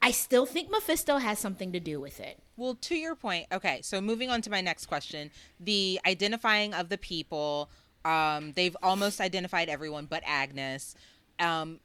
I 0.00 0.10
still 0.10 0.46
think 0.46 0.70
Mephisto 0.70 1.18
has 1.18 1.38
something 1.38 1.72
to 1.72 1.80
do 1.80 2.00
with 2.00 2.20
it. 2.20 2.38
Well, 2.56 2.74
to 2.82 2.94
your 2.94 3.14
point, 3.14 3.46
okay, 3.52 3.80
so 3.82 4.00
moving 4.00 4.30
on 4.30 4.42
to 4.42 4.50
my 4.50 4.60
next 4.60 4.86
question 4.86 5.30
the 5.58 6.00
identifying 6.06 6.74
of 6.74 6.88
the 6.88 6.98
people. 6.98 7.70
Um, 8.04 8.52
they've 8.52 8.76
almost 8.82 9.20
identified 9.20 9.68
everyone 9.68 10.06
but 10.06 10.22
Agnes. 10.24 10.94
Um, 11.40 11.80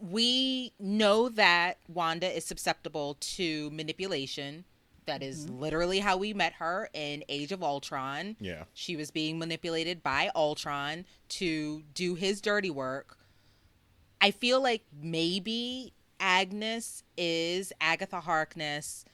we 0.00 0.72
know 0.78 1.28
that 1.30 1.78
Wanda 1.88 2.34
is 2.34 2.44
susceptible 2.44 3.16
to 3.20 3.70
manipulation. 3.70 4.64
That 5.06 5.22
is 5.22 5.46
mm-hmm. 5.46 5.60
literally 5.60 5.98
how 5.98 6.16
we 6.16 6.32
met 6.34 6.54
her 6.54 6.88
in 6.92 7.24
Age 7.28 7.52
of 7.52 7.62
Ultron. 7.62 8.36
Yeah. 8.40 8.64
She 8.74 8.96
was 8.96 9.10
being 9.10 9.38
manipulated 9.38 10.02
by 10.02 10.30
Ultron 10.34 11.04
to 11.30 11.82
do 11.94 12.14
his 12.14 12.40
dirty 12.40 12.70
work. 12.70 13.18
I 14.20 14.30
feel 14.30 14.62
like 14.62 14.84
maybe 15.02 15.92
Agnes 16.18 17.02
is 17.16 17.72
Agatha 17.80 18.20
Harkness, 18.20 19.04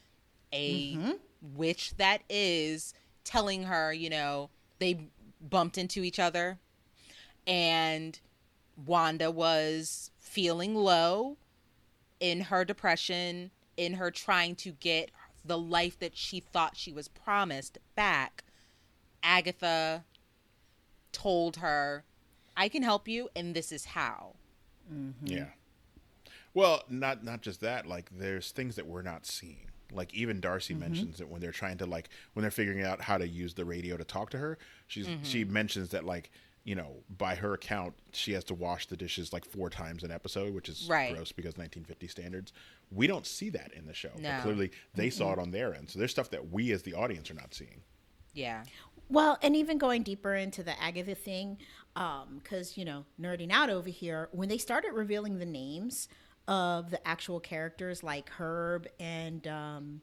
a 0.53 0.97
mm-hmm. 0.97 1.13
witch 1.55 1.97
that 1.97 2.23
is 2.29 2.93
telling 3.25 3.65
her, 3.65 3.93
you 3.93 4.11
know, 4.11 4.51
they 4.79 5.09
bumped 5.41 5.79
into 5.79 6.03
each 6.03 6.19
other 6.19 6.59
and 7.47 8.19
Wanda 8.85 9.31
was 9.31 10.11
feeling 10.37 10.75
low 10.75 11.39
in 12.21 12.43
her 12.43 12.63
depression, 12.63 13.51
in 13.79 13.95
her 13.95 14.11
trying 14.11 14.55
to 14.55 14.71
get 14.73 15.11
the 15.43 15.57
life 15.57 15.99
that 15.99 16.15
she 16.15 16.41
thought 16.41 16.77
she 16.77 16.93
was 16.93 17.09
promised 17.09 17.79
back. 17.95 18.45
Agatha 19.23 20.05
told 21.11 21.57
her, 21.57 22.05
I 22.55 22.69
can 22.69 22.83
help 22.83 23.09
you, 23.09 23.31
and 23.35 23.55
this 23.55 23.73
is 23.73 23.87
how. 23.87 24.35
Mm-hmm. 24.93 25.27
Yeah. 25.27 25.47
Well, 26.53 26.83
not 26.91 27.25
not 27.25 27.41
just 27.41 27.63
that. 27.63 27.87
Like, 27.87 28.11
there's 28.19 28.51
things 28.51 28.77
that 28.77 28.87
we're 28.87 29.01
not 29.01 29.25
seeing. 29.25 29.71
Like 29.91 30.13
even 30.13 30.41
Darcy 30.41 30.75
mm-hmm. 30.75 30.83
mentions 30.83 31.17
that 31.17 31.29
when 31.31 31.41
they're 31.41 31.51
trying 31.51 31.79
to 31.79 31.87
like 31.87 32.11
when 32.35 32.43
they're 32.43 32.51
figuring 32.51 32.83
out 32.83 33.01
how 33.01 33.17
to 33.17 33.27
use 33.27 33.55
the 33.55 33.65
radio 33.65 33.97
to 33.97 34.05
talk 34.05 34.29
to 34.31 34.39
her. 34.39 34.59
She's 34.87 35.09
she 35.23 35.45
mm-hmm. 35.45 35.53
mentions 35.53 35.89
that 35.91 36.05
like 36.05 36.31
you 36.67 36.75
know, 36.75 36.97
by 37.17 37.37
her 37.37 37.55
account, 37.55 37.95
she 38.13 38.33
has 38.33 38.43
to 38.43 38.53
wash 38.53 38.87
the 38.87 38.97
dishes 38.97 39.33
like 39.33 39.45
four 39.45 39.71
times 39.71 40.03
an 40.03 40.11
episode, 40.11 40.53
which 40.53 40.69
is 40.69 40.89
Right. 40.89 41.15
gross 41.15 41.31
because 41.31 41.57
1950 41.57 42.09
standards. 42.09 42.53
We 42.91 43.07
don't 43.07 43.25
see 43.25 43.51
that 43.51 43.73
in 43.73 43.87
the 43.87 43.95
show. 43.95 44.11
No. 44.19 44.33
But 44.33 44.43
clearly, 44.43 44.73
they 44.93 45.09
saw 45.09 45.33
it 45.33 45.39
on 45.39 45.53
their 45.53 45.73
end. 45.73 45.91
So 45.91 46.01
there's 46.01 46.11
stuff 46.11 46.29
that 46.31 46.51
we 46.51 46.73
as 46.73 46.83
the 46.83 46.93
audience 46.95 47.31
are 47.31 47.35
not 47.35 47.55
seeing. 47.55 47.83
Yeah. 48.35 48.65
Well, 49.09 49.39
and 49.43 49.55
even 49.55 49.79
going 49.79 50.03
deeper 50.03 50.35
into 50.35 50.65
the 50.65 50.79
Agatha 50.83 51.15
thing, 51.15 51.59
because, 51.95 52.77
you 52.77 52.85
know, 52.85 53.05
nerding 53.21 53.53
out 53.53 53.71
over 53.71 53.89
here, 53.89 54.29
when 54.33 54.49
they 54.49 54.59
started 54.59 54.93
revealing 54.93 55.39
the 55.39 55.47
names 55.47 56.09
of 56.49 56.91
the 56.91 57.07
actual 57.07 57.39
characters 57.39 58.03
like 58.03 58.29
Herb 58.29 58.89
and 58.99 59.47
um, 59.47 60.01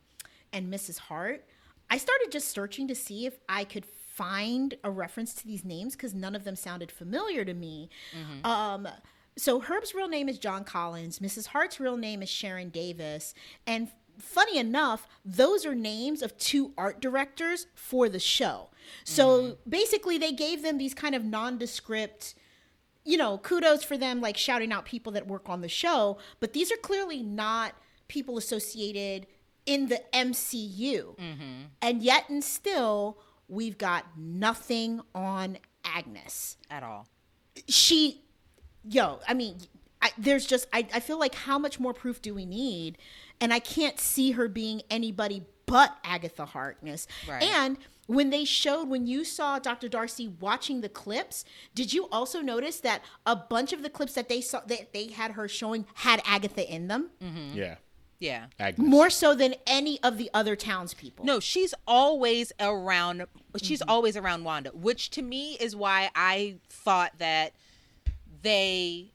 and 0.53 0.73
Mrs. 0.73 0.97
Hart, 0.97 1.45
I 1.89 1.97
started 1.97 2.31
just 2.31 2.47
searching 2.47 2.87
to 2.87 2.95
see 2.95 3.25
if 3.25 3.39
I 3.49 3.65
could 3.65 3.85
find 4.13 4.75
a 4.83 4.91
reference 4.91 5.33
to 5.33 5.47
these 5.47 5.65
names 5.65 5.93
because 5.93 6.13
none 6.13 6.35
of 6.35 6.43
them 6.43 6.55
sounded 6.55 6.91
familiar 6.91 7.43
to 7.43 7.53
me. 7.53 7.89
Mm-hmm. 8.15 8.45
Um, 8.45 8.87
so 9.35 9.59
Herb's 9.59 9.95
real 9.95 10.07
name 10.07 10.29
is 10.29 10.37
John 10.37 10.63
Collins. 10.63 11.19
Mrs. 11.19 11.47
Hart's 11.47 11.79
real 11.79 11.97
name 11.97 12.21
is 12.21 12.29
Sharon 12.29 12.69
Davis. 12.69 13.33
And 13.65 13.89
funny 14.19 14.57
enough, 14.59 15.07
those 15.25 15.65
are 15.65 15.73
names 15.73 16.21
of 16.21 16.37
two 16.37 16.73
art 16.77 17.01
directors 17.01 17.65
for 17.73 18.07
the 18.07 18.19
show. 18.19 18.69
So 19.03 19.41
mm-hmm. 19.41 19.69
basically, 19.69 20.17
they 20.19 20.31
gave 20.31 20.61
them 20.61 20.77
these 20.77 20.93
kind 20.93 21.15
of 21.15 21.23
nondescript, 21.23 22.35
you 23.03 23.17
know, 23.17 23.39
kudos 23.39 23.83
for 23.83 23.97
them, 23.97 24.21
like 24.21 24.37
shouting 24.37 24.71
out 24.71 24.85
people 24.85 25.13
that 25.13 25.25
work 25.25 25.49
on 25.49 25.61
the 25.61 25.69
show. 25.69 26.19
But 26.39 26.53
these 26.53 26.71
are 26.71 26.77
clearly 26.77 27.23
not 27.23 27.73
people 28.07 28.37
associated 28.37 29.25
in 29.65 29.87
the 29.87 30.01
MCU. 30.13 31.17
Mm-hmm. 31.17 31.63
And 31.81 32.03
yet, 32.03 32.29
and 32.29 32.43
still, 32.43 33.17
we've 33.47 33.77
got 33.77 34.05
nothing 34.17 35.01
on 35.13 35.57
Agnes 35.85 36.57
At 36.71 36.83
all. 36.83 37.07
she 37.67 38.21
yo 38.83 39.19
i 39.27 39.33
mean 39.33 39.57
I, 40.01 40.11
there's 40.17 40.45
just 40.45 40.67
I, 40.73 40.85
I 40.93 40.99
feel 40.99 41.17
like 41.19 41.35
how 41.35 41.57
much 41.57 41.79
more 41.79 41.93
proof 41.93 42.21
do 42.21 42.33
we 42.33 42.45
need 42.45 42.97
and 43.39 43.53
i 43.53 43.59
can't 43.59 43.99
see 43.99 44.31
her 44.31 44.47
being 44.47 44.81
anybody 44.89 45.43
but 45.65 45.95
agatha 46.03 46.45
harkness 46.45 47.07
Right. 47.27 47.43
and 47.43 47.77
when 48.07 48.29
they 48.31 48.43
showed 48.43 48.89
when 48.89 49.07
you 49.07 49.23
saw 49.23 49.59
dr 49.59 49.87
darcy 49.89 50.27
watching 50.41 50.81
the 50.81 50.89
clips 50.89 51.45
did 51.75 51.93
you 51.93 52.07
also 52.11 52.41
notice 52.41 52.79
that 52.81 53.01
a 53.25 53.35
bunch 53.35 53.71
of 53.71 53.81
the 53.83 53.89
clips 53.89 54.13
that 54.13 54.27
they 54.27 54.41
saw 54.41 54.59
that 54.67 54.91
they 54.93 55.07
had 55.07 55.31
her 55.31 55.47
showing 55.47 55.85
had 55.95 56.21
agatha 56.25 56.69
in 56.69 56.87
them 56.87 57.09
mm-hmm. 57.21 57.57
Yeah. 57.57 57.75
Yeah. 58.23 58.45
Agnes. 58.57 58.87
more 58.87 59.09
so 59.09 59.35
than 59.35 59.55
any 59.67 60.01
of 60.01 60.17
the 60.17 60.29
other 60.33 60.55
townspeople 60.55 61.25
No, 61.25 61.39
she's 61.41 61.73
always 61.85 62.53
around. 62.59 63.25
She's 63.61 63.81
always 63.81 64.15
around 64.15 64.45
Wanda, 64.45 64.69
which 64.71 65.09
to 65.11 65.21
me 65.21 65.57
is 65.59 65.75
why 65.75 66.09
I 66.15 66.55
thought 66.69 67.11
that 67.19 67.53
they 68.41 69.11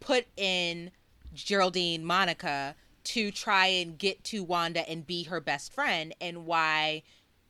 put 0.00 0.26
in 0.36 0.92
Geraldine 1.34 2.04
Monica 2.04 2.74
to 3.04 3.30
try 3.32 3.66
and 3.66 3.98
get 3.98 4.22
to 4.24 4.44
Wanda 4.44 4.88
and 4.88 5.04
be 5.06 5.24
her 5.24 5.40
best 5.40 5.72
friend, 5.72 6.14
and 6.20 6.46
why 6.46 7.02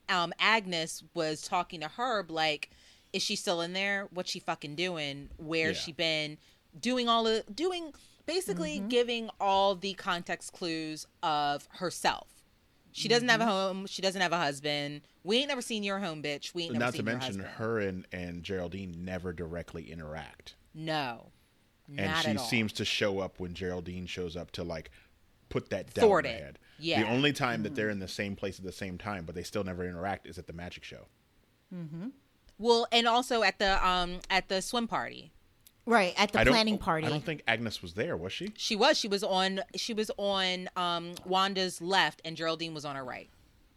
um, 0.09 0.33
Agnes 0.39 1.03
was 1.15 1.43
talking 1.43 1.81
to 1.81 1.89
Herb 1.89 2.31
like, 2.31 2.71
"Is 3.13 3.23
she 3.23 3.37
still 3.37 3.61
in 3.61 3.73
there? 3.75 4.09
What's 4.11 4.31
she 4.31 4.41
fucking 4.41 4.77
doing? 4.77 5.29
Where's 5.37 5.77
Yeah. 5.79 5.83
she 5.85 5.93
been? 5.93 6.39
Doing 6.81 7.07
all 7.09 7.27
of 7.27 7.55
doing." 7.55 7.93
Basically, 8.27 8.81
giving 8.89 9.31
all 9.41 9.75
the 9.75 9.95
context 9.95 10.53
clues 10.53 11.07
of 11.23 11.69
herself. 11.73 12.29
She 12.93 13.09
doesn't 13.09 13.29
have 13.29 13.41
a 13.41 13.47
home. 13.47 13.87
She 13.87 14.03
doesn't 14.03 14.21
have 14.21 14.33
a 14.33 14.39
husband. 14.39 15.01
We 15.25 15.39
ain't 15.39 15.49
never 15.49 15.63
seen 15.63 15.83
your 15.83 15.99
home, 15.99 16.23
bitch. 16.23 16.55
We 16.55 16.65
ain't 16.65 16.75
never 16.75 16.93
seen. 16.93 17.05
Not 17.05 17.21
to 17.23 17.29
mention, 17.29 17.41
her 17.41 17.81
and, 17.81 18.07
and 18.13 18.43
Geraldine 18.43 18.95
never 18.99 19.33
directly 19.33 19.91
interact. 19.91 20.55
No, 20.75 21.31
and 21.89 22.11
not 22.11 22.25
she 22.25 22.31
at 22.31 22.37
all. 22.37 22.45
seems 22.45 22.73
to 22.75 22.85
show 22.85 23.19
up 23.19 23.41
when 23.41 23.55
Geraldine 23.55 24.07
shows 24.07 24.37
up 24.37 24.51
to 24.53 24.63
like 24.63 24.91
put 25.49 25.71
that 25.71 25.91
Thwart 25.91 26.27
it. 26.27 26.59
Yeah. 26.79 27.03
The 27.03 27.09
only 27.09 27.33
time 27.33 27.63
that 27.63 27.75
they're 27.75 27.91
in 27.91 27.99
the 27.99 28.09
same 28.09 28.37
place 28.37 28.59
at 28.59 28.65
the 28.65 28.73
same 28.73 28.99
time, 28.99 29.25
but 29.25 29.35
they 29.35 29.43
still 29.43 29.65
never 29.65 29.87
interact, 29.87 30.27
is 30.27 30.39
at 30.39 30.47
the 30.47 30.53
magic 30.53 30.85
show. 30.85 31.07
Mm-hmm. 31.75 32.09
Well, 32.59 32.87
and 32.93 33.07
also 33.07 33.43
at 33.43 33.59
the 33.59 33.87
um 33.87 34.21
at 34.31 34.49
the 34.49 34.61
swim 34.63 34.87
party. 34.87 35.33
Right 35.87 36.15
at 36.17 36.33
the 36.33 36.41
I 36.41 36.45
planning 36.45 36.79
party 36.79 37.07
I 37.07 37.11
don't 37.11 37.25
think 37.25 37.43
Agnes 37.47 37.83
was 37.83 37.95
there, 37.95 38.17
was 38.17 38.33
she? 38.33 38.53
She 38.57 38.77
was. 38.77 38.99
She 38.99 39.09
was 39.09 39.23
on. 39.23 39.61
She 39.77 39.95
was 39.95 40.11
on 40.17 40.69
um 40.77 41.13
Wanda's 41.25 41.81
left, 41.81 42.23
and 42.25 42.37
Geraldine 42.37 42.75
was 42.75 42.85
on 42.85 42.97
her 42.97 43.05
right. 43.05 43.29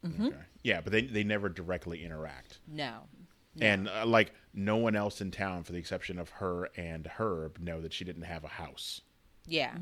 Okay. 0.05 0.35
Yeah, 0.63 0.81
but 0.81 0.91
they 0.91 1.01
they 1.01 1.23
never 1.23 1.49
directly 1.49 2.03
interact. 2.03 2.59
No. 2.67 3.07
And 3.61 3.87
uh, 3.87 4.05
like 4.05 4.33
no 4.53 4.75
one 4.75 4.95
else 4.95 5.21
in 5.21 5.31
town, 5.31 5.63
for 5.63 5.71
the 5.71 5.77
exception 5.77 6.19
of 6.19 6.29
her 6.29 6.69
and 6.75 7.07
Herb, 7.07 7.57
know 7.59 7.81
that 7.81 7.93
she 7.93 8.03
didn't 8.03 8.23
have 8.23 8.43
a 8.43 8.49
house. 8.49 9.01
Yeah. 9.47 9.75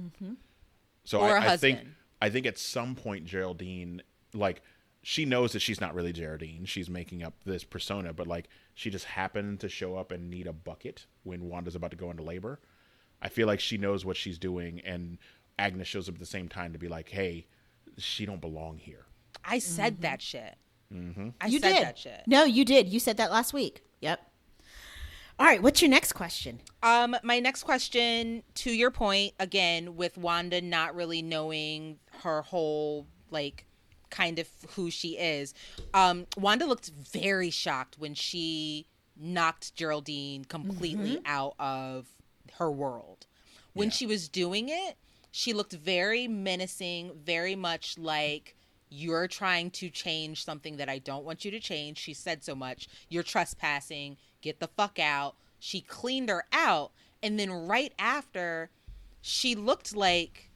So 1.04 1.20
Or 1.20 1.38
I 1.38 1.46
a 1.46 1.52
I 1.54 1.58
think. 1.58 1.80
I 2.22 2.30
think 2.30 2.46
at 2.46 2.58
some 2.58 2.96
point 2.96 3.26
Geraldine 3.26 4.02
like 4.34 4.62
she 5.04 5.26
knows 5.26 5.52
that 5.52 5.60
she's 5.62 5.80
not 5.82 5.94
really 5.94 6.14
Geraldine. 6.14 6.66
She's 6.66 6.90
making 6.90 7.22
up 7.24 7.34
this 7.46 7.64
persona, 7.64 8.14
but 8.14 8.26
like 8.26 8.48
she 8.74 8.90
just 8.90 9.06
happened 9.06 9.60
to 9.60 9.70
show 9.70 9.96
up 9.96 10.12
and 10.12 10.30
need 10.32 10.48
a 10.48 10.54
bucket 10.54 11.06
when 11.24 11.50
Wanda's 11.50 11.76
about 11.76 11.92
to 11.92 11.98
go 11.98 12.10
into 12.10 12.24
labor. 12.24 12.60
I 13.22 13.30
feel 13.30 13.46
like 13.48 13.60
she 13.60 13.78
knows 13.78 14.04
what 14.06 14.18
she's 14.18 14.40
doing 14.40 14.82
and 14.86 15.18
Agnes 15.60 15.88
shows 15.88 16.10
up 16.10 16.16
at 16.16 16.20
the 16.20 16.26
same 16.26 16.48
time 16.50 16.74
to 16.74 16.80
be 16.80 16.88
like, 16.88 17.10
"Hey, 17.10 17.46
she 17.98 18.26
don't 18.26 18.42
belong 18.42 18.78
here." 18.78 19.06
I 19.46 19.60
said 19.60 20.02
that 20.02 20.22
shit. 20.22 20.56
Mm-hmm. 20.92 21.30
I 21.42 21.48
you 21.48 21.60
said 21.60 21.74
did 21.74 21.84
that 21.84 21.98
shit. 21.98 22.24
no 22.28 22.44
you 22.44 22.64
did 22.66 22.88
you 22.88 23.00
said 23.00 23.18
that 23.18 23.32
last 23.32 23.52
week 23.52 23.82
yep 24.00 24.30
all 25.40 25.46
right 25.48 25.60
what's 25.60 25.82
your 25.82 25.90
next 25.90 26.14
question 26.14 26.60
Um, 26.84 27.16
my 27.24 27.40
next 27.40 27.64
question, 27.64 28.44
to 28.56 28.72
your 28.72 28.92
point, 28.92 29.34
again, 29.40 29.96
with 29.96 30.18
Wanda 30.18 30.62
not 30.62 30.94
really 30.96 31.24
knowing 31.24 31.98
her 32.22 32.44
whole 32.44 33.08
like 33.32 33.66
kind 34.14 34.38
of 34.38 34.48
who 34.76 34.92
she 34.92 35.18
is. 35.18 35.54
Um, 35.94 36.28
Wanda 36.38 36.66
looked 36.68 36.90
very 36.90 37.50
shocked 37.50 37.98
when 37.98 38.14
she 38.14 38.86
knocked 39.18 39.76
Geraldine 39.76 40.46
completely 40.46 41.20
out 41.26 41.56
of 41.60 42.06
her 42.54 42.72
world. 42.72 43.26
When 43.74 43.88
Yeah. 43.90 43.94
she 43.94 44.06
was 44.06 44.30
doing 44.30 44.70
it, 44.70 44.98
she 45.32 45.52
looked 45.52 45.74
very 45.74 46.28
menacing, 46.28 47.12
very 47.16 47.56
much 47.56 47.98
like 47.98 48.56
you're 48.90 49.28
trying 49.28 49.72
to 49.72 49.90
change 49.90 50.44
something 50.46 50.78
that 50.78 50.88
I 50.90 51.00
don't 51.00 51.26
want 51.26 51.44
you 51.44 51.50
to 51.50 51.60
change. 51.60 51.98
She 51.98 52.14
said 52.14 52.44
so 52.44 52.54
much. 52.54 52.88
You're 53.10 53.24
trespassing. 53.24 54.18
Get 54.42 54.60
the 54.60 54.68
fuck 54.68 55.00
out. 55.00 55.36
She 55.60 55.82
cleaned 55.82 56.30
her 56.30 56.46
out. 56.54 56.92
And 57.24 57.40
then 57.40 57.50
right 57.52 57.94
after, 57.98 58.70
she 59.22 59.56
looked 59.56 59.96
like, 59.96 60.52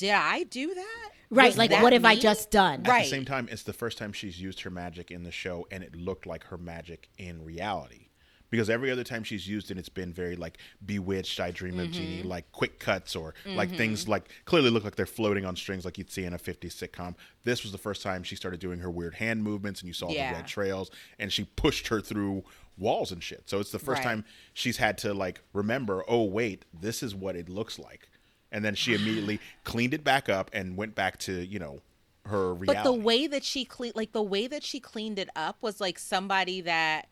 did 0.00 0.10
I 0.12 0.42
do 0.44 0.74
that? 0.74 1.08
right 1.32 1.46
Was 1.50 1.58
like 1.58 1.70
that 1.70 1.82
what 1.82 1.92
have 1.92 2.04
i 2.04 2.14
me?" 2.16 2.20
just 2.20 2.50
done 2.50 2.82
Right. 2.82 2.88
At 2.88 2.92
Right. 2.92 3.04
the 3.04 3.10
same 3.10 3.24
time, 3.24 3.48
it's 3.52 3.62
the 3.62 3.72
first 3.72 3.98
time 3.98 4.12
she's 4.12 4.40
used 4.40 4.60
her 4.62 4.70
magic 4.70 5.10
in 5.12 5.22
the 5.22 5.30
show, 5.30 5.66
and 5.70 5.84
it 5.84 5.94
looked 5.94 6.26
like 6.26 6.44
her 6.44 6.58
magic 6.58 7.08
in 7.18 7.44
reality. 7.44 8.06
Because 8.50 8.68
every 8.68 8.90
other 8.90 9.04
time 9.04 9.22
she's 9.22 9.46
used 9.46 9.70
it, 9.70 9.78
it's 9.78 9.88
been 9.88 10.12
very 10.12 10.34
like 10.34 10.58
bewitched, 10.84 11.38
I 11.38 11.52
dream 11.52 11.78
of 11.78 11.86
Mm-hmm. 11.86 11.92
Jeannie, 11.92 12.22
like 12.24 12.50
quick 12.50 12.80
cuts 12.80 13.14
or 13.14 13.32
like 13.46 13.70
things 13.76 14.08
like 14.08 14.28
clearly 14.44 14.70
look 14.70 14.82
like 14.82 14.96
they're 14.96 15.06
floating 15.06 15.44
on 15.44 15.54
strings, 15.54 15.84
like 15.84 15.98
you'd 15.98 16.10
see 16.10 16.24
in 16.24 16.32
a 16.34 16.38
50s 16.38 16.74
sitcom. 16.74 17.14
This 17.44 17.62
was 17.62 17.70
the 17.70 17.78
first 17.78 18.02
time 18.02 18.24
she 18.24 18.34
started 18.34 18.58
doing 18.58 18.80
her 18.80 18.90
weird 18.90 19.14
hand 19.14 19.44
movements, 19.44 19.80
and 19.82 19.86
you 19.86 19.94
saw 19.94 20.12
Yeah. 20.12 20.30
the 20.30 20.34
red 20.34 20.46
trails, 20.48 20.90
and 21.20 21.32
she 21.32 21.44
pushed 21.44 21.86
her 21.88 22.00
through 22.00 22.42
walls 22.76 23.12
and 23.12 23.22
shit. 23.22 23.48
So 23.48 23.60
it's 23.60 23.70
the 23.70 23.78
first 23.78 24.02
Right. 24.02 24.10
time 24.10 24.24
she's 24.52 24.78
had 24.78 24.98
to 24.98 25.14
like 25.14 25.42
remember, 25.52 26.02
oh 26.08 26.24
wait, 26.24 26.64
this 26.74 27.04
is 27.04 27.14
what 27.14 27.36
it 27.36 27.48
looks 27.48 27.78
like, 27.78 28.08
and 28.52 28.64
then 28.64 28.74
she 28.74 28.94
immediately 28.94 29.40
cleaned 29.64 29.94
it 29.94 30.04
back 30.04 30.28
up 30.28 30.50
and 30.52 30.76
went 30.76 30.94
back 30.94 31.18
to 31.20 31.44
you 31.44 31.58
know 31.58 31.80
her 32.26 32.54
reality. 32.54 32.78
But 32.78 32.84
the 32.84 32.92
way 32.92 33.26
that 33.26 33.44
she 33.44 33.64
clean, 33.64 33.92
like 33.94 34.12
the 34.12 34.22
way 34.22 34.46
that 34.46 34.62
she 34.62 34.80
cleaned 34.80 35.18
it 35.18 35.28
up 35.34 35.56
was 35.60 35.80
like 35.80 35.98
somebody 35.98 36.60
that 36.62 37.08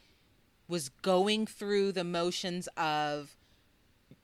was 0.68 0.90
going 1.02 1.46
through 1.46 1.92
the 1.92 2.04
motions 2.04 2.68
of, 2.76 3.36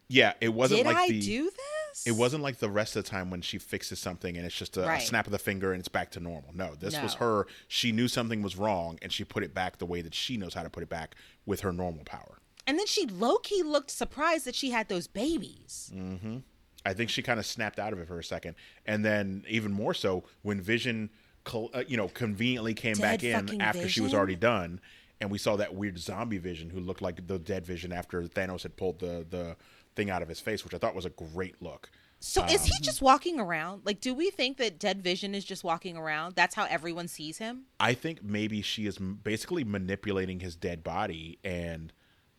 Yeah, 0.08 0.34
it 0.40 0.52
wasn't 0.52 0.78
did 0.80 0.86
like 0.86 0.96
I 0.96 1.08
the 1.08 1.20
do 1.20 1.44
this? 1.44 2.06
it 2.06 2.12
wasn't 2.12 2.42
like 2.42 2.58
the 2.58 2.68
rest 2.68 2.96
of 2.96 3.04
the 3.04 3.10
time 3.10 3.30
when 3.30 3.40
she 3.40 3.56
fixes 3.56 3.98
something 3.98 4.36
and 4.36 4.44
it's 4.44 4.54
just 4.54 4.76
a, 4.76 4.88
a 4.88 5.00
snap 5.00 5.26
of 5.26 5.32
the 5.32 5.38
finger 5.38 5.72
and 5.72 5.80
it's 5.80 5.88
back 5.88 6.10
to 6.12 6.20
normal. 6.20 6.50
No, 6.52 6.74
this 6.74 7.00
was 7.00 7.14
her. 7.14 7.46
She 7.68 7.92
knew 7.92 8.08
something 8.08 8.42
was 8.42 8.56
wrong 8.56 8.98
and 9.00 9.10
she 9.10 9.24
put 9.24 9.42
it 9.42 9.54
back 9.54 9.78
the 9.78 9.86
way 9.86 10.02
that 10.02 10.14
she 10.14 10.36
knows 10.36 10.54
how 10.54 10.62
to 10.62 10.70
put 10.70 10.82
it 10.82 10.88
back 10.88 11.14
with 11.46 11.60
her 11.60 11.72
normal 11.72 12.04
power. 12.04 12.38
And 12.66 12.78
then 12.78 12.86
she 12.86 13.06
low 13.06 13.36
key 13.38 13.62
looked 13.62 13.90
surprised 13.90 14.44
that 14.46 14.54
she 14.54 14.70
had 14.70 14.88
those 14.88 15.06
babies. 15.06 15.92
Mm. 15.94 16.42
I 16.85 16.93
think 16.93 17.11
she 17.11 17.22
kind 17.22 17.39
of 17.39 17.47
snapped 17.47 17.78
out 17.78 17.93
of 17.93 17.99
it 17.99 18.07
for 18.09 18.18
a 18.18 18.24
second, 18.24 18.57
and 18.87 19.05
then 19.05 19.45
even 19.49 19.72
more 19.72 19.95
so 19.95 20.24
when 20.43 20.61
Vision, 20.61 21.11
uh, 21.53 21.85
you 21.87 21.97
know, 21.97 22.09
conveniently 22.09 22.74
came 22.74 22.97
back 22.97 23.24
in 23.24 23.61
after 23.61 23.89
she 23.89 24.01
was 24.01 24.12
already 24.14 24.37
done, 24.37 24.80
and 25.20 25.30
we 25.30 25.39
saw 25.39 25.57
that 25.57 25.74
weird 25.74 25.99
zombie 25.99 26.39
Vision 26.39 26.70
who 26.70 26.80
looked 26.80 27.03
like 27.03 27.26
the 27.26 27.39
dead 27.39 27.64
Vision 27.64 27.93
after 27.93 28.22
Thanos 28.22 28.62
had 28.62 28.76
pulled 28.76 28.99
the 29.01 29.26
the 29.28 29.57
thing 29.97 30.11
out 30.11 30.22
of 30.22 30.28
his 30.28 30.41
face, 30.41 30.64
which 30.64 30.74
I 30.74 30.78
thought 30.78 30.95
was 30.95 31.07
a 31.07 31.11
great 31.11 31.62
look. 31.62 31.91
So 32.20 32.43
is 32.47 32.62
Um, 32.62 32.66
he 32.66 32.72
just 32.82 33.03
walking 33.03 33.39
around? 33.39 33.82
Like, 33.85 34.01
do 34.01 34.14
we 34.14 34.30
think 34.30 34.57
that 34.57 34.78
Dead 34.78 35.03
Vision 35.03 35.35
is 35.35 35.45
just 35.45 35.62
walking 35.62 35.97
around? 35.97 36.35
That's 36.35 36.55
how 36.55 36.64
everyone 36.64 37.07
sees 37.07 37.37
him? 37.37 37.64
I 37.78 37.93
think 37.93 38.22
maybe 38.22 38.62
she 38.62 38.87
is 38.87 38.97
basically 38.99 39.62
manipulating 39.62 40.41
his 40.41 40.57
dead 40.57 40.82
body 40.82 41.39
and 41.45 41.93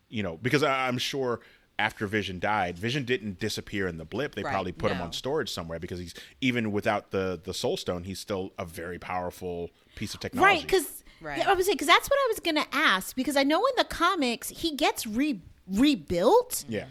you 0.08 0.22
know, 0.22 0.36
because 0.36 0.62
I, 0.62 0.88
I'm 0.88 0.98
sure 0.98 1.40
after 1.78 2.06
Vision 2.06 2.38
died, 2.38 2.78
Vision 2.78 3.04
didn't 3.04 3.38
disappear 3.38 3.86
in 3.86 3.98
the 3.98 4.04
blip. 4.04 4.34
They 4.34 4.42
Right, 4.42 4.50
probably 4.52 4.72
put 4.72 4.90
him 4.92 5.00
on 5.02 5.12
storage 5.12 5.50
somewhere 5.50 5.78
because 5.78 5.98
he's 5.98 6.14
even 6.40 6.72
without 6.72 7.10
the 7.10 7.38
the 7.42 7.52
Soul 7.54 7.76
Stone, 7.76 8.04
he's 8.04 8.18
still 8.18 8.52
a 8.58 8.64
very 8.64 8.98
powerful 8.98 9.70
piece 9.94 10.14
of 10.14 10.20
technology. 10.20 10.54
Right, 10.56 10.62
because 10.62 11.02
Right. 11.20 11.46
I 11.46 11.52
was 11.54 11.66
because 11.68 11.86
that's 11.86 12.08
what 12.10 12.18
I 12.18 12.26
was 12.28 12.40
gonna 12.40 12.66
ask 12.72 13.16
because 13.16 13.36
I 13.36 13.42
know 13.42 13.64
in 13.66 13.72
the 13.76 13.84
comics 13.84 14.50
he 14.50 14.74
gets 14.76 15.06
re- 15.06 15.40
rebuilt, 15.66 16.64
yeah, 16.68 16.86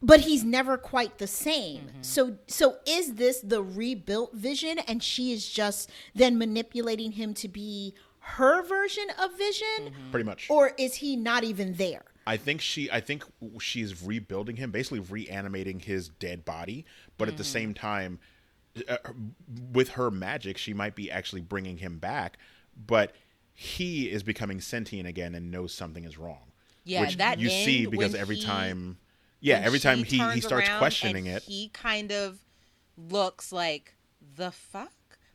but 0.00 0.20
he's 0.20 0.44
never 0.44 0.76
quite 0.76 1.18
the 1.18 1.26
same. 1.26 1.82
Mm-hmm. 1.82 2.02
So 2.02 2.36
so 2.46 2.76
is 2.86 3.14
this 3.14 3.40
the 3.40 3.62
rebuilt 3.62 4.34
Vision, 4.34 4.78
and 4.80 5.02
she 5.02 5.32
is 5.32 5.48
just 5.48 5.90
then 6.14 6.38
manipulating 6.38 7.12
him 7.12 7.34
to 7.34 7.48
be 7.48 7.94
her 8.20 8.62
version 8.64 9.06
of 9.20 9.36
Vision, 9.36 9.66
Mm-hmm. 9.80 10.10
pretty 10.12 10.24
much. 10.24 10.46
or 10.48 10.72
is 10.78 10.94
he 10.96 11.16
not 11.16 11.42
even 11.44 11.74
there? 11.74 12.04
I 12.26 12.36
think 12.36 12.60
she 12.60 12.90
I 12.90 13.00
think 13.00 13.24
she's 13.60 14.02
rebuilding 14.02 14.56
him, 14.56 14.70
basically 14.70 15.00
reanimating 15.00 15.80
his 15.80 16.08
dead 16.08 16.44
body, 16.44 16.84
but 17.18 17.28
at 17.28 17.36
the 17.36 17.42
Mm-hmm. 17.42 17.52
same 17.52 17.74
time 17.74 18.18
uh, 18.88 18.96
with 19.72 19.90
her 19.90 20.10
magic, 20.10 20.56
she 20.58 20.72
might 20.72 20.94
be 20.94 21.10
actually 21.10 21.42
bringing 21.42 21.78
him 21.78 21.98
back, 21.98 22.38
but 22.86 23.14
he 23.52 24.10
is 24.10 24.22
becoming 24.22 24.60
sentient 24.60 25.06
again 25.06 25.34
and 25.34 25.50
knows 25.50 25.74
something 25.74 26.04
is 26.04 26.16
wrong. 26.16 26.52
Yeah, 26.84 27.02
which 27.02 27.16
that 27.18 27.38
you 27.38 27.48
see 27.50 27.86
because 27.86 28.14
every 28.14 28.36
he- 28.36 28.44
time 28.44 28.98
yeah, 29.40 29.60
every 29.64 29.78
time 29.80 30.04
he, 30.04 30.18
he 30.30 30.40
starts 30.40 30.68
questioning 30.78 31.26
it. 31.26 31.42
he 31.42 31.68
kind 31.70 32.12
of 32.12 32.38
looks 32.96 33.52
like 33.52 33.94
the 34.36 34.50
fuck, 34.52 34.92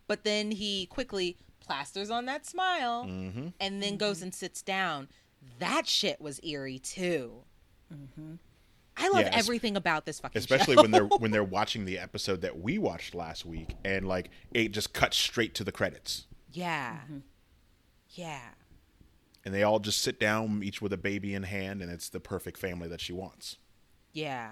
but 0.07 0.23
then 0.23 0.51
he 0.51 0.85
quickly 0.85 1.37
plasters 1.59 2.09
on 2.09 2.25
that 2.25 2.45
smile 2.45 3.05
Mm-hmm. 3.05 3.47
and 3.59 3.83
then 3.83 3.97
goes 3.97 4.21
and 4.21 4.33
sits 4.33 4.61
down. 4.61 5.09
That 5.59 5.87
shit 5.87 6.19
was 6.21 6.39
eerie 6.43 6.79
too. 6.79 7.43
Mm-hmm. 7.93 8.35
I 8.99 9.09
love 9.09 9.21
Yeah, 9.25 9.31
everything 9.33 9.77
about 9.77 10.05
this 10.05 10.19
fucking 10.19 10.37
especially 10.39 10.75
show. 10.75 10.81
when 10.81 10.91
they're 10.91 11.05
when 11.05 11.31
they're 11.31 11.43
watching 11.59 11.85
the 11.85 11.99
episode 11.99 12.41
that 12.41 12.59
we 12.59 12.77
watched 12.77 13.13
last 13.15 13.45
week 13.45 13.75
and 13.85 14.07
like 14.07 14.29
it 14.53 14.69
just 14.71 14.93
cuts 14.93 15.17
straight 15.17 15.53
to 15.55 15.63
the 15.63 15.71
credits 15.71 16.25
yeah, 16.51 16.97
mm-hmm. 17.03 17.19
yeah. 18.11 18.39
and 19.45 19.53
they 19.53 19.61
all 19.61 19.79
just 19.79 20.01
sit 20.01 20.19
down 20.19 20.63
each 20.63 20.81
with 20.81 20.91
a 20.93 20.97
baby 20.97 21.35
in 21.35 21.43
hand 21.43 21.81
and 21.83 21.91
it's 21.91 22.09
the 22.09 22.19
perfect 22.19 22.57
family 22.57 22.87
that 22.87 22.99
she 22.99 23.13
wants 23.13 23.57
Yeah. 24.13 24.49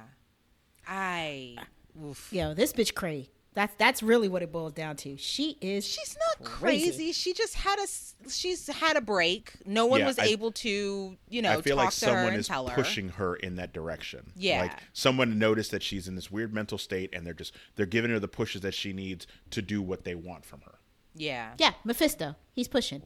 I 0.88 1.56
oof. 2.04 2.30
Yo, 2.32 2.54
this 2.54 2.72
bitch 2.72 2.94
cray. 2.94 3.30
That's 3.56 3.74
that's 3.78 4.04
really 4.04 4.28
what 4.28 4.42
it 4.44 4.52
boils 4.52 4.74
down 4.74 4.98
to. 4.98 5.16
She 5.18 5.58
is. 5.62 5.86
She's 5.88 6.16
not 6.40 6.46
Crazy. 6.46 6.90
crazy. 6.90 7.12
She 7.14 7.34
just 7.34 7.56
had 7.56 7.80
a. 7.80 8.30
she's 8.30 8.68
had 8.68 8.98
a 8.98 9.02
break. 9.02 9.54
No 9.66 9.86
one 9.86 10.02
Yeah, 10.02 10.08
was 10.08 10.20
I- 10.20 10.26
able 10.26 10.52
to, 10.52 11.16
you 11.30 11.42
know, 11.42 11.58
I 11.58 11.62
feel 11.62 11.78
talk 11.78 11.86
like 11.86 11.94
to 11.94 12.00
someone 12.00 12.28
and 12.34 12.38
is 12.38 12.50
her. 12.50 12.64
pushing 12.74 13.10
her 13.10 13.36
in 13.38 13.56
that 13.56 13.72
direction. 13.74 14.32
Yeah. 14.36 14.64
Like 14.64 14.74
someone 14.92 15.40
noticed 15.40 15.72
that 15.72 15.82
she's 15.84 16.08
in 16.10 16.16
this 16.16 16.30
weird 16.30 16.54
mental 16.54 16.78
state 16.78 17.12
and 17.14 17.26
they're 17.26 17.34
just 17.34 17.54
they're 17.78 17.86
giving 17.86 18.12
her 18.12 18.20
the 18.20 18.28
pushes 18.28 18.60
that 18.62 18.74
she 18.74 18.92
needs 18.92 19.26
to 19.52 19.62
do 19.62 19.82
what 19.82 20.04
they 20.04 20.16
want 20.16 20.44
from 20.46 20.60
her. 20.62 20.76
Yeah. 21.16 21.54
Yeah, 21.58 21.72
Mephisto. 21.86 22.36
He's 22.54 22.68
pushing. 22.68 23.02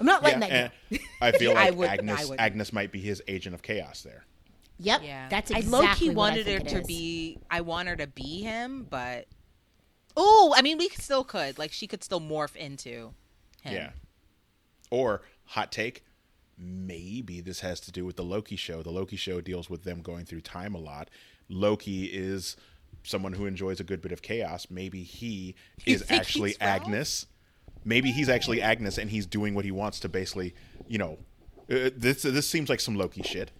I'm 0.00 0.06
not 0.06 0.22
letting 0.22 0.40
yeah, 0.40 0.48
that 0.48 0.72
go. 0.90 0.96
I 1.20 1.32
feel 1.38 1.50
I 1.50 1.54
like 1.68 1.76
would- 1.76 1.88
I 1.90 1.92
Agnes 1.96 2.20
wouldn't. 2.22 2.40
Agnes 2.40 2.72
might 2.72 2.90
be 2.90 3.00
his 3.00 3.22
agent 3.28 3.54
of 3.54 3.60
chaos 3.60 4.02
there. 4.02 4.24
Yep, 4.78 5.02
Yeah. 5.04 5.28
that's 5.28 5.52
I 5.52 5.58
exactly 5.58 5.70
low 5.88 5.94
key 5.94 6.08
what 6.08 6.14
I 6.14 6.30
wanted 6.30 6.44
think 6.46 6.60
her 6.62 6.66
it 6.66 6.70
to 6.70 6.80
is. 6.80 6.86
be 6.86 7.38
I 7.50 7.60
want 7.60 7.88
her 7.88 7.96
to 7.96 8.06
be 8.06 8.40
him, 8.40 8.86
but 8.88 9.26
Oh, 10.16 10.54
I 10.56 10.62
mean 10.62 10.78
we 10.78 10.88
still 10.90 11.24
could. 11.24 11.58
Like 11.58 11.72
she 11.72 11.86
could 11.86 12.02
still 12.02 12.20
morph 12.20 12.56
into 12.56 13.12
him. 13.62 13.74
Yeah. 13.74 13.90
Or 14.90 15.22
hot 15.46 15.72
take, 15.72 16.04
maybe 16.58 17.40
this 17.40 17.60
has 17.60 17.80
to 17.80 17.92
do 17.92 18.04
with 18.04 18.16
the 18.16 18.24
Loki 18.24 18.56
show. 18.56 18.82
The 18.82 18.90
Loki 18.90 19.16
show 19.16 19.40
deals 19.40 19.70
with 19.70 19.84
them 19.84 20.02
going 20.02 20.24
through 20.24 20.42
time 20.42 20.74
a 20.74 20.78
lot. 20.78 21.08
Loki 21.48 22.04
is 22.04 22.56
someone 23.02 23.32
who 23.32 23.46
enjoys 23.46 23.80
a 23.80 23.84
good 23.84 24.00
bit 24.00 24.12
of 24.12 24.22
chaos. 24.22 24.66
Maybe 24.70 25.02
he 25.02 25.54
You 25.84 25.94
is 25.94 26.04
actually? 26.10 26.56
Agnes. 26.60 27.26
Maybe 27.84 28.12
he's 28.12 28.28
actually 28.28 28.62
Agnes 28.62 28.96
and 28.96 29.10
he's 29.10 29.26
doing 29.26 29.54
what 29.54 29.64
he 29.64 29.72
wants 29.72 29.98
to 30.00 30.08
basically, 30.08 30.54
you 30.86 30.98
know, 30.98 31.18
uh, 31.70 31.90
this 31.96 32.22
this 32.22 32.48
seems 32.48 32.68
like 32.68 32.80
some 32.80 32.94
Loki 32.94 33.22
shit. 33.22 33.50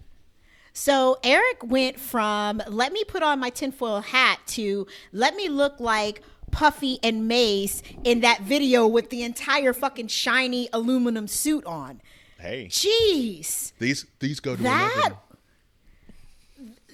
So 0.71 1.19
Eric 1.23 1.63
went 1.63 1.99
from 1.99 2.61
let 2.67 2.93
me 2.93 3.03
put 3.03 3.21
on 3.21 3.39
my 3.39 3.49
tinfoil 3.49 4.01
hat 4.01 4.39
to 4.47 4.87
let 5.11 5.35
me 5.35 5.49
look 5.49 5.79
like 5.79 6.21
Puffy 6.53 6.99
and 7.03 7.27
Mase 7.27 7.83
in 8.03 8.21
that 8.21 8.41
video 8.41 8.87
with 8.87 9.09
the 9.09 9.23
entire 9.23 9.73
fucking 9.73 10.07
shiny 10.07 10.69
aluminum 10.71 11.27
suit 11.27 11.65
on. 11.65 11.99
Hey, 12.39 12.67
Jeez. 12.69 13.73
these 13.79 14.05
these 14.19 14.39
go 14.39 14.55
to 14.55 14.63
That 14.63 14.91
11. 14.97 15.17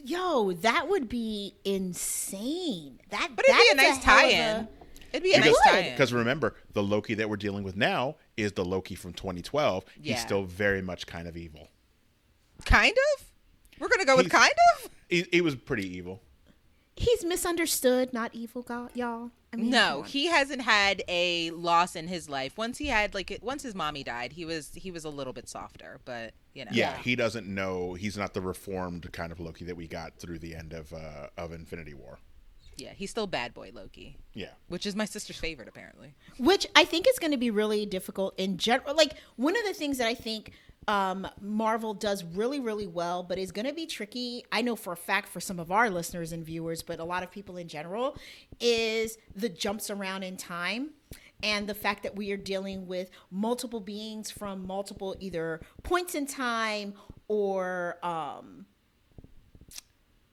Yo, 0.05 0.53
that 0.53 0.87
would 0.89 1.09
be 1.09 1.53
insane. 1.65 2.99
That 3.09 3.29
But 3.35 3.45
it'd 3.45 3.55
that 3.55 3.63
be 3.73 3.79
a 3.79 3.81
nice 3.89 4.03
hell 4.03 4.17
tie-in. 4.19 4.39
a- 4.39 4.69
It'd 5.11 5.23
be 5.23 5.33
a 5.33 5.39
nice 5.39 5.55
tie-in. 5.67 5.93
Because 5.93 6.13
remember, 6.13 6.55
the 6.73 6.83
Loki 6.83 7.15
that 7.15 7.29
we're 7.29 7.35
dealing 7.35 7.63
with 7.63 7.75
now 7.75 8.15
is 8.37 8.51
the 8.53 8.63
Loki 8.63 8.95
from 8.95 9.11
2012. 9.13 9.83
Yeah. 10.01 10.13
He's 10.13 10.21
still 10.21 10.43
very 10.43 10.81
much 10.81 11.05
kind 11.07 11.27
of 11.27 11.35
evil. 11.35 11.69
Kind 12.65 12.95
of? 13.17 13.25
We're 13.79 13.87
gonna 13.87 14.05
go 14.05 14.15
with 14.17 14.29
kind 14.29 14.53
of? 14.75 14.89
He, 15.09 15.25
he 15.31 15.41
was 15.41 15.55
pretty 15.55 15.87
evil. 15.97 16.21
He's 16.95 17.23
misunderstood, 17.25 18.13
not 18.13 18.33
evil, 18.35 18.61
go- 18.61 18.89
y'all. 18.93 19.31
I 19.51 19.55
mean, 19.55 19.69
No, 19.71 20.03
he 20.03 20.27
hasn't 20.27 20.61
had 20.61 21.03
a 21.07 21.49
loss 21.51 21.95
in 21.95 22.07
his 22.07 22.29
life. 22.29 22.57
Once 22.57 22.77
he 22.77 22.87
had 22.87 23.13
like 23.15 23.31
it- 23.31 23.41
once 23.43 23.63
his 23.63 23.73
mommy 23.73 24.03
died, 24.03 24.33
he 24.33 24.45
was 24.45 24.71
he 24.75 24.91
was 24.91 25.05
a 25.05 25.09
little 25.09 25.33
bit 25.33 25.49
softer, 25.49 25.99
but 26.05 26.33
you 26.53 26.65
know. 26.65 26.71
Yeah, 26.73 26.95
he 26.97 27.15
doesn't 27.15 27.47
know. 27.47 27.93
He's 27.95 28.17
not 28.17 28.33
the 28.33 28.41
reformed 28.41 29.11
kind 29.11 29.31
of 29.31 29.39
Loki 29.39 29.65
that 29.65 29.75
we 29.75 29.87
got 29.87 30.17
through 30.19 30.39
the 30.39 30.55
end 30.55 30.73
of 30.73 30.93
uh, 30.93 31.27
of 31.37 31.51
Infinity 31.51 31.93
War. 31.95 32.19
Yeah, 32.77 32.93
he's 32.95 33.09
still 33.09 33.27
bad 33.27 33.53
boy 33.53 33.71
Loki, 33.73 34.15
Yeah, 34.33 34.51
which 34.69 34.85
is 34.85 34.95
my 34.95 35.03
sister's 35.03 35.37
favorite 35.37 35.67
apparently. 35.67 36.15
which 36.37 36.65
I 36.75 36.85
think 36.85 37.07
is 37.09 37.19
going 37.19 37.31
to 37.31 37.37
be 37.37 37.51
really 37.51 37.85
difficult 37.85 38.35
in 38.39 38.57
general. 38.57 38.95
Like 38.95 39.15
one 39.35 39.57
of 39.57 39.65
the 39.65 39.73
things 39.73 39.97
that 39.97 40.07
I 40.07 40.13
think 40.13 40.53
um, 40.87 41.27
Marvel 41.41 41.93
does 41.93 42.23
really, 42.23 42.59
really 42.59 42.87
well, 42.87 43.23
but 43.23 43.37
is 43.37 43.51
going 43.51 43.67
to 43.67 43.73
be 43.73 43.85
tricky. 43.85 44.43
I 44.51 44.61
know 44.61 44.75
for 44.75 44.93
a 44.93 44.97
fact 44.97 45.29
for 45.29 45.39
some 45.39 45.59
of 45.59 45.71
our 45.71 45.89
listeners 45.89 46.31
and 46.31 46.43
viewers, 46.45 46.81
but 46.81 46.99
a 46.99 47.03
lot 47.03 47.21
of 47.23 47.31
people 47.31 47.57
in 47.57 47.67
general, 47.67 48.17
is 48.59 49.17
the 49.35 49.49
jumps 49.49 49.89
around 49.89 50.23
in 50.23 50.37
time. 50.37 50.91
And 51.41 51.67
the 51.67 51.73
fact 51.73 52.03
that 52.03 52.15
we 52.15 52.31
are 52.31 52.37
dealing 52.37 52.87
with 52.87 53.11
multiple 53.31 53.79
beings 53.79 54.29
from 54.29 54.67
multiple 54.67 55.15
either 55.19 55.61
points 55.83 56.15
in 56.15 56.25
time 56.25 56.95
or 57.29 57.97
um, 58.03 58.65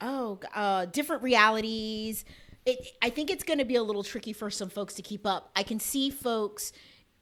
oh 0.00 0.38
uh 0.54 0.84
different 0.86 1.22
realities 1.22 2.24
it 2.66 2.86
i 3.00 3.08
think 3.08 3.30
it's 3.30 3.44
going 3.44 3.58
to 3.58 3.64
be 3.64 3.76
a 3.76 3.82
little 3.82 4.04
tricky 4.04 4.32
for 4.32 4.50
some 4.50 4.68
folks 4.68 4.94
to 4.94 5.02
keep 5.02 5.26
up 5.26 5.50
i 5.56 5.62
can 5.62 5.80
see 5.80 6.10
folks 6.10 6.72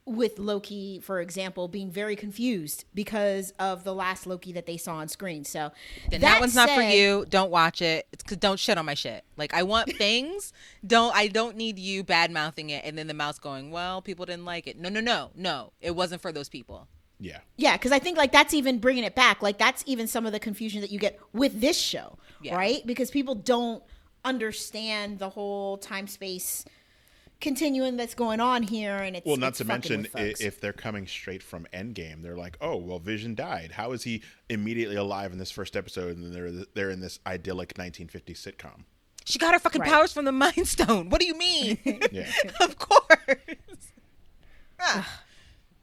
with 0.06 0.38
loki 0.38 1.00
for 1.00 1.18
example 1.20 1.66
being 1.66 1.90
very 1.90 2.14
confused 2.14 2.84
because 2.94 3.52
of 3.58 3.84
the 3.84 3.94
last 3.94 4.26
loki 4.26 4.52
that 4.52 4.66
they 4.66 4.76
saw 4.76 4.96
on 4.96 5.08
screen 5.08 5.44
so 5.44 5.72
Then 6.10 6.20
that, 6.20 6.40
one's 6.40 6.54
not 6.54 6.68
for 6.68 6.82
you. 6.82 7.24
Don't 7.30 7.50
watch 7.50 7.80
it. 7.80 8.06
It's 8.12 8.22
cause 8.22 8.36
don't 8.36 8.58
shit 8.58 8.76
on 8.76 8.84
my 8.84 8.92
shit. 8.92 9.24
Like 9.38 9.54
I 9.54 9.62
want 9.62 9.90
things. 9.96 10.52
don't 10.86 11.14
I 11.16 11.28
don't 11.28 11.56
need 11.56 11.78
you 11.78 12.04
bad 12.04 12.30
mouthing 12.30 12.68
it 12.68 12.84
and 12.84 12.98
then 12.98 13.06
the 13.06 13.14
mouse 13.14 13.38
going, 13.38 13.70
Well, 13.70 14.02
people 14.02 14.26
didn't 14.26 14.44
like 14.44 14.66
it. 14.66 14.78
No, 14.78 14.90
no, 14.90 15.00
no, 15.00 15.30
no. 15.34 15.72
It 15.80 15.96
wasn't 15.96 16.20
for 16.20 16.32
those 16.32 16.50
people. 16.50 16.86
yeah, 17.18 17.38
yeah 17.56 17.76
because 17.78 17.92
i 17.92 17.98
think 17.98 18.18
like 18.18 18.32
that's 18.32 18.52
even 18.52 18.78
bringing 18.80 19.04
it 19.04 19.14
back 19.14 19.40
like 19.40 19.56
that's 19.56 19.82
even 19.86 20.06
some 20.06 20.26
of 20.26 20.32
the 20.32 20.40
confusion 20.40 20.80
that 20.82 20.90
you 20.90 20.98
get 20.98 21.18
with 21.32 21.60
this 21.62 21.78
show 21.78 22.18
Yeah. 22.42 22.56
right 22.56 22.84
because 22.84 23.10
people 23.10 23.34
don't 23.36 23.82
understand 24.24 25.18
the 25.18 25.30
whole 25.30 25.78
time 25.78 26.06
space 26.08 26.64
continuum 27.44 27.96
that's 27.96 28.14
going 28.14 28.40
on 28.40 28.64
here 28.64 28.96
and 28.96 29.14
it's 29.14 29.24
Well, 29.24 29.36
not 29.36 29.50
it's 29.50 29.58
to 29.58 29.64
mention 29.64 30.02
with 30.02 30.16
i- 30.16 30.28
folks. 30.30 30.40
if 30.40 30.60
they're 30.60 30.72
coming 30.72 31.06
straight 31.06 31.42
from 31.42 31.66
Endgame, 31.72 32.22
they're 32.22 32.36
like, 32.36 32.56
"Oh, 32.60 32.76
well, 32.76 32.98
Vision 32.98 33.36
died. 33.36 33.70
How 33.72 33.92
is 33.92 34.02
he 34.02 34.22
immediately 34.48 34.96
alive 34.96 35.30
in 35.32 35.38
this 35.38 35.50
first 35.52 35.76
episode?" 35.76 36.16
And 36.16 36.24
then 36.24 36.32
they're 36.32 36.64
they're 36.74 36.90
in 36.90 37.00
this 37.00 37.20
idyllic 37.26 37.74
1950s 37.74 38.38
sitcom. 38.40 38.84
She 39.26 39.38
got 39.38 39.54
her 39.54 39.60
fucking 39.60 39.80
Right. 39.82 39.90
powers 39.90 40.12
from 40.12 40.24
the 40.24 40.32
Mind 40.44 40.66
Stone. 40.66 41.10
What 41.10 41.20
do 41.20 41.26
you 41.26 41.36
mean? 41.38 41.78
Yeah, 42.12 42.30
of 42.60 42.78
course. 42.78 43.92
Ah, 44.80 45.22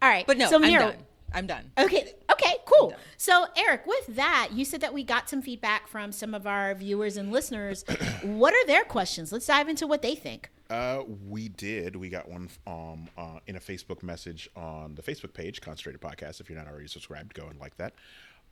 all 0.01 0.09
right 0.09 0.25
but 0.27 0.37
no, 0.37 0.47
so 0.49 0.55
I'm 0.57 0.61
Mira, 0.63 0.79
done. 0.83 0.95
I'm 1.33 1.47
done. 1.47 1.71
Okay. 1.77 2.13
Okay. 2.31 2.55
Cool. 2.65 2.93
So, 3.17 3.45
Eric, 3.57 3.85
with 3.85 4.15
that, 4.15 4.49
you 4.53 4.65
said 4.65 4.81
that 4.81 4.93
we 4.93 5.03
got 5.03 5.29
some 5.29 5.41
feedback 5.41 5.87
from 5.87 6.11
some 6.11 6.33
of 6.33 6.45
our 6.47 6.73
viewers 6.75 7.15
and 7.17 7.31
listeners. 7.31 7.83
what 8.23 8.53
are 8.53 8.65
their 8.67 8.83
questions? 8.83 9.31
Let's 9.31 9.45
dive 9.45 9.69
into 9.69 9.85
what 9.87 10.01
they 10.01 10.15
think. 10.15 10.49
Uh, 10.71 11.03
we 11.27 11.49
did. 11.49 11.95
We 11.95 12.09
got 12.09 12.29
one 12.29 12.49
um 12.65 13.09
uh, 13.17 13.39
in 13.45 13.57
a 13.57 13.59
Facebook 13.59 14.01
message 14.01 14.49
on 14.55 14.95
the 14.95 15.01
Facebook 15.01 15.33
page, 15.33 15.61
Concentrated 15.61 16.01
Podcast. 16.01 16.39
If 16.39 16.49
you're 16.49 16.57
not 16.57 16.67
already 16.67 16.87
subscribed, 16.87 17.33
go 17.33 17.47
and 17.47 17.59
like 17.59 17.75
that. 17.77 17.93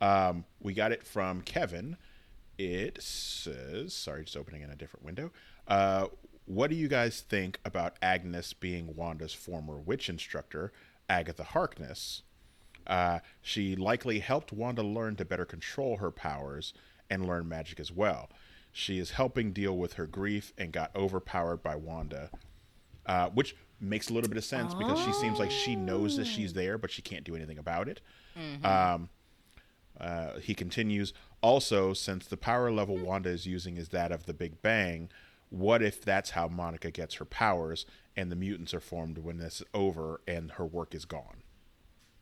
Um, 0.00 0.44
we 0.60 0.74
got 0.74 0.92
it 0.92 1.06
from 1.06 1.40
Kevin. 1.42 1.96
It 2.58 3.02
says, 3.02 3.94
sorry, 3.94 4.24
just 4.24 4.36
opening 4.36 4.62
in 4.62 4.70
a 4.70 4.76
different 4.76 5.04
window. 5.04 5.30
Uh, 5.66 6.08
what 6.44 6.68
do 6.68 6.76
you 6.76 6.88
guys 6.88 7.20
think 7.20 7.58
about 7.64 7.96
Agnes 8.02 8.52
being 8.52 8.94
Wanda's 8.94 9.32
former 9.32 9.76
witch 9.78 10.08
instructor, 10.08 10.72
Agatha 11.08 11.44
Harkness? 11.44 12.22
Uh, 12.86 13.20
she 13.40 13.76
likely 13.76 14.18
helped 14.18 14.52
Wanda 14.52 14.82
learn 14.82 15.16
to 15.16 15.24
better 15.24 15.44
control 15.44 15.98
her 15.98 16.10
powers 16.10 16.74
and 17.08 17.26
learn 17.26 17.48
magic 17.48 17.80
as 17.80 17.92
well. 17.92 18.28
She 18.72 18.98
is 18.98 19.12
helping 19.12 19.52
deal 19.52 19.76
with 19.76 19.94
her 19.94 20.06
grief 20.06 20.52
and 20.56 20.72
got 20.72 20.94
overpowered 20.94 21.62
by 21.62 21.76
Wanda, 21.76 22.30
uh, 23.06 23.30
which 23.30 23.56
makes 23.80 24.10
a 24.10 24.12
little 24.12 24.28
bit 24.28 24.38
of 24.38 24.44
sense 24.44 24.74
because 24.74 24.98
she 25.00 25.12
seems 25.12 25.38
like 25.38 25.50
she 25.50 25.74
knows 25.74 26.16
that 26.16 26.26
she's 26.26 26.52
there, 26.52 26.78
but 26.78 26.90
she 26.90 27.02
can't 27.02 27.24
do 27.24 27.34
anything 27.34 27.58
about 27.58 27.88
it. 27.88 28.00
Um, 28.64 29.08
uh, 30.00 30.38
he 30.38 30.54
continues, 30.54 31.12
also, 31.42 31.92
since 31.92 32.26
the 32.26 32.36
power 32.36 32.70
level 32.70 32.96
Wanda 32.96 33.30
is 33.30 33.46
using 33.46 33.76
is 33.76 33.88
that 33.88 34.12
of 34.12 34.26
the 34.26 34.34
Big 34.34 34.62
Bang, 34.62 35.10
what 35.48 35.82
if 35.82 36.00
that's 36.02 36.30
how 36.30 36.46
Monica 36.48 36.90
gets 36.90 37.16
her 37.16 37.24
powers 37.24 37.86
and 38.16 38.30
the 38.30 38.36
mutants 38.36 38.72
are 38.72 38.80
formed 38.80 39.18
when 39.18 39.38
this 39.38 39.60
is 39.60 39.66
over 39.74 40.20
and 40.28 40.52
her 40.52 40.64
work 40.64 40.94
is 40.94 41.04
gone? 41.04 41.42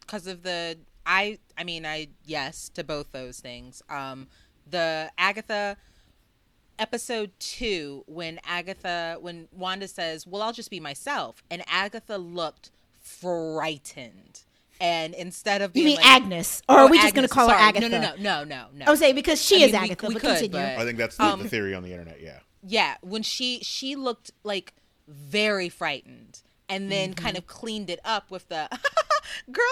because 0.08 0.26
of 0.26 0.42
the 0.42 0.78
I 1.04 1.38
I 1.58 1.64
mean 1.64 1.84
I 1.84 2.08
yes 2.24 2.70
to 2.70 2.82
both 2.82 3.12
those 3.12 3.40
things. 3.40 3.82
Um 3.90 4.28
the 4.66 5.10
Agatha 5.18 5.76
episode 6.78 7.32
2 7.40 8.04
when 8.06 8.38
Agatha 8.44 9.18
when 9.20 9.48
Wanda 9.52 9.88
says, 9.88 10.26
"Well, 10.26 10.42
I'll 10.42 10.52
just 10.52 10.70
be 10.70 10.80
myself." 10.80 11.42
And 11.50 11.62
Agatha 11.68 12.16
looked 12.18 12.70
frightened. 13.00 14.42
And 14.80 15.12
instead 15.14 15.60
of 15.60 15.76
You 15.76 15.84
mean 15.84 15.96
like, 15.96 16.06
Agnes, 16.06 16.62
or 16.68 16.78
Oh, 16.78 16.86
are 16.86 16.88
we 16.88 16.98
just 16.98 17.12
going 17.14 17.26
to 17.26 17.34
call 17.34 17.48
her. 17.48 17.54
Agatha? 17.54 17.88
No, 17.88 17.98
no, 18.00 18.14
no, 18.14 18.16
no, 18.16 18.44
no, 18.44 18.66
no. 18.74 18.84
I 18.86 18.90
would 18.90 18.98
say 19.00 19.12
because 19.12 19.42
she 19.44 19.56
I 19.62 19.66
is 19.66 19.72
mean, 19.72 19.82
Agatha. 19.82 20.06
we 20.06 20.14
but 20.14 20.20
could, 20.20 20.28
continue. 20.38 20.50
but- 20.52 20.78
I 20.78 20.84
think 20.84 20.98
that's 20.98 21.16
the, 21.16 21.24
Um, 21.24 21.42
the 21.42 21.48
theory 21.48 21.74
on 21.74 21.82
the 21.82 21.90
internet. 21.90 22.20
Yeah. 22.22 22.38
yeah 22.62 22.94
when 23.00 23.24
she 23.24 23.58
she 23.64 23.96
looked 23.96 24.30
like 24.44 24.74
very 25.08 25.68
frightened 25.68 26.42
and 26.68 26.92
then 26.92 27.10
Mm-hmm. 27.14 27.24
kind 27.24 27.36
of 27.36 27.46
cleaned 27.48 27.90
it 27.90 27.98
up 28.04 28.30
with 28.30 28.48
the 28.48 28.68
girl 29.50 29.64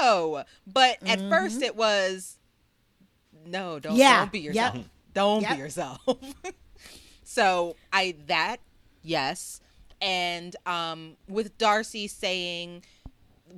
no 0.00 0.44
but 0.66 0.98
at 1.06 1.18
first 1.28 1.60
it 1.62 1.74
was 1.76 2.38
no 3.46 3.80
don't 3.80 3.92
Mm-hmm. 3.94 4.00
Yeah, 4.00 4.18
don't 4.20 4.32
be 4.32 4.38
yep. 4.40 4.76
Yourself 5.14 5.40
don't 5.40 5.42
Yep. 5.42 5.50
be 5.50 5.56
yourself 5.56 6.00
so 7.24 7.76
i 7.92 8.14
that 8.26 8.58
yes 9.02 9.60
and 10.00 10.56
um 10.66 11.16
with 11.28 11.56
darcy 11.58 12.06
saying 12.08 12.82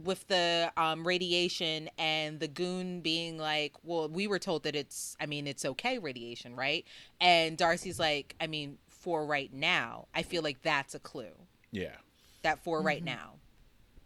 with 0.05 0.27
the 0.27 0.73
um, 0.77 1.07
radiation 1.07 1.89
and 1.99 2.41
the 2.41 2.49
goon 2.49 3.01
being 3.01 3.39
like, 3.39 3.75
well, 3.85 4.09
we 4.09 4.27
were 4.27 4.41
told 4.41 4.65
that 4.65 4.75
it's, 4.75 5.17
I 5.21 5.27
mean, 5.27 5.47
it's 5.47 5.65
okay, 5.65 5.99
radiation, 5.99 6.57
right? 6.57 6.85
And 7.21 7.57
Darcy's 7.57 8.01
like, 8.01 8.35
I 8.41 8.49
mean, 8.49 8.79
for 8.89 9.25
right 9.25 9.53
now, 9.53 10.09
I 10.13 10.23
feel 10.23 10.43
like 10.43 10.63
that's 10.63 10.95
a 10.97 10.99
clue 10.99 11.31
Yeah. 11.71 11.95
that 12.43 12.65
for 12.65 12.83
right 12.83 13.05
Mm-hmm. 13.05 13.07
now, 13.07 13.35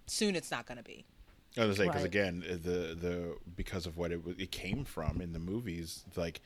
soon 0.07 0.37
it's 0.37 0.51
not 0.51 0.67
going 0.67 0.77
to 0.79 0.85
be. 0.85 1.07
I 1.57 1.65
was 1.65 1.69
gonna 1.69 1.75
say 1.77 1.85
because 1.87 2.03
Right. 2.03 2.05
again, 2.05 2.45
the 2.47 2.95
the 2.95 3.37
because 3.57 3.87
of 3.87 3.97
what 3.97 4.13
it 4.13 4.21
it 4.39 4.51
came 4.53 4.85
from 4.85 5.21
in 5.23 5.33
the 5.33 5.39
movies, 5.39 6.05
like 6.17 6.41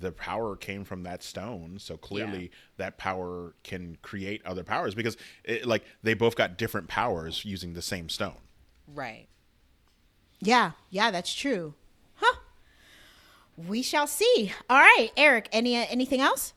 the 0.00 0.12
power 0.12 0.56
came 0.56 0.84
from 0.84 1.02
that 1.04 1.22
stone. 1.22 1.78
So 1.78 1.96
clearly, 1.96 2.50
that 2.76 2.98
power 2.98 3.54
can 3.64 3.96
create 4.02 4.44
other 4.44 4.64
powers 4.64 4.94
because 4.94 5.16
it, 5.44 5.66
like 5.66 5.84
they 6.02 6.14
both 6.14 6.36
got 6.36 6.58
different 6.58 6.88
powers 6.88 7.44
using 7.44 7.74
the 7.74 7.82
same 7.82 8.08
stone. 8.08 8.36
Right. 8.86 9.26
Yeah, 10.40 10.72
yeah, 10.90 11.10
that's 11.10 11.34
true. 11.34 11.74
Huh. 12.16 12.36
We 13.56 13.82
shall 13.82 14.06
see. 14.06 14.52
All 14.70 14.78
right, 14.78 15.10
Eric. 15.16 15.48
Any 15.52 15.76
uh, 15.76 15.86
anything 15.88 16.20
else? 16.20 16.52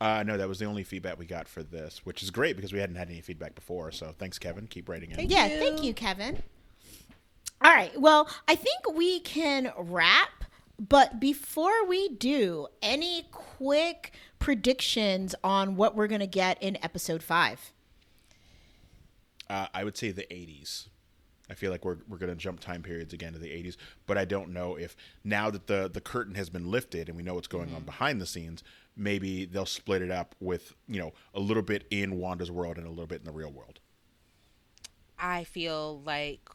Uh, 0.00 0.24
no, 0.26 0.36
that 0.36 0.48
was 0.48 0.58
the 0.58 0.64
only 0.64 0.82
feedback 0.82 1.18
we 1.18 1.26
got 1.26 1.46
for 1.48 1.62
this, 1.62 2.04
which 2.04 2.22
is 2.22 2.30
great 2.30 2.56
because 2.56 2.72
we 2.72 2.80
hadn't 2.80 2.96
had 2.96 3.08
any 3.08 3.20
feedback 3.20 3.54
before. 3.54 3.92
So 3.92 4.12
thanks, 4.18 4.38
Kevin. 4.38 4.66
Keep 4.66 4.88
writing 4.88 5.12
in. 5.12 5.30
yeah, 5.30 5.48
thank 5.48 5.82
you, 5.84 5.94
Kevin. 5.94 6.42
All 7.62 7.72
right. 7.72 7.98
Well, 7.98 8.28
I 8.48 8.56
think 8.56 8.94
we 8.94 9.20
can 9.20 9.72
wrap, 9.78 10.43
but 10.78 11.20
before 11.20 11.86
we 11.86 12.08
do, 12.08 12.66
any 12.82 13.26
quick 13.30 14.12
predictions 14.38 15.34
on 15.44 15.76
what 15.76 15.94
we're 15.94 16.08
going 16.08 16.20
to 16.20 16.26
get 16.26 16.60
in 16.62 16.76
episode 16.82 17.22
5? 17.22 17.72
Uh, 19.48 19.66
I 19.72 19.84
would 19.84 19.96
say 19.96 20.10
the 20.10 20.26
80s. 20.30 20.88
I 21.50 21.54
feel 21.54 21.70
like 21.70 21.84
we're, 21.84 21.98
we're 22.08 22.16
going 22.16 22.30
to 22.30 22.36
jump 22.36 22.60
time 22.60 22.82
periods 22.82 23.12
again 23.12 23.34
to 23.34 23.38
the 23.38 23.48
80s, 23.48 23.76
but 24.06 24.16
I 24.16 24.24
don't 24.24 24.50
know 24.50 24.76
if 24.76 24.96
now 25.22 25.50
that 25.50 25.66
the, 25.66 25.90
the 25.92 26.00
curtain 26.00 26.34
has 26.36 26.48
been 26.48 26.70
lifted 26.70 27.08
and 27.08 27.16
we 27.16 27.22
know 27.22 27.34
what's 27.34 27.48
going 27.48 27.74
on 27.74 27.82
behind 27.82 28.20
the 28.20 28.26
scenes, 28.26 28.64
maybe 28.96 29.44
they'll 29.44 29.66
split 29.66 30.00
it 30.00 30.10
up 30.10 30.34
with, 30.40 30.74
you 30.88 30.98
know, 30.98 31.12
a 31.34 31.40
little 31.40 31.62
bit 31.62 31.86
in 31.90 32.18
Wanda's 32.18 32.50
world 32.50 32.78
and 32.78 32.86
a 32.86 32.90
little 32.90 33.06
bit 33.06 33.20
in 33.20 33.26
the 33.26 33.32
real 33.32 33.50
world. 33.50 33.78
I 35.18 35.44
feel 35.44 36.00
like 36.00 36.48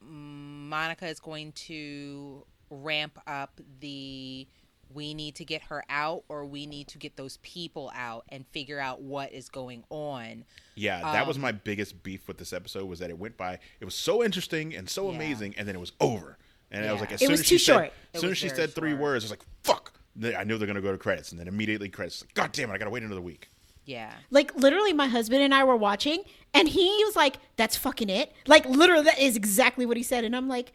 Monica 0.00 1.06
is 1.06 1.20
going 1.20 1.52
to 1.52 2.44
ramp 2.70 3.18
up 3.26 3.60
the 3.80 4.46
we 4.94 5.14
need 5.14 5.34
to 5.34 5.44
get 5.44 5.62
her 5.62 5.82
out 5.90 6.22
or 6.28 6.46
we 6.46 6.64
need 6.64 6.86
to 6.88 6.96
get 6.98 7.16
those 7.16 7.38
people 7.38 7.90
out 7.94 8.24
and 8.28 8.46
figure 8.52 8.78
out 8.78 9.02
what 9.02 9.32
is 9.32 9.48
going 9.48 9.82
on. 9.90 10.44
Yeah, 10.76 11.00
that 11.00 11.26
was 11.26 11.36
um, 11.36 11.42
my 11.42 11.50
biggest 11.52 12.02
beef 12.04 12.28
with 12.28 12.38
this 12.38 12.52
episode 12.52 12.84
was 12.84 13.00
that 13.00 13.10
it 13.10 13.18
went 13.18 13.36
by. 13.36 13.58
It 13.80 13.84
was 13.84 13.96
so 13.96 14.22
interesting 14.22 14.74
and 14.76 14.88
so 14.88 15.08
Yeah. 15.10 15.16
amazing, 15.16 15.54
and 15.58 15.66
then 15.66 15.74
it 15.74 15.80
was 15.80 15.92
over. 16.00 16.38
And 16.70 16.86
I 16.86 16.92
was 16.92 17.00
like, 17.00 17.12
as 17.12 17.20
It 17.20 17.24
soon 17.26 17.30
was 17.32 17.40
as 17.40 17.46
too 17.48 17.58
she 17.58 17.64
short. 17.64 17.78
said, 17.78 17.92
It 18.12 18.16
as 18.16 18.20
soon 18.20 18.30
as 18.30 18.38
she 18.38 18.48
very 18.48 18.56
said 18.60 18.74
three 18.74 18.90
short. 18.90 19.00
words, 19.00 19.24
I 19.24 19.26
was 19.26 19.30
like, 19.30 19.44
"Fuck!" 19.64 20.00
I 20.22 20.44
knew 20.44 20.56
they're 20.56 20.66
gonna 20.68 20.80
go 20.80 20.92
to 20.92 20.98
credits, 20.98 21.30
and 21.32 21.40
then 21.40 21.48
immediately 21.48 21.88
credits. 21.88 22.22
Like, 22.22 22.34
God 22.34 22.52
damn 22.52 22.70
it! 22.70 22.74
I 22.74 22.78
gotta 22.78 22.90
wait 22.90 23.02
another 23.02 23.20
week. 23.20 23.50
Yeah. 23.84 24.12
Like 24.30 24.54
literally 24.56 24.92
my 24.92 25.06
husband 25.06 25.42
and 25.42 25.54
I 25.54 25.62
were 25.64 25.76
watching 25.76 26.22
and 26.54 26.68
he 26.68 26.88
was 27.04 27.14
like, 27.16 27.36
"That's 27.56 27.76
fucking 27.76 28.08
it." 28.10 28.32
Like 28.46 28.66
literally 28.66 29.04
that 29.04 29.18
is 29.20 29.36
exactly 29.36 29.84
what 29.86 29.96
he 29.96 30.02
said 30.02 30.24
and 30.24 30.34
I'm 30.34 30.48
like, 30.48 30.72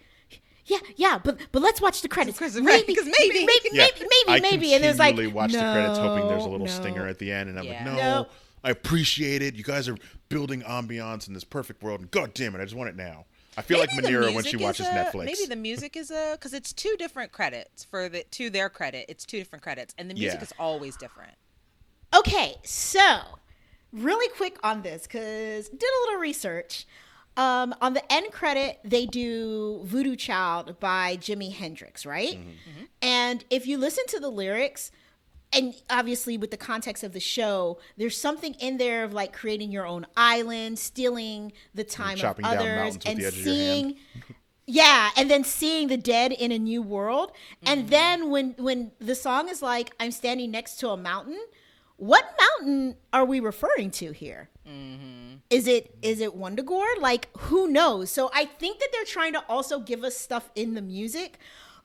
"Yeah, 0.66 0.78
yeah, 0.96 1.20
but 1.24 1.38
but 1.52 1.62
let's 1.62 1.82
watch 1.82 2.02
the 2.02 2.08
credits. 2.08 2.38
Because- 2.38 2.60
right, 2.60 2.86
because 2.86 3.06
maybe. 3.06 3.46
maybe 3.46 3.70
Yeah, 3.74 3.88
maybe 4.00 4.10
maybe 4.28 4.42
maybe." 4.42 4.74
And 4.74 4.84
it 4.84 4.88
was 4.88 5.00
like, 5.00 5.16
continually 5.16 5.34
watch 5.34 5.52
the 5.52 5.60
credits, 5.60 5.98
hoping 5.98 6.28
there's 6.28 6.46
a 6.46 6.50
little 6.50 6.66
no." 6.68 6.72
stinger 6.72 7.08
at 7.08 7.20
the 7.20 7.32
end, 7.32 7.50
and 7.50 7.58
I'm 7.60 7.66
Yeah. 7.66 7.72
like, 7.74 7.86
no, 7.86 7.96
No. 7.96 8.28
I 8.64 8.70
appreciate 8.70 9.42
it. 9.42 9.56
You 9.56 9.64
guys 9.64 9.90
are 9.90 9.98
building 10.30 10.62
ambiance 10.62 11.28
in 11.28 11.34
this 11.34 11.44
perfect 11.44 11.82
world, 11.82 12.00
and 12.02 12.12
god 12.12 12.34
damn 12.34 12.54
it, 12.56 12.60
I 12.62 12.64
just 12.64 12.76
want 12.76 12.90
it 12.90 12.96
now. 12.96 13.26
I 13.58 13.64
feel 13.64 13.80
Maybe 13.80 13.94
like 13.96 14.04
the 14.06 14.10
Manira 14.12 14.34
when 14.34 14.44
she 14.46 14.56
watches 14.56 14.86
a- 14.88 14.92
Netflix. 14.92 15.26
Maybe 15.26 15.46
the 15.46 15.56
music 15.58 15.98
is 15.98 16.10
a 16.10 16.34
because 16.34 16.54
it's 16.54 16.72
two 16.72 16.96
different 16.98 17.32
credits 17.34 17.84
for 17.84 18.08
the 18.08 18.24
to 18.32 18.50
their 18.50 18.70
credit. 18.70 19.06
It's 19.10 19.26
two 19.26 19.40
different 19.40 19.62
credits, 19.64 19.94
and 19.98 20.10
the 20.10 20.14
music 20.14 20.40
Yeah. 20.40 20.44
is 20.44 20.54
always 20.60 20.96
different. 20.96 21.34
Okay, 22.16 22.56
so 22.64 23.20
really 23.92 24.30
quick 24.36 24.58
on 24.64 24.84
this 24.84 25.04
because 25.04 25.68
did 25.70 25.84
a 25.84 26.00
little 26.06 26.20
research. 26.22 26.86
Um, 27.38 27.74
on 27.82 27.94
the 27.94 28.04
end 28.12 28.32
credit, 28.32 28.80
they 28.84 29.06
do 29.06 29.82
"Voodoo 29.86 30.16
Child" 30.16 30.80
by 30.80 31.18
Jimi 31.18 31.54
Hendrix, 31.54 32.06
right? 32.06 32.38
And 33.02 33.46
if 33.50 33.66
you 33.68 33.78
listen 33.78 34.04
to 34.08 34.20
the 34.20 34.30
lyrics, 34.30 34.92
and 35.54 35.74
obviously 35.90 36.38
with 36.38 36.52
the 36.52 36.58
context 36.58 37.04
of 37.04 37.14
the 37.14 37.20
show, 37.20 37.80
there's 37.98 38.18
something 38.20 38.54
in 38.56 38.78
there 38.78 39.04
of 39.04 39.14
like 39.14 39.34
creating 39.34 39.72
your 39.72 39.86
own 39.86 40.06
island, 40.18 40.78
stealing 40.80 41.54
the 41.74 41.84
time 41.86 42.18
of 42.20 42.38
others, 42.44 42.98
and 43.06 43.18
the 43.20 43.26
edge 43.26 43.34
of 43.38 43.46
your 43.46 43.56
hand. 43.56 43.96
seeing. 43.96 43.96
Yeah, 44.68 45.10
and 45.18 45.30
then 45.30 45.44
seeing 45.44 45.88
the 45.90 45.98
dead 45.98 46.32
in 46.32 46.52
a 46.54 46.60
new 46.60 46.82
world, 46.82 47.32
Mm-hmm. 47.32 47.68
and 47.68 47.90
then 47.90 48.30
when 48.30 48.52
when 48.58 48.92
the 49.00 49.16
song 49.16 49.50
is 49.50 49.62
like, 49.62 49.92
"I'm 50.00 50.12
standing 50.12 50.52
next 50.52 50.76
to 50.82 50.90
a 50.90 50.98
mountain," 50.98 51.40
what 52.02 52.36
mountain 52.60 52.96
are 53.14 53.24
we 53.26 53.40
referring 53.40 53.92
to 53.92 54.12
here? 54.12 54.50
Is 55.52 55.68
it 55.68 55.94
is 56.02 56.20
it 56.20 56.36
Wundagore? 56.36 56.98
Like 57.00 57.30
who 57.38 57.68
knows? 57.68 58.10
So 58.10 58.32
I 58.34 58.46
think 58.46 58.80
that 58.80 58.90
they're 58.92 59.06
trying 59.06 59.34
to 59.34 59.44
also 59.48 59.80
give 59.80 60.04
us 60.04 60.18
stuff 60.18 60.50
in 60.56 60.74
the 60.74 60.82
music. 60.82 61.38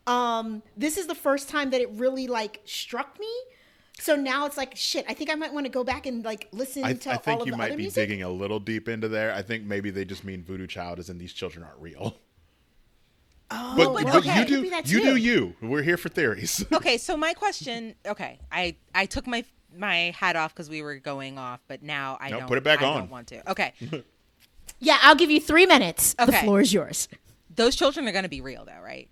Um, 0.06 0.62
this 0.74 0.96
is 0.96 1.06
the 1.06 1.14
first 1.14 1.50
time 1.50 1.68
that 1.70 1.82
it 1.82 1.90
really 1.90 2.28
like 2.28 2.62
struck 2.64 3.18
me. 3.20 3.28
So 3.98 4.16
now 4.16 4.46
it's 4.46 4.56
like 4.56 4.74
shit. 4.74 5.04
I 5.06 5.12
think 5.12 5.30
I 5.30 5.34
might 5.34 5.52
want 5.52 5.66
to 5.66 5.70
go 5.72 5.84
back 5.84 6.06
and 6.06 6.24
like 6.24 6.48
listen 6.50 6.82
I, 6.84 6.94
to 6.94 7.10
I 7.10 7.12
all 7.14 7.18
think 7.18 7.40
of 7.42 7.46
you 7.46 7.52
the 7.52 7.58
might 7.58 7.70
be 7.72 7.76
music. 7.82 8.08
digging 8.08 8.22
a 8.22 8.30
little 8.30 8.60
deep 8.60 8.88
into 8.88 9.08
there. 9.08 9.34
I 9.34 9.42
think 9.42 9.64
maybe 9.64 9.90
they 9.90 10.06
just 10.06 10.24
mean 10.24 10.42
Voodoo 10.42 10.66
Child, 10.66 10.98
as 10.98 11.10
in 11.10 11.18
these 11.18 11.34
children 11.34 11.62
aren't 11.62 11.80
real. 11.80 12.16
Oh, 13.50 13.74
But, 13.76 13.94
but 13.94 14.04
but 14.04 14.14
okay, 14.16 14.40
you 14.40 14.44
do 14.46 14.82
you 14.86 15.02
do 15.02 15.16
you. 15.16 15.54
We're 15.60 15.82
here 15.82 15.96
for 15.96 16.08
theories. 16.08 16.64
Okay, 16.72 16.96
so 16.98 17.16
my 17.16 17.32
question. 17.34 17.94
Okay, 18.06 18.38
I 18.50 18.76
I 18.94 19.06
took 19.06 19.26
my 19.26 19.44
my 19.78 20.14
hat 20.18 20.36
off 20.36 20.54
because 20.54 20.68
we 20.70 20.82
were 20.82 20.96
going 20.96 21.38
off, 21.38 21.60
but 21.68 21.82
now 21.82 22.16
I 22.20 22.30
No, 22.30 22.38
don't. 22.40 22.48
put 22.48 22.58
it 22.58 22.64
back 22.64 22.82
I 22.82 22.86
on. 22.86 22.98
Don't 23.02 23.10
want 23.10 23.26
to. 23.28 23.50
Okay, 23.50 23.72
Yeah, 24.78 24.98
I'll 25.02 25.14
give 25.14 25.30
you 25.30 25.40
three 25.40 25.66
minutes. 25.66 26.14
The 26.14 26.32
floor 26.32 26.60
is 26.60 26.72
yours. 26.72 27.08
those 27.54 27.76
children 27.76 28.06
are 28.08 28.12
going 28.12 28.24
to 28.24 28.28
be 28.28 28.40
real, 28.42 28.64
though, 28.64 28.80
right? 28.82 29.08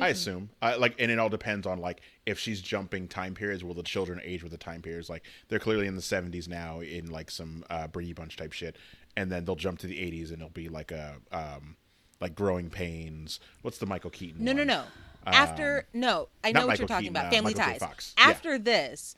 I 0.00 0.08
assume. 0.08 0.48
I, 0.62 0.76
like, 0.76 0.94
and 0.98 1.10
it 1.10 1.18
all 1.18 1.28
depends 1.28 1.66
on 1.66 1.78
like 1.78 2.00
if 2.24 2.38
she's 2.38 2.62
jumping 2.62 3.08
time 3.08 3.34
periods. 3.34 3.62
Will 3.62 3.74
the 3.74 3.82
children 3.82 4.20
age 4.24 4.42
with 4.42 4.50
the 4.52 4.56
time 4.58 4.80
periods? 4.80 5.10
Like 5.10 5.22
they're 5.48 5.58
clearly 5.58 5.86
in 5.86 5.96
the 5.96 6.00
seventies 6.02 6.48
now, 6.48 6.80
in 6.80 7.10
like 7.10 7.30
some 7.30 7.62
uh, 7.68 7.88
Brady 7.88 8.14
Bunch 8.14 8.36
type 8.38 8.52
shit, 8.52 8.76
and 9.18 9.30
then 9.30 9.44
they'll 9.44 9.54
jump 9.54 9.80
to 9.80 9.86
the 9.86 10.00
eighties, 10.00 10.30
and 10.30 10.40
it'll 10.40 10.48
be 10.50 10.70
like 10.70 10.92
a 10.92 11.16
um, 11.30 11.76
like 12.22 12.34
growing 12.34 12.70
pains. 12.70 13.38
What's 13.60 13.76
the 13.76 13.84
Michael 13.84 14.08
Keaton? 14.08 14.42
No, 14.42 14.52
no, 14.54 14.64
no. 14.64 14.84
After 15.26 15.86
no, 15.92 16.28
I 16.42 16.52
not 16.52 16.60
know 16.60 16.66
what 16.66 16.72
Michael 16.72 16.82
you're 16.82 16.88
talking 16.88 17.02
Keaton, 17.04 17.16
about. 17.16 17.26
uh, 17.26 17.30
Family 17.30 17.54
Michael 17.54 17.72
ties. 17.72 17.80
Fox. 17.80 18.14
Yeah. 18.18 18.28
After 18.28 18.58
this, 18.58 19.16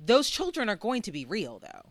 those 0.00 0.30
children 0.30 0.68
are 0.68 0.76
going 0.76 1.02
to 1.02 1.12
be 1.12 1.24
real, 1.24 1.58
though. 1.58 1.90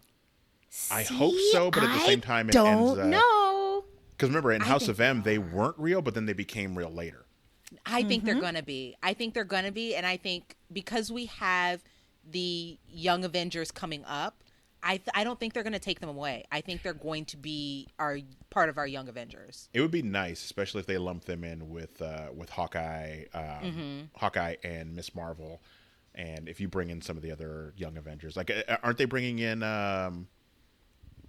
I 0.89 1.03
hope 1.03 1.35
so, 1.51 1.69
but 1.69 1.83
at 1.83 1.93
the 1.93 2.05
same 2.05 2.21
time, 2.21 2.49
it 2.49 2.53
don't 2.53 2.67
ends, 2.67 2.99
uh, 2.99 3.07
know. 3.07 3.85
Because 4.11 4.29
remember, 4.29 4.51
in 4.51 4.61
House 4.61 4.87
of 4.87 4.99
M, 4.99 5.21
they 5.21 5.37
weren't 5.37 5.77
real, 5.77 6.01
but 6.01 6.15
then 6.15 6.25
they 6.25 6.33
became 6.33 6.75
real 6.77 6.89
later. 6.89 7.25
I 7.85 8.03
think 8.03 8.23
they're 8.23 8.39
going 8.39 8.55
to 8.55 8.63
be. 8.63 8.95
I 9.03 9.13
think 9.13 9.33
they're 9.33 9.43
going 9.43 9.65
to 9.65 9.71
be. 9.71 9.95
And 9.95 10.05
I 10.05 10.17
think 10.17 10.55
because 10.71 11.11
we 11.11 11.25
have 11.27 11.83
the 12.29 12.77
Young 12.87 13.25
Avengers 13.25 13.71
coming 13.71 14.03
up, 14.05 14.42
I, 14.84 14.97
th- 14.97 15.09
I 15.13 15.23
don't 15.23 15.39
think 15.39 15.53
they're 15.53 15.63
going 15.63 15.73
to 15.73 15.79
take 15.79 15.99
them 16.01 16.09
away. 16.09 16.43
I 16.51 16.61
think 16.61 16.81
they're 16.84 16.93
going 16.93 17.25
to 17.25 17.38
be 17.38 17.88
our 17.99 18.17
part 18.49 18.67
of 18.69 18.77
our 18.77 18.86
Young 18.86 19.07
Avengers. 19.07 19.69
It 19.73 19.79
would 19.81 19.91
be 19.91 20.01
nice, 20.01 20.43
especially 20.43 20.81
if 20.81 20.86
they 20.86 20.97
lump 20.97 21.23
them 21.25 21.43
in 21.43 21.69
with 21.69 22.01
uh, 22.01 22.27
with 22.36 22.49
Hawkeye, 22.49 23.23
um, 23.34 24.09
Hawkeye 24.15 24.55
and 24.63 24.95
Miss 24.95 25.15
Marvel, 25.15 25.61
and 26.15 26.49
if 26.49 26.59
you 26.59 26.67
bring 26.67 26.89
in 26.89 27.01
some 27.01 27.15
of 27.17 27.23
the 27.23 27.31
other 27.31 27.73
Young 27.77 27.95
Avengers, 27.97 28.36
like 28.36 28.51
uh, 28.51 28.77
aren't 28.84 28.97
they 28.97 29.05
bringing 29.05 29.39
in 29.39 29.63
um, 29.63 30.27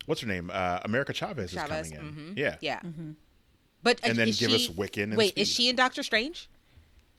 what's 0.07 0.21
her 0.21 0.27
name? 0.27 0.51
Uh, 0.53 0.81
America 0.85 1.13
Chavez, 1.13 1.53
Chavez, 1.53 1.87
is 1.87 1.93
coming 1.93 2.09
in. 2.09 2.35
mhm. 2.35 2.39
Yeah, 2.39 2.57
Yeah. 2.61 2.81
But 3.83 4.03
uh, 4.03 4.09
And 4.09 4.19
then 4.19 4.29
is 4.29 4.41
give 4.41 4.51
she- 4.51 4.57
us 4.57 4.69
Wiccan 4.69 5.05
and 5.05 5.17
Wait, 5.17 5.35
is 5.37 5.49
she 5.49 5.69
in 5.69 5.77
Doctor 5.77 6.03
Strange? 6.03 6.49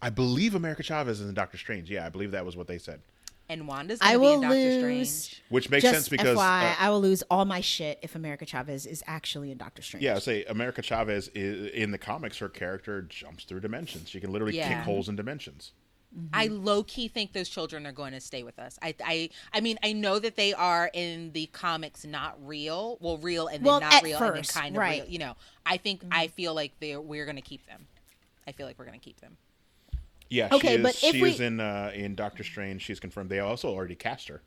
I 0.02 0.10
believe 0.10 0.54
America 0.56 0.84
Chavez 0.84 1.20
is 1.22 1.28
in 1.30 1.34
Doctor 1.34 1.58
Strange. 1.58 1.90
Yeah, 1.90 2.06
I 2.06 2.10
believe 2.10 2.32
that 2.32 2.46
was 2.46 2.58
what 2.58 2.68
they 2.68 2.78
said, 2.78 3.02
And 3.48 3.68
Wanda's 3.68 4.00
I 4.02 4.16
going 4.16 4.18
to 4.18 4.20
be 4.20 4.26
will 4.26 4.34
in 4.34 4.42
Doctor 4.42 4.90
lose. 4.90 5.14
Strange. 5.24 5.44
which 5.50 5.70
makes 5.70 5.84
Just 5.84 5.94
sense 5.94 6.10
because 6.10 6.38
FYI, 6.38 6.72
uh, 6.72 6.76
I 6.80 6.90
will 6.90 7.02
lose 7.02 7.22
all 7.30 7.46
my 7.46 7.62
shit 7.62 8.00
if 8.02 8.16
America 8.16 8.46
Chavez 8.46 8.86
is 8.86 9.04
actually 9.06 9.52
in 9.52 9.58
Doctor 9.58 9.82
Strange. 9.82 10.04
yeah, 10.04 10.16
I 10.16 10.20
say 10.20 10.44
America 10.46 10.82
Chavez 10.82 11.30
is, 11.36 11.72
in 11.72 11.92
the 11.92 11.98
comics, 11.98 12.38
her 12.40 12.50
character 12.50 13.04
jumps 13.04 13.44
through 13.44 13.60
dimensions. 13.60 14.10
She 14.10 14.20
can 14.20 14.32
literally 14.32 14.54
kick 14.54 14.78
holes 14.80 15.10
in 15.10 15.16
dimensions. 15.16 15.74
I 16.34 16.48
low 16.48 16.84
key 16.84 17.08
think 17.08 17.34
those 17.34 17.50
children 17.50 17.86
are 17.86 17.92
going 17.92 18.14
to 18.14 18.22
stay 18.22 18.44
with 18.44 18.58
us. 18.58 18.80
I, 18.82 18.96
I, 19.04 19.30
I 19.54 19.60
mean, 19.60 19.78
I 19.84 19.92
know 19.92 20.18
that 20.20 20.36
they 20.36 20.54
are 20.54 20.90
in 20.94 21.32
the 21.34 21.48
comics 21.48 22.06
not 22.06 22.38
real. 22.42 22.98
Well, 23.02 23.18
real 23.18 23.48
and 23.48 23.58
then 23.58 23.66
Well, 23.66 23.82
not 23.82 24.02
real 24.02 24.18
first, 24.18 24.56
and 24.56 24.64
then 24.64 24.64
kind 24.64 24.76
of 24.76 24.80
right. 24.80 25.02
real. 25.02 25.12
You 25.12 25.20
know, 25.20 25.36
I 25.66 25.78
think 25.78 26.04
I 26.12 26.28
feel 26.28 26.54
like 26.54 26.72
they 26.80 26.96
we're 26.96 27.26
going 27.26 27.36
to 27.36 27.42
keep 27.42 27.66
them. 27.68 27.86
I 28.48 28.54
feel 28.54 28.66
like 28.66 28.80
we're 28.80 28.86
going 28.86 29.00
to 29.00 29.04
keep 29.04 29.20
them. 29.20 29.38
Yeah, 30.36 30.50
Okay, 30.52 30.68
she 30.70 30.74
is, 30.76 30.82
but 30.84 31.04
if 31.04 31.16
she 31.16 31.22
we- 31.22 31.30
is 31.32 31.40
in 31.40 31.60
uh, 31.60 31.92
in 31.94 32.16
Doctor 32.16 32.44
Strange. 32.44 32.82
She's 32.82 33.00
confirmed. 33.00 33.30
They 33.30 33.40
also 33.40 33.70
already 33.70 33.96
cast 33.96 34.28
her. 34.28 34.42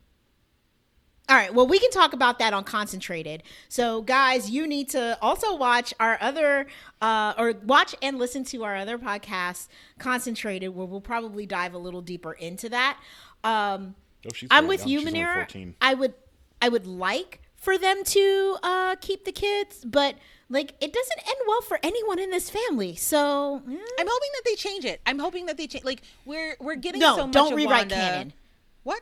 All 1.27 1.35
right. 1.35 1.53
Well, 1.53 1.67
we 1.67 1.77
can 1.77 1.91
talk 1.91 2.13
about 2.13 2.39
that 2.39 2.53
on 2.53 2.63
Concentrated. 2.63 3.43
So, 3.67 4.01
guys, 4.01 4.49
you 4.49 4.65
need 4.65 4.89
to 4.89 5.15
also 5.21 5.55
watch 5.55 5.93
our 5.99 6.17
other, 6.21 6.65
uh, 7.03 7.35
or 7.37 7.53
watch 7.65 7.93
and 8.01 8.17
listen 8.17 8.43
to 8.45 8.63
our 8.63 8.75
other 8.75 8.97
podcast, 8.97 9.67
Concentrated, 9.99 10.73
where 10.75 10.87
we'll 10.87 11.01
probably 11.01 11.45
dive 11.45 11.75
a 11.75 11.77
little 11.77 12.01
deeper 12.01 12.33
into 12.33 12.69
that. 12.69 12.99
Um, 13.43 13.95
Oh, 14.25 14.31
I'm 14.51 14.67
with 14.67 14.81
young. 14.87 14.89
you, 14.89 15.05
Manera. 15.05 15.47
I 15.79 15.93
would, 15.93 16.13
I 16.61 16.67
would 16.67 16.85
like 16.87 17.41
for 17.59 17.77
them 17.77 18.03
to 18.05 18.57
uh, 18.63 18.95
keep 19.01 19.25
the 19.25 19.31
kids, 19.31 19.83
but 19.85 20.15
like 20.49 20.73
it 20.81 20.93
doesn't 20.93 21.19
end 21.27 21.37
well 21.47 21.61
for 21.61 21.79
anyone 21.83 22.19
in 22.19 22.31
this 22.31 22.49
family. 22.49 22.95
So, 22.95 23.57
eh. 23.69 23.77
I'm 23.99 24.07
hoping 24.09 24.29
that 24.33 24.41
they 24.45 24.55
change 24.55 24.85
it. 24.85 25.01
I'm 25.05 25.19
hoping 25.19 25.45
that 25.47 25.57
they 25.57 25.67
change. 25.67 25.83
Like 25.85 26.01
we're 26.25 26.55
we're 26.59 26.75
getting 26.75 27.01
no, 27.01 27.15
so 27.15 27.25
much 27.27 27.33
don't 27.33 27.55
rewrite 27.55 27.81
Wanda- 27.81 27.95
canon. 27.95 28.33
What? 28.83 29.01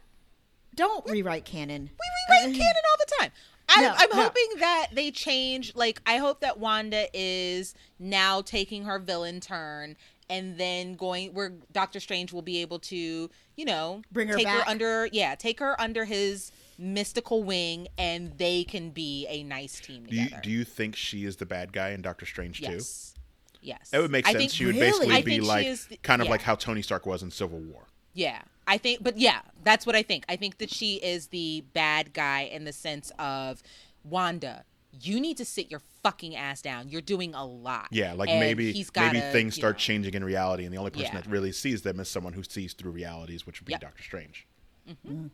Don't 0.75 1.09
rewrite 1.09 1.45
canon. 1.45 1.89
We 1.89 2.35
rewrite 2.45 2.55
canon 2.55 2.83
all 2.91 2.97
the 2.99 3.13
time. 3.19 3.31
I, 3.69 3.81
No, 3.81 3.93
I'm 3.97 4.09
no. 4.17 4.23
hoping 4.23 4.59
that 4.59 4.87
they 4.93 5.11
change. 5.11 5.75
Like, 5.75 6.01
I 6.05 6.17
hope 6.17 6.39
that 6.41 6.57
Wanda 6.59 7.07
is 7.13 7.75
now 7.99 8.41
taking 8.41 8.85
her 8.85 8.97
villain 8.99 9.39
turn, 9.41 9.97
and 10.29 10.57
then 10.57 10.95
going 10.95 11.33
where 11.33 11.51
Doctor 11.73 11.99
Strange 11.99 12.31
will 12.31 12.41
be 12.43 12.61
able 12.61 12.79
to, 12.79 13.29
you 13.55 13.65
know, 13.65 14.03
Bring 14.11 14.27
her 14.29 14.35
take 14.35 14.45
back. 14.45 14.63
her 14.63 14.69
under, 14.69 15.07
yeah, 15.11 15.35
take 15.35 15.59
her 15.59 15.79
under 15.81 16.05
his 16.05 16.51
mystical 16.77 17.43
wing, 17.43 17.87
and 17.97 18.37
they 18.37 18.63
can 18.63 18.89
be 18.91 19.25
a 19.29 19.43
nice 19.43 19.79
team 19.79 20.05
Do 20.09 20.15
you, 20.15 20.29
do 20.43 20.49
you 20.49 20.63
think 20.63 20.95
she 20.95 21.25
is 21.25 21.37
the 21.37 21.45
bad 21.45 21.73
guy 21.73 21.89
in 21.89 22.01
Doctor 22.01 22.25
Strange 22.25 22.61
too? 22.61 22.71
yes, 22.71 23.15
yes, 23.61 23.89
That 23.89 24.01
would 24.01 24.11
make 24.11 24.27
I 24.27 24.31
sense. 24.31 24.41
think- 24.41 24.51
she 24.51 24.65
would 24.65 24.75
Really? 24.75 25.07
basically 25.07 25.21
be 25.23 25.41
like 25.41 25.65
the- 25.87 25.97
kind 25.97 26.21
of 26.21 26.27
yeah. 26.27 26.31
like 26.31 26.41
how 26.41 26.55
Tony 26.55 26.81
Stark 26.81 27.05
was 27.05 27.23
in 27.23 27.31
Civil 27.31 27.59
War. 27.59 27.87
Yeah, 28.13 28.41
I 28.67 28.77
think, 28.77 29.03
but 29.03 29.17
yeah, 29.17 29.41
that's 29.63 29.85
what 29.85 29.95
I 29.95 30.03
think. 30.03 30.25
I 30.29 30.35
think 30.35 30.57
that 30.59 30.71
she 30.71 30.95
is 30.95 31.27
the 31.27 31.63
bad 31.73 32.13
guy 32.13 32.41
in 32.41 32.63
the 32.65 32.73
sense 32.73 33.11
of 33.19 33.61
Wanda. 34.03 34.63
You 34.99 35.19
need 35.19 35.37
to 35.37 35.45
sit 35.45 35.69
your 35.69 35.81
fucking 36.01 36.35
ass 36.35 36.61
down. 36.61 36.89
You're 36.89 37.01
doing 37.01 37.35
a 37.35 37.45
lot. 37.45 37.87
Yeah, 37.91 38.13
like 38.13 38.29
And 38.29 38.39
maybe 38.39 38.71
he's 38.71 38.89
maybe 38.95 39.19
gotta, 39.19 39.31
things 39.31 39.53
start 39.55 39.75
know- 39.75 39.79
changing 39.79 40.13
in 40.15 40.23
reality, 40.23 40.63
and 40.65 40.73
the 40.73 40.77
only 40.77 40.89
person 40.91 41.11
Yeah. 41.13 41.21
that 41.21 41.27
really 41.29 41.51
sees 41.51 41.83
them 41.83 41.99
is 41.99 42.09
someone 42.09 42.33
who 42.33 42.43
sees 42.43 42.73
through 42.73 42.91
realities, 42.91 43.45
which 43.45 43.59
would 43.61 43.65
be 43.67 43.73
Yep. 43.73 43.81
Doctor 43.81 44.03
Strange. 44.03 44.47
Mm-hmm. 44.89 45.27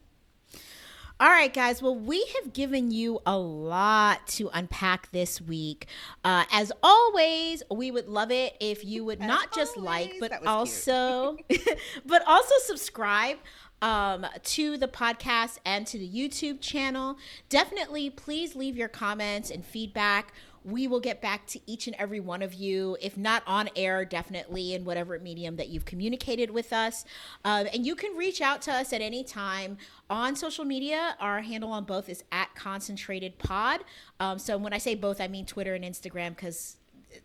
All 1.23 1.29
right, 1.29 1.53
guys. 1.53 1.81
Well, 1.81 1.95
we 1.95 2.25
have 2.35 2.51
given 2.51 2.91
you 2.91 3.21
a 3.25 3.37
lot 3.37 4.27
to 4.27 4.49
unpack 4.53 5.09
this 5.13 5.39
week. 5.39 5.87
Uh, 6.25 6.43
as 6.51 6.69
always, 6.83 7.63
we 7.71 7.91
would 7.91 8.09
love 8.09 8.29
it 8.29 8.57
if 8.59 8.83
you 8.83 9.05
would 9.05 9.21
not 9.21 9.55
just 9.55 9.77
like, 9.77 10.15
but 10.19 10.45
also, 10.45 11.37
but 12.05 12.27
also 12.27 12.53
subscribe 12.65 13.37
um, 13.81 14.25
to 14.43 14.75
the 14.75 14.89
podcast 14.89 15.59
and 15.65 15.87
to 15.87 15.97
the 15.97 16.09
YouTube 16.09 16.59
channel. 16.59 17.15
Definitely, 17.47 18.09
please 18.09 18.53
leave 18.53 18.75
your 18.75 18.89
comments 18.89 19.49
and 19.49 19.65
feedback. 19.65 20.33
We 20.65 20.87
will 20.87 20.99
get 20.99 21.21
back 21.21 21.45
to 21.47 21.59
each 21.65 21.87
and 21.87 21.95
every 21.97 22.19
one 22.19 22.41
of 22.41 22.53
you, 22.53 22.97
if 23.01 23.17
not 23.17 23.43
on 23.45 23.69
air, 23.75 24.05
definitely 24.05 24.73
in 24.73 24.85
whatever 24.85 25.19
medium 25.19 25.55
that 25.57 25.69
you've 25.69 25.85
communicated 25.85 26.49
with 26.51 26.71
us. 26.71 27.05
Um, 27.43 27.67
and 27.73 27.85
you 27.85 27.95
can 27.95 28.15
reach 28.15 28.41
out 28.41 28.61
to 28.63 28.73
us 28.73 28.93
at 28.93 29.01
any 29.01 29.23
time 29.23 29.77
on 30.09 30.35
social 30.35 30.65
media. 30.65 31.15
Our 31.19 31.41
handle 31.41 31.71
on 31.71 31.83
both 31.83 32.09
is 32.09 32.23
at 32.31 32.53
Concentrated 32.55 33.37
Pod. 33.37 33.81
Um, 34.19 34.39
so 34.39 34.57
when 34.57 34.73
I 34.73 34.77
say 34.77 34.95
both, 34.95 35.19
I 35.19 35.27
mean 35.27 35.45
Twitter 35.45 35.73
and 35.73 35.83
Instagram 35.83 36.29
because 36.29 36.77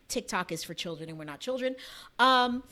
TikTok 0.09 0.53
is 0.53 0.65
for 0.65 0.75
children 0.75 1.09
and 1.09 1.19
we're 1.19 1.25
not 1.25 1.41
children. 1.41 1.77
Um, 2.19 2.63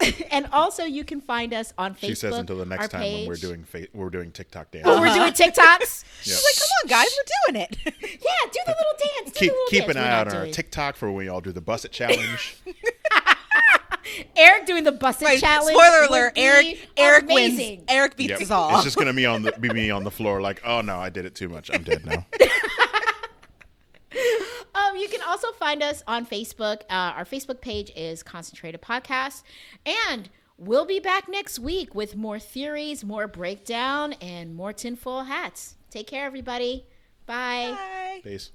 and 0.30 0.46
also, 0.52 0.84
you 0.84 1.04
can 1.04 1.20
find 1.20 1.54
us 1.54 1.72
on 1.78 1.94
Facebook. 1.94 2.00
She 2.00 2.14
says 2.16 2.34
until 2.36 2.58
the 2.58 2.66
next 2.66 2.88
time 2.90 3.00
when 3.02 3.26
we're 3.28 3.36
doing 3.36 3.64
fa- 3.64 3.86
we're 3.94 4.10
doing 4.10 4.32
TikTok 4.32 4.70
dance. 4.72 4.84
Oh, 4.88 5.00
we're 5.00 5.12
doing 5.14 5.32
TikToks. 5.32 6.04
Yeah. 6.24 6.34
She's 6.34 6.44
like, 6.44 6.56
come 6.58 6.68
on, 6.82 6.88
guys, 6.88 7.08
we're 7.16 7.52
doing 7.52 7.62
it. 7.62 7.76
Yeah, 8.24 8.50
do 8.52 8.58
the 8.66 8.70
little 8.72 8.98
dance. 9.24 9.32
Do 9.32 9.38
keep 9.40 9.50
little 9.52 9.66
keep 9.68 9.80
dance. 9.84 9.96
an 9.96 10.02
eye 10.02 10.10
out 10.10 10.28
on 10.28 10.36
our 10.36 10.46
TikTok 10.46 10.96
for 10.96 11.08
when 11.08 11.16
we 11.16 11.28
all 11.28 11.40
do 11.40 11.52
the 11.52 11.60
Buss 11.60 11.84
It 11.84 11.92
challenge. 11.92 12.56
Eric 14.36 14.66
doing 14.66 14.84
the 14.84 14.92
busted 14.92 15.26
Right, 15.26 15.40
challenge. 15.40 15.76
Spoiler 15.76 16.04
alert: 16.04 16.32
Eric 16.36 16.88
Eric 16.96 17.24
amazing. 17.24 17.78
wins. 17.78 17.84
Eric 17.88 18.16
beats 18.16 18.30
Yep. 18.30 18.40
us 18.42 18.50
all. 18.50 18.74
It's 18.76 18.84
just 18.84 18.96
gonna 18.96 19.12
be 19.12 19.26
on 19.26 19.42
the 19.42 19.52
be 19.52 19.68
me 19.70 19.90
on 19.90 20.04
the 20.04 20.10
floor 20.10 20.40
like, 20.40 20.60
oh 20.64 20.80
no, 20.82 20.98
I 20.98 21.08
did 21.10 21.24
it 21.24 21.34
too 21.34 21.48
much. 21.48 21.70
I'm 21.72 21.82
dead 21.82 22.04
now. 22.06 22.26
Um, 24.74 24.96
you 24.96 25.08
can 25.08 25.20
also 25.22 25.52
find 25.52 25.84
us 25.84 26.02
on 26.08 26.26
Facebook. 26.26 26.82
Uh, 26.90 27.14
our 27.16 27.24
Facebook 27.24 27.60
page 27.60 27.92
is 27.94 28.24
Concentrated 28.24 28.82
Podcast. 28.82 29.44
And 29.86 30.28
we'll 30.58 30.84
be 30.84 30.98
back 30.98 31.28
next 31.28 31.60
week 31.60 31.94
with 31.94 32.16
more 32.16 32.40
theories, 32.40 33.04
more 33.04 33.28
breakdown, 33.28 34.14
and 34.14 34.54
more 34.54 34.72
tinfoil 34.72 35.22
hats. 35.24 35.76
Take 35.90 36.08
care, 36.08 36.26
everybody. 36.26 36.86
Bye. 37.24 37.70
Bye. 37.76 38.20
Peace. 38.24 38.50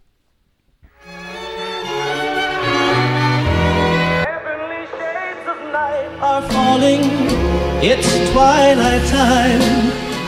Heavenly 4.28 4.86
shades 4.88 5.47
of 5.47 5.60
night 5.72 6.20
are 6.22 6.41
falling. 6.49 7.01
It's 7.82 8.32
twilight 8.32 9.07
time. 9.07 9.62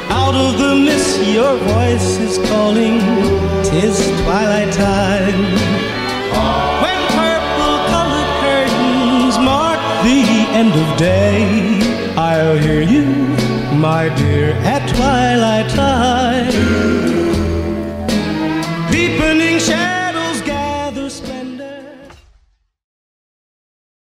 Out 0.10 0.36
of 0.36 0.58
the 0.58 0.76
mist, 0.76 1.20
your 1.28 1.58
voice 1.58 2.18
is 2.20 2.38
calling. 2.50 3.51
Tis 3.72 4.06
twilight 4.24 4.74
time. 4.74 5.44
When 6.84 7.00
purple 7.16 7.78
colored 7.88 8.32
curtains 8.44 9.38
mark 9.40 9.80
the 10.04 10.22
end 10.52 10.74
of 10.74 10.98
day, 10.98 11.80
I'll 12.18 12.58
hear 12.58 12.82
you, 12.82 13.06
my 13.78 14.14
dear, 14.18 14.52
at 14.66 14.90
twilight 14.90 15.70
time. 15.70 17.11